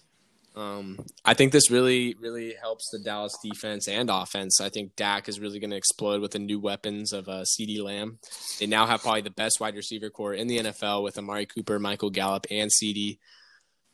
Um, 0.57 1.05
I 1.23 1.35
think 1.35 1.51
this 1.51 1.69
really, 1.69 2.15
really 2.19 2.55
helps 2.59 2.89
the 2.89 2.97
Dallas 2.97 3.37
defense 3.43 3.87
and 3.87 4.09
offense. 4.09 4.59
I 4.59 4.69
think 4.69 4.95
Dak 4.95 5.29
is 5.29 5.39
really 5.39 5.59
going 5.59 5.69
to 5.69 5.75
explode 5.75 6.19
with 6.19 6.31
the 6.31 6.39
new 6.39 6.59
weapons 6.59 7.13
of 7.13 7.29
uh, 7.29 7.43
CeeDee 7.43 7.79
Lamb. 7.79 8.17
They 8.59 8.65
now 8.65 8.87
have 8.87 9.03
probably 9.03 9.21
the 9.21 9.29
best 9.29 9.59
wide 9.59 9.75
receiver 9.75 10.09
corps 10.09 10.33
in 10.33 10.47
the 10.47 10.57
NFL 10.57 11.03
with 11.03 11.15
Amari 11.15 11.45
Cooper, 11.45 11.77
Michael 11.77 12.09
Gallup, 12.09 12.47
and 12.49 12.71
CeeDee. 12.71 13.19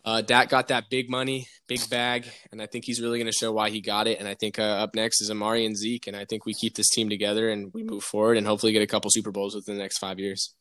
Uh, 0.06 0.22
Dak 0.22 0.50
got 0.50 0.68
that 0.68 0.90
big 0.90 1.10
money, 1.10 1.48
big 1.68 1.90
bag, 1.90 2.30
and 2.52 2.62
I 2.62 2.66
think 2.66 2.84
he's 2.84 3.02
really 3.02 3.20
going 3.20 3.32
to 3.32 3.38
show 3.38 3.54
why 3.54 3.70
he 3.70 3.80
got 3.80 4.06
it. 4.06 4.20
And 4.20 4.28
I 4.28 4.34
think 4.34 4.60
uh, 4.60 4.64
up 4.64 4.96
next 4.96 5.22
is 5.22 5.32
Amari 5.32 5.66
and 5.66 5.78
Zeke, 5.78 6.08
and 6.08 6.16
I 6.16 6.26
think 6.26 6.46
we 6.46 6.54
keep 6.54 6.76
this 6.76 6.90
team 6.90 7.10
together 7.10 7.50
and 7.50 7.74
we 7.74 7.84
move 7.84 8.04
forward 8.04 8.38
and 8.38 8.46
hopefully 8.46 8.74
get 8.74 8.82
a 8.82 8.88
couple 8.88 9.10
Super 9.12 9.32
Bowls 9.32 9.56
within 9.56 9.76
the 9.76 9.82
next 9.82 10.00
five 10.00 10.20
years. 10.20 10.54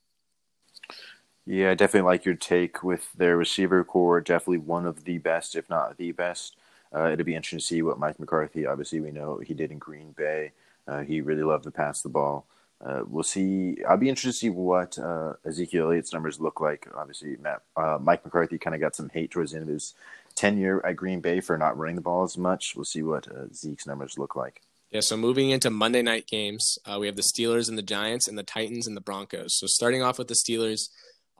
Yeah, 1.44 1.72
I 1.72 1.74
definitely 1.74 2.08
like 2.08 2.24
your 2.24 2.36
take 2.36 2.84
with 2.84 3.12
their 3.14 3.36
receiver 3.36 3.82
corps. 3.82 4.20
Definitely 4.20 4.58
one 4.58 4.86
of 4.86 5.04
the 5.04 5.18
best, 5.18 5.56
if 5.56 5.68
not 5.68 5.96
the 5.96 6.12
best. 6.12 6.56
Uh, 6.94 7.08
it'll 7.08 7.24
be 7.24 7.34
interesting 7.34 7.58
to 7.58 7.64
see 7.64 7.82
what 7.82 7.98
Mike 7.98 8.20
McCarthy, 8.20 8.64
obviously, 8.64 9.00
we 9.00 9.10
know 9.10 9.38
he 9.38 9.54
did 9.54 9.72
in 9.72 9.78
Green 9.78 10.12
Bay. 10.12 10.52
Uh, 10.86 11.00
he 11.00 11.20
really 11.20 11.42
loved 11.42 11.64
to 11.64 11.70
pass 11.72 12.00
the 12.02 12.08
ball. 12.08 12.46
Uh, 12.84 13.02
we'll 13.06 13.22
see. 13.22 13.76
I'll 13.88 13.96
be 13.96 14.08
interested 14.08 14.32
to 14.32 14.38
see 14.38 14.50
what 14.50 14.98
uh, 14.98 15.34
Ezekiel 15.46 15.86
Elliott's 15.86 16.12
numbers 16.12 16.40
look 16.40 16.60
like. 16.60 16.88
Obviously, 16.94 17.36
Matt, 17.40 17.62
uh, 17.76 17.98
Mike 18.00 18.24
McCarthy 18.24 18.58
kind 18.58 18.74
of 18.74 18.80
got 18.80 18.96
some 18.96 19.08
hate 19.08 19.30
towards 19.30 19.52
the 19.52 19.58
end 19.58 19.68
of 19.68 19.72
his 19.72 19.94
tenure 20.34 20.84
at 20.84 20.96
Green 20.96 21.20
Bay 21.20 21.40
for 21.40 21.56
not 21.56 21.78
running 21.78 21.96
the 21.96 22.02
ball 22.02 22.24
as 22.24 22.36
much. 22.36 22.72
We'll 22.74 22.84
see 22.84 23.02
what 23.02 23.30
uh, 23.30 23.52
Zeke's 23.52 23.86
numbers 23.86 24.18
look 24.18 24.34
like. 24.34 24.62
Yeah, 24.90 25.00
so 25.00 25.16
moving 25.16 25.50
into 25.50 25.70
Monday 25.70 26.02
night 26.02 26.26
games, 26.26 26.78
we 26.98 27.06
have 27.06 27.16
the 27.16 27.22
Steelers 27.22 27.68
and 27.68 27.78
the 27.78 27.82
Giants, 27.82 28.28
and 28.28 28.36
the 28.36 28.42
Titans 28.42 28.86
and 28.86 28.94
the 28.94 29.00
Broncos. 29.00 29.56
So 29.58 29.66
starting 29.66 30.02
off 30.02 30.18
with 30.18 30.28
the 30.28 30.34
Steelers, 30.34 30.88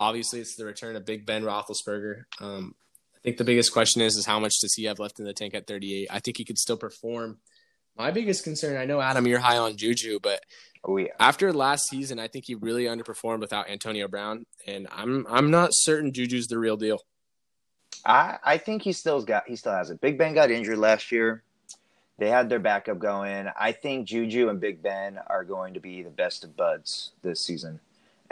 Obviously, 0.03 0.41
it's 0.41 0.57
the 0.57 0.65
return 0.65 0.97
of 0.97 1.05
Big 1.05 1.25
Ben 1.27 1.45
Roethlisberger. 1.45 2.25
Um, 2.41 2.75
I 3.15 3.19
think 3.23 3.37
the 3.37 3.45
biggest 3.45 3.73
question 3.73 4.03
is 4.03 4.17
is 4.17 4.27
how 4.27 4.41
much 4.41 4.55
does 4.61 4.75
he 4.75 4.85
have 4.85 4.99
left 4.99 5.21
in 5.21 5.25
the 5.25 5.33
tank 5.33 5.55
at 5.55 5.69
38? 5.69 6.09
I 6.11 6.19
think 6.19 6.39
he 6.39 6.45
could 6.45 6.59
still 6.59 6.77
perform. 6.77 7.39
My 7.97 8.11
biggest 8.11 8.43
concern, 8.43 8.77
I 8.77 8.85
know 8.85 9.01
Adam, 9.01 9.29
you're 9.29 9.39
high 9.39 9.59
on 9.59 9.77
Juju, 9.77 10.19
but 10.21 10.43
oh, 10.85 10.97
yeah. 10.97 11.09
after 11.19 11.53
last 11.53 11.89
season, 11.89 12.19
I 12.19 12.29
think 12.29 12.45
he 12.47 12.55
really 12.55 12.85
underperformed 12.85 13.41
without 13.41 13.69
Antonio 13.69 14.09
Brown, 14.09 14.45
and 14.67 14.89
I'm 14.91 15.27
I'm 15.29 15.51
not 15.51 15.71
certain 15.73 16.13
Juju's 16.13 16.47
the 16.47 16.59
real 16.59 16.77
deal. 16.77 17.01
I 18.05 18.39
I 18.43 18.59
think 18.59 18.83
he 18.83 18.93
still's 18.93 19.25
got 19.25 19.45
he 19.47 19.57
still 19.57 19.73
has 19.73 19.91
it. 19.91 20.01
Big 20.01 20.19
Ben 20.19 20.35
got 20.35 20.51
injured 20.51 20.79
last 20.79 21.13
year. 21.13 21.43
They 22.19 22.29
had 22.29 22.49
their 22.49 22.61
backup 22.61 22.99
going. 22.99 23.49
I 23.59 23.73
think 23.73 24.07
Juju 24.07 24.49
and 24.49 24.61
Big 24.61 24.83
Ben 24.83 25.19
are 25.27 25.45
going 25.45 25.75
to 25.75 25.81
be 25.81 26.03
the 26.03 26.11
best 26.11 26.45
of 26.45 26.57
buds 26.57 27.13
this 27.23 27.41
season 27.41 27.81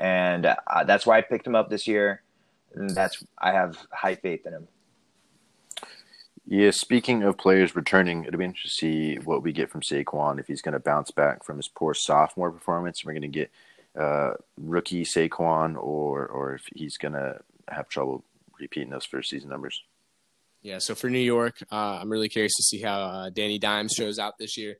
and 0.00 0.46
uh, 0.46 0.84
that's 0.84 1.06
why 1.06 1.18
I 1.18 1.20
picked 1.20 1.46
him 1.46 1.54
up 1.54 1.68
this 1.68 1.86
year. 1.86 2.22
And 2.74 2.90
that's 2.90 3.22
I 3.38 3.52
have 3.52 3.76
high 3.92 4.14
faith 4.14 4.46
in 4.46 4.54
him. 4.54 4.68
Yeah, 6.50 6.72
speaking 6.72 7.22
of 7.22 7.38
players 7.38 7.74
returning, 7.74 8.24
it'll 8.24 8.38
be 8.38 8.44
interesting 8.44 8.70
to 8.70 9.16
see 9.16 9.24
what 9.24 9.42
we 9.42 9.52
get 9.52 9.70
from 9.70 9.82
Saquon 9.82 10.38
if 10.38 10.48
he's 10.48 10.62
going 10.62 10.72
to 10.72 10.80
bounce 10.80 11.10
back 11.10 11.44
from 11.44 11.56
his 11.56 11.68
poor 11.68 11.94
sophomore 11.94 12.50
performance. 12.50 13.04
We're 13.04 13.12
going 13.12 13.22
to 13.22 13.28
get 13.28 13.50
uh, 13.98 14.32
rookie 14.58 15.04
Saquon, 15.04 15.76
or 15.76 16.26
or 16.26 16.54
if 16.54 16.64
he's 16.74 16.96
going 16.96 17.14
to 17.14 17.40
have 17.68 17.88
trouble 17.88 18.24
repeating 18.58 18.90
those 18.90 19.06
first 19.06 19.30
season 19.30 19.48
numbers. 19.48 19.80
Yeah, 20.60 20.78
so 20.78 20.94
for 20.94 21.08
New 21.08 21.20
York, 21.20 21.62
uh, 21.72 22.00
I'm 22.00 22.10
really 22.10 22.28
curious 22.28 22.54
to 22.56 22.62
see 22.62 22.82
how 22.82 23.00
uh, 23.00 23.30
Danny 23.30 23.58
Dimes 23.58 23.94
shows 23.96 24.18
out 24.18 24.36
this 24.38 24.58
year 24.58 24.76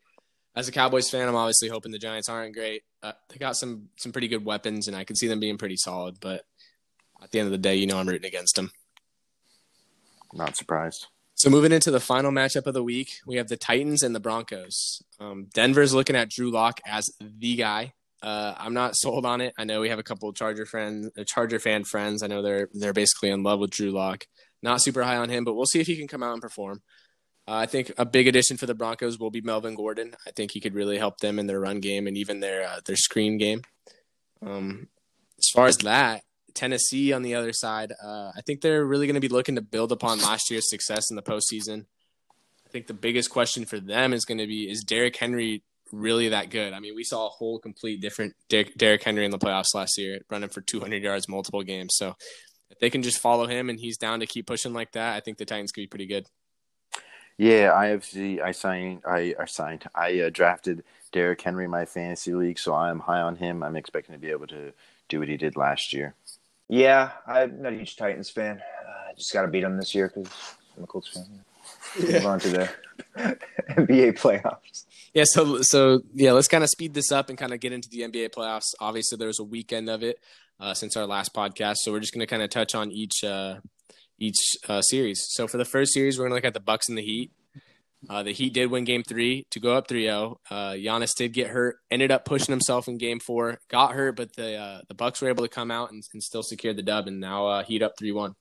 as 0.56 0.68
a 0.68 0.72
Cowboys 0.72 1.08
fan, 1.08 1.28
I'm 1.28 1.36
obviously 1.36 1.68
hoping 1.68 1.92
the 1.92 1.98
Giants 1.98 2.28
aren't 2.28 2.54
great. 2.54 2.82
Uh, 3.02 3.12
they 3.28 3.36
got 3.36 3.56
some 3.56 3.88
some 3.96 4.12
pretty 4.12 4.28
good 4.28 4.44
weapons, 4.44 4.88
and 4.88 4.96
I 4.96 5.04
can 5.04 5.16
see 5.16 5.28
them 5.28 5.40
being 5.40 5.58
pretty 5.58 5.76
solid. 5.76 6.18
But 6.20 6.44
at 7.22 7.30
the 7.30 7.38
end 7.38 7.46
of 7.46 7.52
the 7.52 7.58
day, 7.58 7.76
you 7.76 7.86
know, 7.86 7.98
I'm 7.98 8.08
rooting 8.08 8.26
against 8.26 8.56
them. 8.56 8.72
Not 10.32 10.56
surprised. 10.56 11.06
So 11.40 11.48
moving 11.48 11.72
into 11.72 11.90
the 11.90 12.00
final 12.00 12.30
matchup 12.30 12.66
of 12.66 12.74
the 12.74 12.82
week, 12.82 13.12
we 13.24 13.36
have 13.36 13.48
the 13.48 13.56
Titans 13.56 14.02
and 14.02 14.14
the 14.14 14.20
Broncos. 14.20 15.00
Um, 15.18 15.46
Denver's 15.54 15.94
looking 15.94 16.14
at 16.14 16.28
Drew 16.28 16.50
Lock 16.50 16.82
as 16.84 17.08
the 17.18 17.56
guy. 17.56 17.94
Uh, 18.22 18.52
I'm 18.58 18.74
not 18.74 18.94
sold 18.94 19.24
on 19.24 19.40
it. 19.40 19.54
I 19.56 19.64
know 19.64 19.80
we 19.80 19.88
have 19.88 19.98
a 19.98 20.02
couple 20.02 20.30
Charger 20.34 20.66
friends, 20.66 21.08
uh, 21.18 21.24
Charger 21.26 21.58
fan 21.58 21.84
friends. 21.84 22.22
I 22.22 22.26
know 22.26 22.42
they're 22.42 22.68
they're 22.74 22.92
basically 22.92 23.30
in 23.30 23.42
love 23.42 23.58
with 23.58 23.70
Drew 23.70 23.90
Lock. 23.90 24.26
Not 24.62 24.82
super 24.82 25.02
high 25.02 25.16
on 25.16 25.30
him, 25.30 25.44
but 25.44 25.54
we'll 25.54 25.64
see 25.64 25.80
if 25.80 25.86
he 25.86 25.96
can 25.96 26.08
come 26.08 26.22
out 26.22 26.34
and 26.34 26.42
perform. 26.42 26.82
Uh, 27.48 27.54
I 27.54 27.64
think 27.64 27.90
a 27.96 28.04
big 28.04 28.28
addition 28.28 28.58
for 28.58 28.66
the 28.66 28.74
Broncos 28.74 29.18
will 29.18 29.30
be 29.30 29.40
Melvin 29.40 29.74
Gordon. 29.74 30.16
I 30.26 30.32
think 30.32 30.50
he 30.50 30.60
could 30.60 30.74
really 30.74 30.98
help 30.98 31.20
them 31.20 31.38
in 31.38 31.46
their 31.46 31.60
run 31.60 31.80
game 31.80 32.06
and 32.06 32.18
even 32.18 32.40
their 32.40 32.68
uh, 32.68 32.80
their 32.84 32.96
screen 32.96 33.38
game. 33.38 33.62
Um, 34.42 34.88
as 35.38 35.48
far 35.54 35.68
as 35.68 35.78
that, 35.78 36.20
Tennessee 36.54 37.12
on 37.12 37.22
the 37.22 37.34
other 37.34 37.52
side, 37.52 37.92
uh, 38.02 38.32
I 38.36 38.40
think 38.46 38.60
they're 38.60 38.84
really 38.84 39.06
going 39.06 39.14
to 39.14 39.20
be 39.20 39.28
looking 39.28 39.56
to 39.56 39.62
build 39.62 39.92
upon 39.92 40.20
last 40.20 40.50
year's 40.50 40.68
success 40.68 41.10
in 41.10 41.16
the 41.16 41.22
postseason. 41.22 41.86
I 42.66 42.70
think 42.70 42.86
the 42.86 42.94
biggest 42.94 43.30
question 43.30 43.64
for 43.64 43.80
them 43.80 44.12
is 44.12 44.24
going 44.24 44.38
to 44.38 44.46
be: 44.46 44.70
Is 44.70 44.84
Derrick 44.84 45.16
Henry 45.16 45.62
really 45.92 46.28
that 46.28 46.50
good? 46.50 46.72
I 46.72 46.80
mean, 46.80 46.94
we 46.94 47.04
saw 47.04 47.26
a 47.26 47.30
whole 47.30 47.58
complete 47.58 48.00
different 48.00 48.34
Derrick 48.48 49.02
Henry 49.02 49.24
in 49.24 49.30
the 49.30 49.38
playoffs 49.38 49.74
last 49.74 49.98
year, 49.98 50.20
running 50.30 50.50
for 50.50 50.60
200 50.60 51.02
yards 51.02 51.28
multiple 51.28 51.62
games. 51.62 51.94
So 51.96 52.14
if 52.70 52.78
they 52.78 52.90
can 52.90 53.02
just 53.02 53.18
follow 53.18 53.46
him 53.46 53.68
and 53.68 53.80
he's 53.80 53.96
down 53.96 54.20
to 54.20 54.26
keep 54.26 54.46
pushing 54.46 54.72
like 54.72 54.92
that, 54.92 55.16
I 55.16 55.20
think 55.20 55.38
the 55.38 55.44
Titans 55.44 55.72
could 55.72 55.82
be 55.82 55.86
pretty 55.88 56.06
good. 56.06 56.26
Yeah, 57.36 57.72
I 57.74 57.86
have. 57.86 58.06
The 58.12 58.42
I 58.42 58.52
signed. 58.52 59.02
I, 59.06 59.34
I 59.40 59.46
signed. 59.46 59.84
I 59.94 60.20
uh, 60.20 60.30
drafted 60.30 60.84
Derrick 61.10 61.40
Henry 61.40 61.64
in 61.64 61.70
my 61.70 61.86
fantasy 61.86 62.34
league, 62.34 62.58
so 62.58 62.74
I'm 62.74 63.00
high 63.00 63.20
on 63.20 63.36
him. 63.36 63.62
I'm 63.62 63.76
expecting 63.76 64.14
to 64.14 64.18
be 64.18 64.30
able 64.30 64.46
to 64.48 64.72
do 65.08 65.18
what 65.18 65.28
he 65.28 65.36
did 65.36 65.56
last 65.56 65.92
year. 65.92 66.14
Yeah, 66.70 67.10
I'm 67.26 67.62
not 67.62 67.72
a 67.72 67.76
huge 67.76 67.96
Titans 67.96 68.30
fan. 68.30 68.58
Uh, 68.58 69.10
I 69.10 69.14
just 69.14 69.32
got 69.32 69.42
to 69.42 69.48
beat 69.48 69.62
them 69.62 69.76
this 69.76 69.92
year 69.92 70.06
because 70.06 70.32
I'm 70.76 70.84
a 70.84 70.86
Colts 70.86 71.08
fan. 71.08 71.24
Yeah. 71.98 72.12
Move 72.18 72.26
on 72.26 72.38
to 72.40 72.48
the 72.48 72.70
NBA 73.70 74.20
playoffs. 74.20 74.84
Yeah, 75.12 75.24
so 75.26 75.62
so 75.62 76.02
yeah, 76.14 76.30
let's 76.30 76.46
kind 76.46 76.62
of 76.62 76.70
speed 76.70 76.94
this 76.94 77.10
up 77.10 77.28
and 77.28 77.36
kind 77.36 77.52
of 77.52 77.58
get 77.58 77.72
into 77.72 77.88
the 77.88 78.02
NBA 78.02 78.30
playoffs. 78.30 78.72
Obviously, 78.78 79.18
there's 79.18 79.40
a 79.40 79.44
weekend 79.44 79.90
of 79.90 80.04
it 80.04 80.20
uh, 80.60 80.72
since 80.72 80.96
our 80.96 81.06
last 81.06 81.34
podcast, 81.34 81.78
so 81.78 81.90
we're 81.90 81.98
just 81.98 82.14
going 82.14 82.20
to 82.20 82.26
kind 82.28 82.42
of 82.42 82.50
touch 82.50 82.76
on 82.76 82.92
each 82.92 83.24
uh, 83.24 83.56
each 84.20 84.38
uh, 84.68 84.80
series. 84.80 85.26
So 85.30 85.48
for 85.48 85.56
the 85.56 85.64
first 85.64 85.92
series, 85.92 86.18
we're 86.18 86.26
gonna 86.26 86.36
look 86.36 86.44
at 86.44 86.54
the 86.54 86.60
Bucks 86.60 86.88
and 86.88 86.96
the 86.96 87.02
Heat. 87.02 87.32
Uh, 88.08 88.22
the 88.22 88.32
Heat 88.32 88.54
did 88.54 88.70
win 88.70 88.84
Game 88.84 89.02
Three 89.02 89.46
to 89.50 89.60
go 89.60 89.76
up 89.76 89.88
3-0. 89.88 90.36
Uh, 90.50 90.70
Giannis 90.72 91.14
did 91.14 91.32
get 91.32 91.48
hurt, 91.48 91.78
ended 91.90 92.10
up 92.10 92.24
pushing 92.24 92.52
himself 92.52 92.88
in 92.88 92.96
Game 92.98 93.20
Four, 93.20 93.58
got 93.68 93.92
hurt, 93.92 94.16
but 94.16 94.34
the 94.36 94.56
uh, 94.56 94.80
the 94.88 94.94
Bucks 94.94 95.20
were 95.20 95.28
able 95.28 95.44
to 95.44 95.50
come 95.50 95.70
out 95.70 95.90
and, 95.90 96.02
and 96.12 96.22
still 96.22 96.42
secure 96.42 96.72
the 96.72 96.82
dub, 96.82 97.06
and 97.06 97.20
now 97.20 97.46
uh, 97.46 97.62
Heat 97.62 97.82
up 97.82 97.96
3-1. 98.00 98.34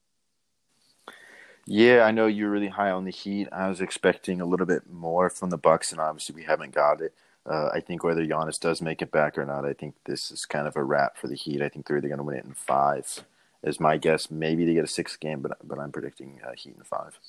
Yeah, 1.65 2.03
I 2.03 2.11
know 2.11 2.25
you're 2.25 2.49
really 2.49 2.69
high 2.69 2.91
on 2.91 3.05
the 3.05 3.11
Heat. 3.11 3.47
I 3.51 3.67
was 3.67 3.81
expecting 3.81 4.41
a 4.41 4.45
little 4.45 4.65
bit 4.65 4.89
more 4.89 5.29
from 5.29 5.49
the 5.49 5.57
Bucks, 5.57 5.91
and 5.91 5.99
obviously 5.99 6.35
we 6.35 6.43
haven't 6.43 6.73
got 6.73 7.01
it. 7.01 7.13
Uh, 7.45 7.69
I 7.73 7.79
think 7.79 8.03
whether 8.03 8.25
Giannis 8.25 8.59
does 8.59 8.81
make 8.81 9.01
it 9.01 9.11
back 9.11 9.37
or 9.37 9.45
not, 9.45 9.65
I 9.65 9.73
think 9.73 9.95
this 10.05 10.31
is 10.31 10.45
kind 10.45 10.67
of 10.67 10.75
a 10.75 10.83
wrap 10.83 11.17
for 11.17 11.27
the 11.27 11.35
Heat. 11.35 11.61
I 11.61 11.69
think 11.69 11.85
they're 11.85 11.97
either 11.97 12.07
going 12.07 12.19
to 12.19 12.23
win 12.23 12.37
it 12.37 12.45
in 12.45 12.53
five 12.53 13.23
is 13.63 13.79
my 13.79 13.97
guess. 13.97 14.31
Maybe 14.31 14.65
they 14.65 14.73
get 14.73 14.83
a 14.83 14.87
sixth 14.87 15.19
game, 15.19 15.41
but 15.41 15.57
but 15.63 15.79
I'm 15.79 15.91
predicting 15.91 16.39
uh, 16.45 16.53
Heat 16.53 16.75
in 16.77 16.83
five. 16.83 17.19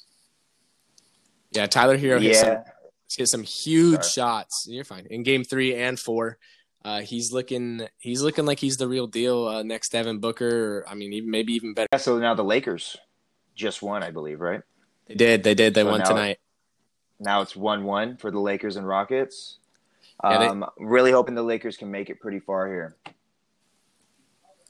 Yeah, 1.53 1.67
Tyler 1.67 1.99
Herro 1.99 2.21
hit, 2.21 2.37
some, 2.37 2.59
hit 3.17 3.29
some 3.29 3.43
huge 3.43 4.05
Sorry. 4.05 4.43
shots. 4.43 4.67
You're 4.69 4.85
fine 4.85 5.07
in 5.11 5.23
game 5.23 5.45
three 5.45 5.75
and 5.75 5.99
four. 5.99 6.39
Uh, 6.85 7.01
he's 7.01 7.33
looking 7.33 7.87
he's 7.99 8.23
looking 8.23 8.47
like 8.47 8.59
he's 8.59 8.77
the 8.77 8.89
real 8.89 9.07
deal 9.07 9.47
uh, 9.49 9.63
next 9.63 9.91
Devin 9.93 10.19
Booker. 10.19 10.79
Or, 10.79 10.89
I 10.89 10.95
mean, 10.95 11.13
even, 11.13 11.31
maybe 11.31 11.53
even 11.55 11.75
better. 11.75 11.89
Yeah, 11.93 11.99
so 11.99 12.19
now 12.19 12.35
the 12.35 12.45
Lakers 12.45 12.97
just 13.55 13.83
won, 13.83 14.03
I 14.03 14.11
believe, 14.11 14.41
right? 14.41 14.63
They 15.07 15.15
did. 15.15 15.43
They 15.43 15.55
did. 15.55 15.75
They 15.75 15.83
so 15.83 15.91
won 15.91 16.01
now, 16.01 16.09
tonight. 16.09 16.39
Now 17.19 17.43
it's 17.43 17.57
one 17.57 17.85
one 17.85 18.17
for 18.17 18.31
the 18.31 18.39
Lakers 18.39 18.77
and 18.77 18.87
Rockets. 18.87 19.59
Um, 20.23 20.33
yeah, 20.33 20.39
they, 20.39 20.47
um, 20.47 20.67
really 20.79 21.11
hoping 21.13 21.35
the 21.35 21.43
Lakers 21.43 21.77
can 21.77 21.91
make 21.91 22.11
it 22.11 22.21
pretty 22.21 22.41
far 22.41 22.67
here. 22.69 22.97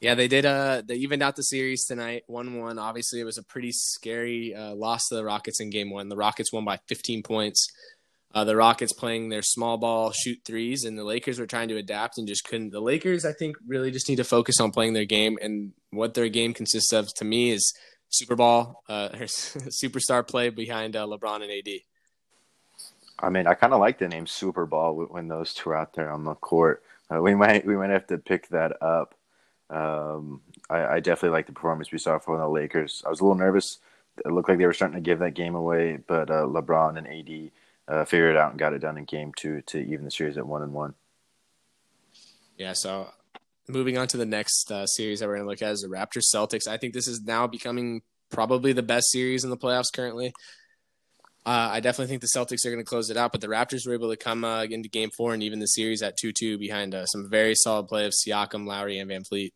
Yeah, 0.00 0.14
they 0.14 0.28
did. 0.28 0.46
Uh, 0.46 0.82
they 0.84 0.94
evened 0.94 1.22
out 1.22 1.36
the 1.36 1.42
series 1.42 1.84
tonight, 1.84 2.24
one-one. 2.26 2.78
Obviously, 2.78 3.20
it 3.20 3.24
was 3.24 3.36
a 3.36 3.42
pretty 3.42 3.70
scary 3.70 4.54
uh, 4.54 4.74
loss 4.74 5.08
to 5.08 5.14
the 5.14 5.24
Rockets 5.24 5.60
in 5.60 5.68
Game 5.68 5.90
One. 5.90 6.08
The 6.08 6.16
Rockets 6.16 6.52
won 6.52 6.64
by 6.64 6.78
15 6.88 7.22
points. 7.22 7.68
Uh, 8.32 8.44
the 8.44 8.56
Rockets 8.56 8.92
playing 8.92 9.28
their 9.28 9.42
small 9.42 9.76
ball 9.76 10.12
shoot 10.12 10.38
threes, 10.44 10.84
and 10.84 10.96
the 10.96 11.04
Lakers 11.04 11.38
were 11.38 11.46
trying 11.46 11.68
to 11.68 11.76
adapt 11.76 12.16
and 12.16 12.26
just 12.26 12.44
couldn't. 12.44 12.70
The 12.70 12.80
Lakers, 12.80 13.24
I 13.26 13.32
think, 13.32 13.56
really 13.66 13.90
just 13.90 14.08
need 14.08 14.16
to 14.16 14.24
focus 14.24 14.58
on 14.58 14.70
playing 14.70 14.94
their 14.94 15.04
game, 15.04 15.36
and 15.42 15.72
what 15.90 16.14
their 16.14 16.28
game 16.28 16.54
consists 16.54 16.92
of 16.92 17.12
to 17.14 17.24
me 17.24 17.50
is 17.50 17.74
Super 18.08 18.36
Ball, 18.36 18.82
uh, 18.88 19.08
superstar 19.18 20.26
play 20.26 20.48
behind 20.48 20.96
uh, 20.96 21.06
LeBron 21.06 21.42
and 21.42 21.50
AD. 21.50 21.80
I 23.18 23.28
mean, 23.28 23.46
I 23.46 23.54
kind 23.54 23.74
of 23.74 23.80
like 23.80 23.98
the 23.98 24.09
name 24.09 24.26
Super 24.26 24.64
Ball 24.64 24.94
when 24.94 25.28
those 25.28 25.53
two 25.53 25.70
are 25.70 25.76
out 25.76 25.92
there 25.94 26.11
on 26.11 26.24
the 26.24 26.34
court. 26.34 26.82
Uh, 27.11 27.20
we 27.20 27.34
might 27.34 27.66
we 27.66 27.76
might 27.76 27.90
have 27.90 28.07
to 28.07 28.18
pick 28.18 28.48
that 28.48 28.80
up. 28.82 29.14
Um, 29.71 30.41
I, 30.68 30.85
I, 30.97 31.01
definitely 31.01 31.37
like 31.37 31.47
the 31.47 31.53
performance 31.53 31.93
we 31.93 31.99
saw 31.99 32.18
from 32.18 32.39
the 32.39 32.49
Lakers. 32.49 33.05
I 33.07 33.09
was 33.09 33.21
a 33.21 33.23
little 33.23 33.39
nervous. 33.39 33.79
It 34.25 34.33
looked 34.33 34.49
like 34.49 34.59
they 34.59 34.66
were 34.66 34.73
starting 34.73 34.97
to 34.97 35.01
give 35.01 35.21
that 35.21 35.35
game 35.35 35.55
away, 35.55 35.99
but 36.05 36.29
uh, 36.29 36.43
LeBron 36.43 36.99
and 36.99 37.07
AD 37.07 37.53
uh, 37.87 38.05
figured 38.05 38.35
it 38.35 38.37
out 38.37 38.51
and 38.51 38.59
got 38.59 38.73
it 38.73 38.81
done 38.81 38.99
in 38.99 39.05
game 39.05 39.33
two 39.37 39.62
to 39.66 39.79
even 39.79 40.05
the 40.05 40.11
series 40.11 40.37
at 40.37 40.47
one 40.47 40.62
and 40.62 40.73
one. 40.73 40.95
Yeah, 42.59 42.73
so 42.73 43.11
moving 43.68 43.97
on 43.97 44.09
to 44.09 44.16
the 44.16 44.27
next 44.27 44.71
uh, 44.73 44.87
series 44.87 45.21
that 45.21 45.29
we're 45.29 45.37
going 45.37 45.47
to 45.47 45.51
look 45.51 45.62
at 45.62 45.73
is 45.73 45.83
the 45.83 45.89
Raptors 45.89 46.35
Celtics. 46.35 46.66
I 46.66 46.77
think 46.77 46.93
this 46.93 47.09
is 47.09 47.23
now 47.23 47.47
becoming 47.47 48.03
probably 48.31 48.73
the 48.73 48.83
best 48.83 49.11
series 49.11 49.45
in 49.45 49.51
the 49.51 49.57
playoffs 49.57 49.93
currently. 49.93 50.33
Uh, 51.47 51.71
I 51.73 51.81
definitely 51.81 52.09
think 52.09 52.21
the 52.21 52.29
Celtics 52.37 52.66
are 52.66 52.71
going 52.71 52.85
to 52.85 52.89
close 52.89 53.09
it 53.09 53.16
out, 53.16 53.33
but 53.33 53.41
the 53.41 53.47
Raptors 53.47 53.87
were 53.87 53.95
able 53.95 54.11
to 54.11 54.16
come 54.16 54.45
uh, 54.45 54.64
into 54.64 54.91
Game 54.91 55.11
Four 55.16 55.33
and 55.33 55.43
even 55.43 55.59
the 55.59 55.66
series 55.66 56.03
at 56.03 56.16
two-two 56.18 56.59
behind 56.59 56.95
uh, 56.95 57.07
some 57.07 57.31
very 57.31 57.55
solid 57.55 57.89
play 57.89 58.05
of 58.05 58.12
Siakam, 58.12 58.66
Lowry, 58.66 58.99
and 58.99 59.11
VanVleet. 59.11 59.53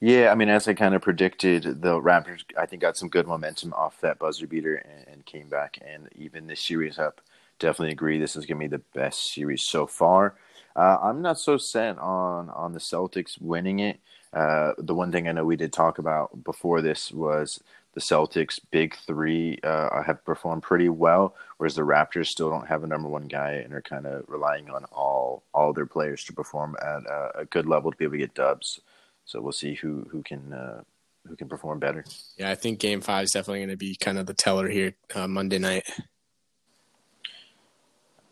Yeah, 0.00 0.30
I 0.30 0.34
mean, 0.34 0.48
as 0.50 0.68
I 0.68 0.74
kind 0.74 0.94
of 0.94 1.02
predicted, 1.02 1.62
the 1.82 2.00
Raptors, 2.00 2.44
I 2.58 2.66
think, 2.66 2.82
got 2.82 2.96
some 2.96 3.08
good 3.08 3.26
momentum 3.26 3.72
off 3.72 4.00
that 4.02 4.18
buzzer 4.18 4.46
beater 4.46 4.76
and, 4.76 5.08
and 5.08 5.26
came 5.26 5.48
back 5.48 5.78
and 5.84 6.08
even 6.14 6.46
this 6.46 6.60
series 6.60 6.98
up. 6.98 7.20
Definitely 7.58 7.92
agree. 7.92 8.18
This 8.18 8.36
is 8.36 8.44
going 8.44 8.60
to 8.60 8.68
be 8.68 8.76
the 8.76 8.82
best 8.94 9.32
series 9.32 9.62
so 9.62 9.86
far. 9.86 10.34
Uh, 10.74 10.98
I'm 11.02 11.22
not 11.22 11.38
so 11.38 11.56
set 11.56 11.98
on 11.98 12.50
on 12.50 12.74
the 12.74 12.78
Celtics 12.78 13.40
winning 13.40 13.78
it. 13.78 13.98
Uh, 14.34 14.72
the 14.76 14.94
one 14.94 15.10
thing 15.10 15.26
I 15.26 15.32
know 15.32 15.46
we 15.46 15.56
did 15.56 15.72
talk 15.72 15.98
about 15.98 16.44
before 16.44 16.82
this 16.82 17.10
was 17.10 17.62
the 17.94 18.00
Celtics' 18.02 18.60
big 18.70 18.94
three 19.06 19.58
uh, 19.64 20.02
have 20.02 20.22
performed 20.26 20.62
pretty 20.62 20.90
well, 20.90 21.34
whereas 21.56 21.74
the 21.74 21.80
Raptors 21.82 22.26
still 22.26 22.50
don't 22.50 22.66
have 22.68 22.84
a 22.84 22.86
number 22.86 23.08
one 23.08 23.26
guy 23.26 23.52
and 23.52 23.72
are 23.72 23.80
kind 23.80 24.04
of 24.06 24.24
relying 24.28 24.68
on 24.68 24.84
all 24.92 25.44
all 25.54 25.72
their 25.72 25.86
players 25.86 26.22
to 26.24 26.34
perform 26.34 26.76
at 26.82 27.04
a, 27.06 27.38
a 27.38 27.44
good 27.46 27.64
level 27.66 27.90
to 27.90 27.96
be 27.96 28.04
able 28.04 28.12
to 28.12 28.18
get 28.18 28.34
dubs. 28.34 28.80
So 29.26 29.40
we'll 29.40 29.52
see 29.52 29.74
who 29.74 30.06
who 30.10 30.22
can 30.22 30.52
uh, 30.52 30.82
who 31.26 31.36
can 31.36 31.48
perform 31.48 31.78
better. 31.78 32.04
Yeah, 32.38 32.50
I 32.50 32.54
think 32.54 32.78
Game 32.78 33.00
Five 33.00 33.24
is 33.24 33.32
definitely 33.32 33.60
going 33.60 33.70
to 33.70 33.76
be 33.76 33.96
kind 33.96 34.18
of 34.18 34.26
the 34.26 34.34
teller 34.34 34.68
here 34.68 34.94
uh, 35.14 35.28
Monday 35.28 35.58
night. 35.58 35.84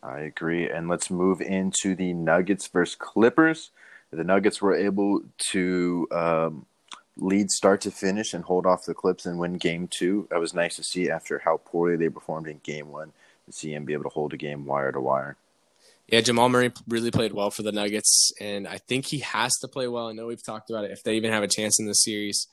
I 0.03 0.21
agree, 0.21 0.71
and 0.71 0.89
let's 0.89 1.11
move 1.11 1.41
into 1.41 1.95
the 1.95 2.13
Nuggets 2.13 2.69
versus 2.69 2.95
Clippers. 2.95 3.71
The 4.11 4.25
Nuggets 4.25 4.63
were 4.63 4.75
able 4.75 5.23
to 5.51 6.07
um, 6.13 6.67
lead 7.17 7.51
start 7.51 7.81
to 7.83 7.91
finish 7.91 8.33
and 8.33 8.45
hold 8.45 8.67
off 8.67 8.85
the 8.85 8.95
Clips 8.95 9.27
and 9.27 9.39
win 9.39 9.55
Game 9.55 9.89
Two. 9.89 10.29
That 10.31 10.41
was 10.41 10.55
nice 10.55 10.77
to 10.77 10.85
see 10.85 11.11
after 11.11 11.41
how 11.41 11.57
poorly 11.65 11.97
they 11.97 12.09
performed 12.09 12.49
in 12.49 12.61
Game 12.63 12.91
One. 12.91 13.13
To 13.47 13.53
see 13.53 13.75
him 13.75 13.85
be 13.85 13.93
able 13.93 14.05
to 14.05 14.11
hold 14.11 14.33
a 14.33 14.39
game 14.39 14.65
wire 14.65 14.91
to 14.91 15.01
wire. 15.01 15.37
Yeah, 16.07 16.21
Jamal 16.21 16.49
Murray 16.49 16.71
really 16.87 17.11
played 17.11 17.33
well 17.33 17.51
for 17.51 17.63
the 17.63 17.73
Nuggets, 17.73 18.31
and 18.41 18.69
I 18.69 18.79
think 18.79 19.07
he 19.07 19.21
has 19.21 19.53
to 19.61 19.69
play 19.69 19.89
well. 19.89 20.09
I 20.09 20.13
know 20.13 20.27
we've 20.27 20.45
talked 20.45 20.69
about 20.69 20.85
it. 20.85 20.91
If 20.91 21.03
they 21.03 21.17
even 21.17 21.33
have 21.33 21.43
a 21.43 21.49
chance 21.49 21.81
in 21.81 21.87
the 21.87 21.95
series, 21.95 22.47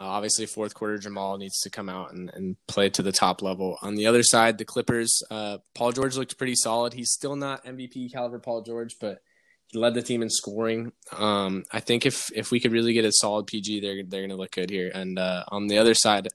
uh, 0.00 0.04
obviously 0.04 0.46
fourth 0.46 0.74
quarter 0.74 0.98
Jamal 0.98 1.38
needs 1.38 1.60
to 1.60 1.70
come 1.70 1.88
out 1.88 2.12
and, 2.12 2.30
and 2.34 2.56
play 2.66 2.88
to 2.90 3.02
the 3.02 3.12
top 3.12 3.42
level. 3.42 3.78
On 3.82 3.94
the 3.94 4.06
other 4.06 4.22
side, 4.22 4.58
the 4.58 4.64
Clippers, 4.64 5.22
uh, 5.30 5.58
Paul 5.74 5.92
George 5.92 6.16
looked 6.16 6.38
pretty 6.38 6.54
solid. 6.54 6.92
He's 6.94 7.12
still 7.12 7.36
not 7.36 7.64
MVP 7.64 8.12
caliber 8.12 8.38
Paul 8.38 8.62
George, 8.62 8.96
but 9.00 9.20
he 9.68 9.78
led 9.78 9.94
the 9.94 10.02
team 10.02 10.22
in 10.22 10.30
scoring. 10.30 10.92
Um, 11.16 11.64
I 11.70 11.80
think 11.80 12.06
if 12.06 12.30
if 12.34 12.50
we 12.50 12.60
could 12.60 12.72
really 12.72 12.92
get 12.92 13.04
a 13.04 13.12
solid 13.12 13.46
PG, 13.46 13.80
they're 13.80 14.02
they're 14.04 14.20
going 14.20 14.30
to 14.30 14.36
look 14.36 14.52
good 14.52 14.70
here. 14.70 14.90
And 14.92 15.18
uh, 15.18 15.44
on 15.48 15.68
the 15.68 15.78
other 15.78 15.94
side 15.94 16.28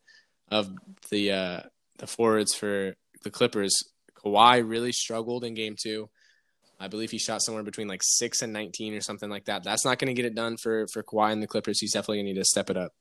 of 0.49 0.71
the 1.09 1.31
uh, 1.31 1.61
the 1.97 2.07
forwards 2.07 2.53
for 2.53 2.95
the 3.23 3.31
Clippers, 3.31 3.75
Kawhi 4.23 4.67
really 4.67 4.91
struggled 4.91 5.43
in 5.43 5.53
Game 5.53 5.75
Two. 5.81 6.09
I 6.79 6.87
believe 6.87 7.11
he 7.11 7.17
shot 7.17 7.41
somewhere 7.41 7.63
between 7.63 7.87
like 7.87 8.01
six 8.03 8.41
and 8.41 8.51
nineteen 8.51 8.93
or 8.93 9.01
something 9.01 9.29
like 9.29 9.45
that. 9.45 9.63
That's 9.63 9.85
not 9.85 9.99
going 9.99 10.13
to 10.13 10.13
get 10.13 10.25
it 10.25 10.35
done 10.35 10.57
for 10.57 10.87
for 10.87 11.03
Kawhi 11.03 11.31
and 11.31 11.41
the 11.41 11.47
Clippers. 11.47 11.79
He's 11.79 11.93
definitely 11.93 12.17
going 12.17 12.25
to 12.27 12.33
need 12.33 12.39
to 12.39 12.45
step 12.45 12.69
it 12.69 12.77
up. 12.77 12.93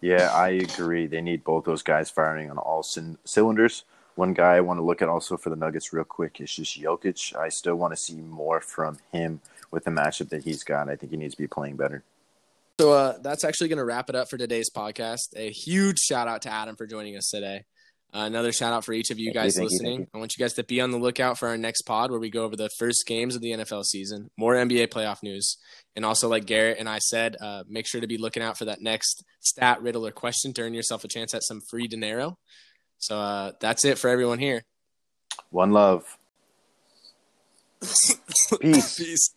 Yeah, 0.00 0.30
I 0.32 0.50
agree. 0.50 1.06
They 1.06 1.20
need 1.20 1.42
both 1.42 1.64
those 1.64 1.82
guys 1.82 2.08
firing 2.08 2.50
on 2.50 2.58
all 2.58 2.82
c- 2.82 3.16
cylinders. 3.24 3.84
One 4.14 4.32
guy 4.32 4.56
I 4.56 4.60
want 4.60 4.78
to 4.78 4.84
look 4.84 5.02
at 5.02 5.08
also 5.08 5.36
for 5.36 5.50
the 5.50 5.56
Nuggets 5.56 5.92
real 5.92 6.04
quick 6.04 6.40
is 6.40 6.54
just 6.54 6.80
Jokic. 6.80 7.36
I 7.36 7.48
still 7.48 7.74
want 7.74 7.92
to 7.92 7.96
see 7.96 8.16
more 8.16 8.60
from 8.60 8.98
him 9.12 9.40
with 9.70 9.84
the 9.84 9.90
matchup 9.90 10.28
that 10.30 10.44
he's 10.44 10.64
got. 10.64 10.88
I 10.88 10.96
think 10.96 11.12
he 11.12 11.18
needs 11.18 11.34
to 11.34 11.42
be 11.42 11.46
playing 11.46 11.76
better. 11.76 12.04
So 12.80 12.92
uh, 12.92 13.18
that's 13.20 13.42
actually 13.42 13.68
going 13.68 13.78
to 13.78 13.84
wrap 13.84 14.08
it 14.08 14.14
up 14.14 14.30
for 14.30 14.38
today's 14.38 14.70
podcast. 14.70 15.34
A 15.36 15.50
huge 15.50 15.98
shout 15.98 16.28
out 16.28 16.42
to 16.42 16.52
Adam 16.52 16.76
for 16.76 16.86
joining 16.86 17.16
us 17.16 17.28
today. 17.28 17.64
Uh, 18.14 18.20
another 18.20 18.52
shout 18.52 18.72
out 18.72 18.84
for 18.84 18.94
each 18.94 19.10
of 19.10 19.18
you 19.18 19.32
guys 19.32 19.56
you, 19.56 19.64
listening. 19.64 20.00
you, 20.00 20.06
I 20.14 20.18
want 20.18 20.34
you 20.36 20.42
guys 20.42 20.54
to 20.54 20.64
be 20.64 20.80
on 20.80 20.90
the 20.90 20.98
lookout 20.98 21.38
for 21.38 21.48
our 21.48 21.58
next 21.58 21.82
pod 21.82 22.10
where 22.10 22.18
we 22.18 22.30
go 22.30 22.44
over 22.44 22.56
the 22.56 22.70
first 22.78 23.06
games 23.06 23.36
of 23.36 23.42
the 23.42 23.50
NFL 23.50 23.84
season, 23.84 24.30
more 24.36 24.54
NBA 24.54 24.88
playoff 24.88 25.22
news, 25.22 25.58
and 25.94 26.06
also, 26.06 26.28
like 26.28 26.46
Garrett 26.46 26.78
and 26.78 26.88
I 26.88 26.98
said, 26.98 27.36
uh, 27.40 27.64
make 27.68 27.86
sure 27.86 28.00
to 28.00 28.06
be 28.06 28.16
looking 28.16 28.42
out 28.42 28.56
for 28.56 28.64
that 28.64 28.80
next 28.80 29.24
stat, 29.40 29.82
riddle, 29.82 30.06
or 30.06 30.10
question 30.10 30.54
to 30.54 30.62
earn 30.62 30.72
yourself 30.72 31.04
a 31.04 31.08
chance 31.08 31.34
at 31.34 31.42
some 31.42 31.60
free 31.60 31.86
dinero. 31.86 32.38
So 32.98 33.18
uh, 33.18 33.52
that's 33.60 33.84
it 33.84 33.98
for 33.98 34.08
everyone 34.08 34.38
here. 34.38 34.64
One 35.50 35.72
love. 35.72 36.04
Peace. 38.60 38.98
Peace. 38.98 39.34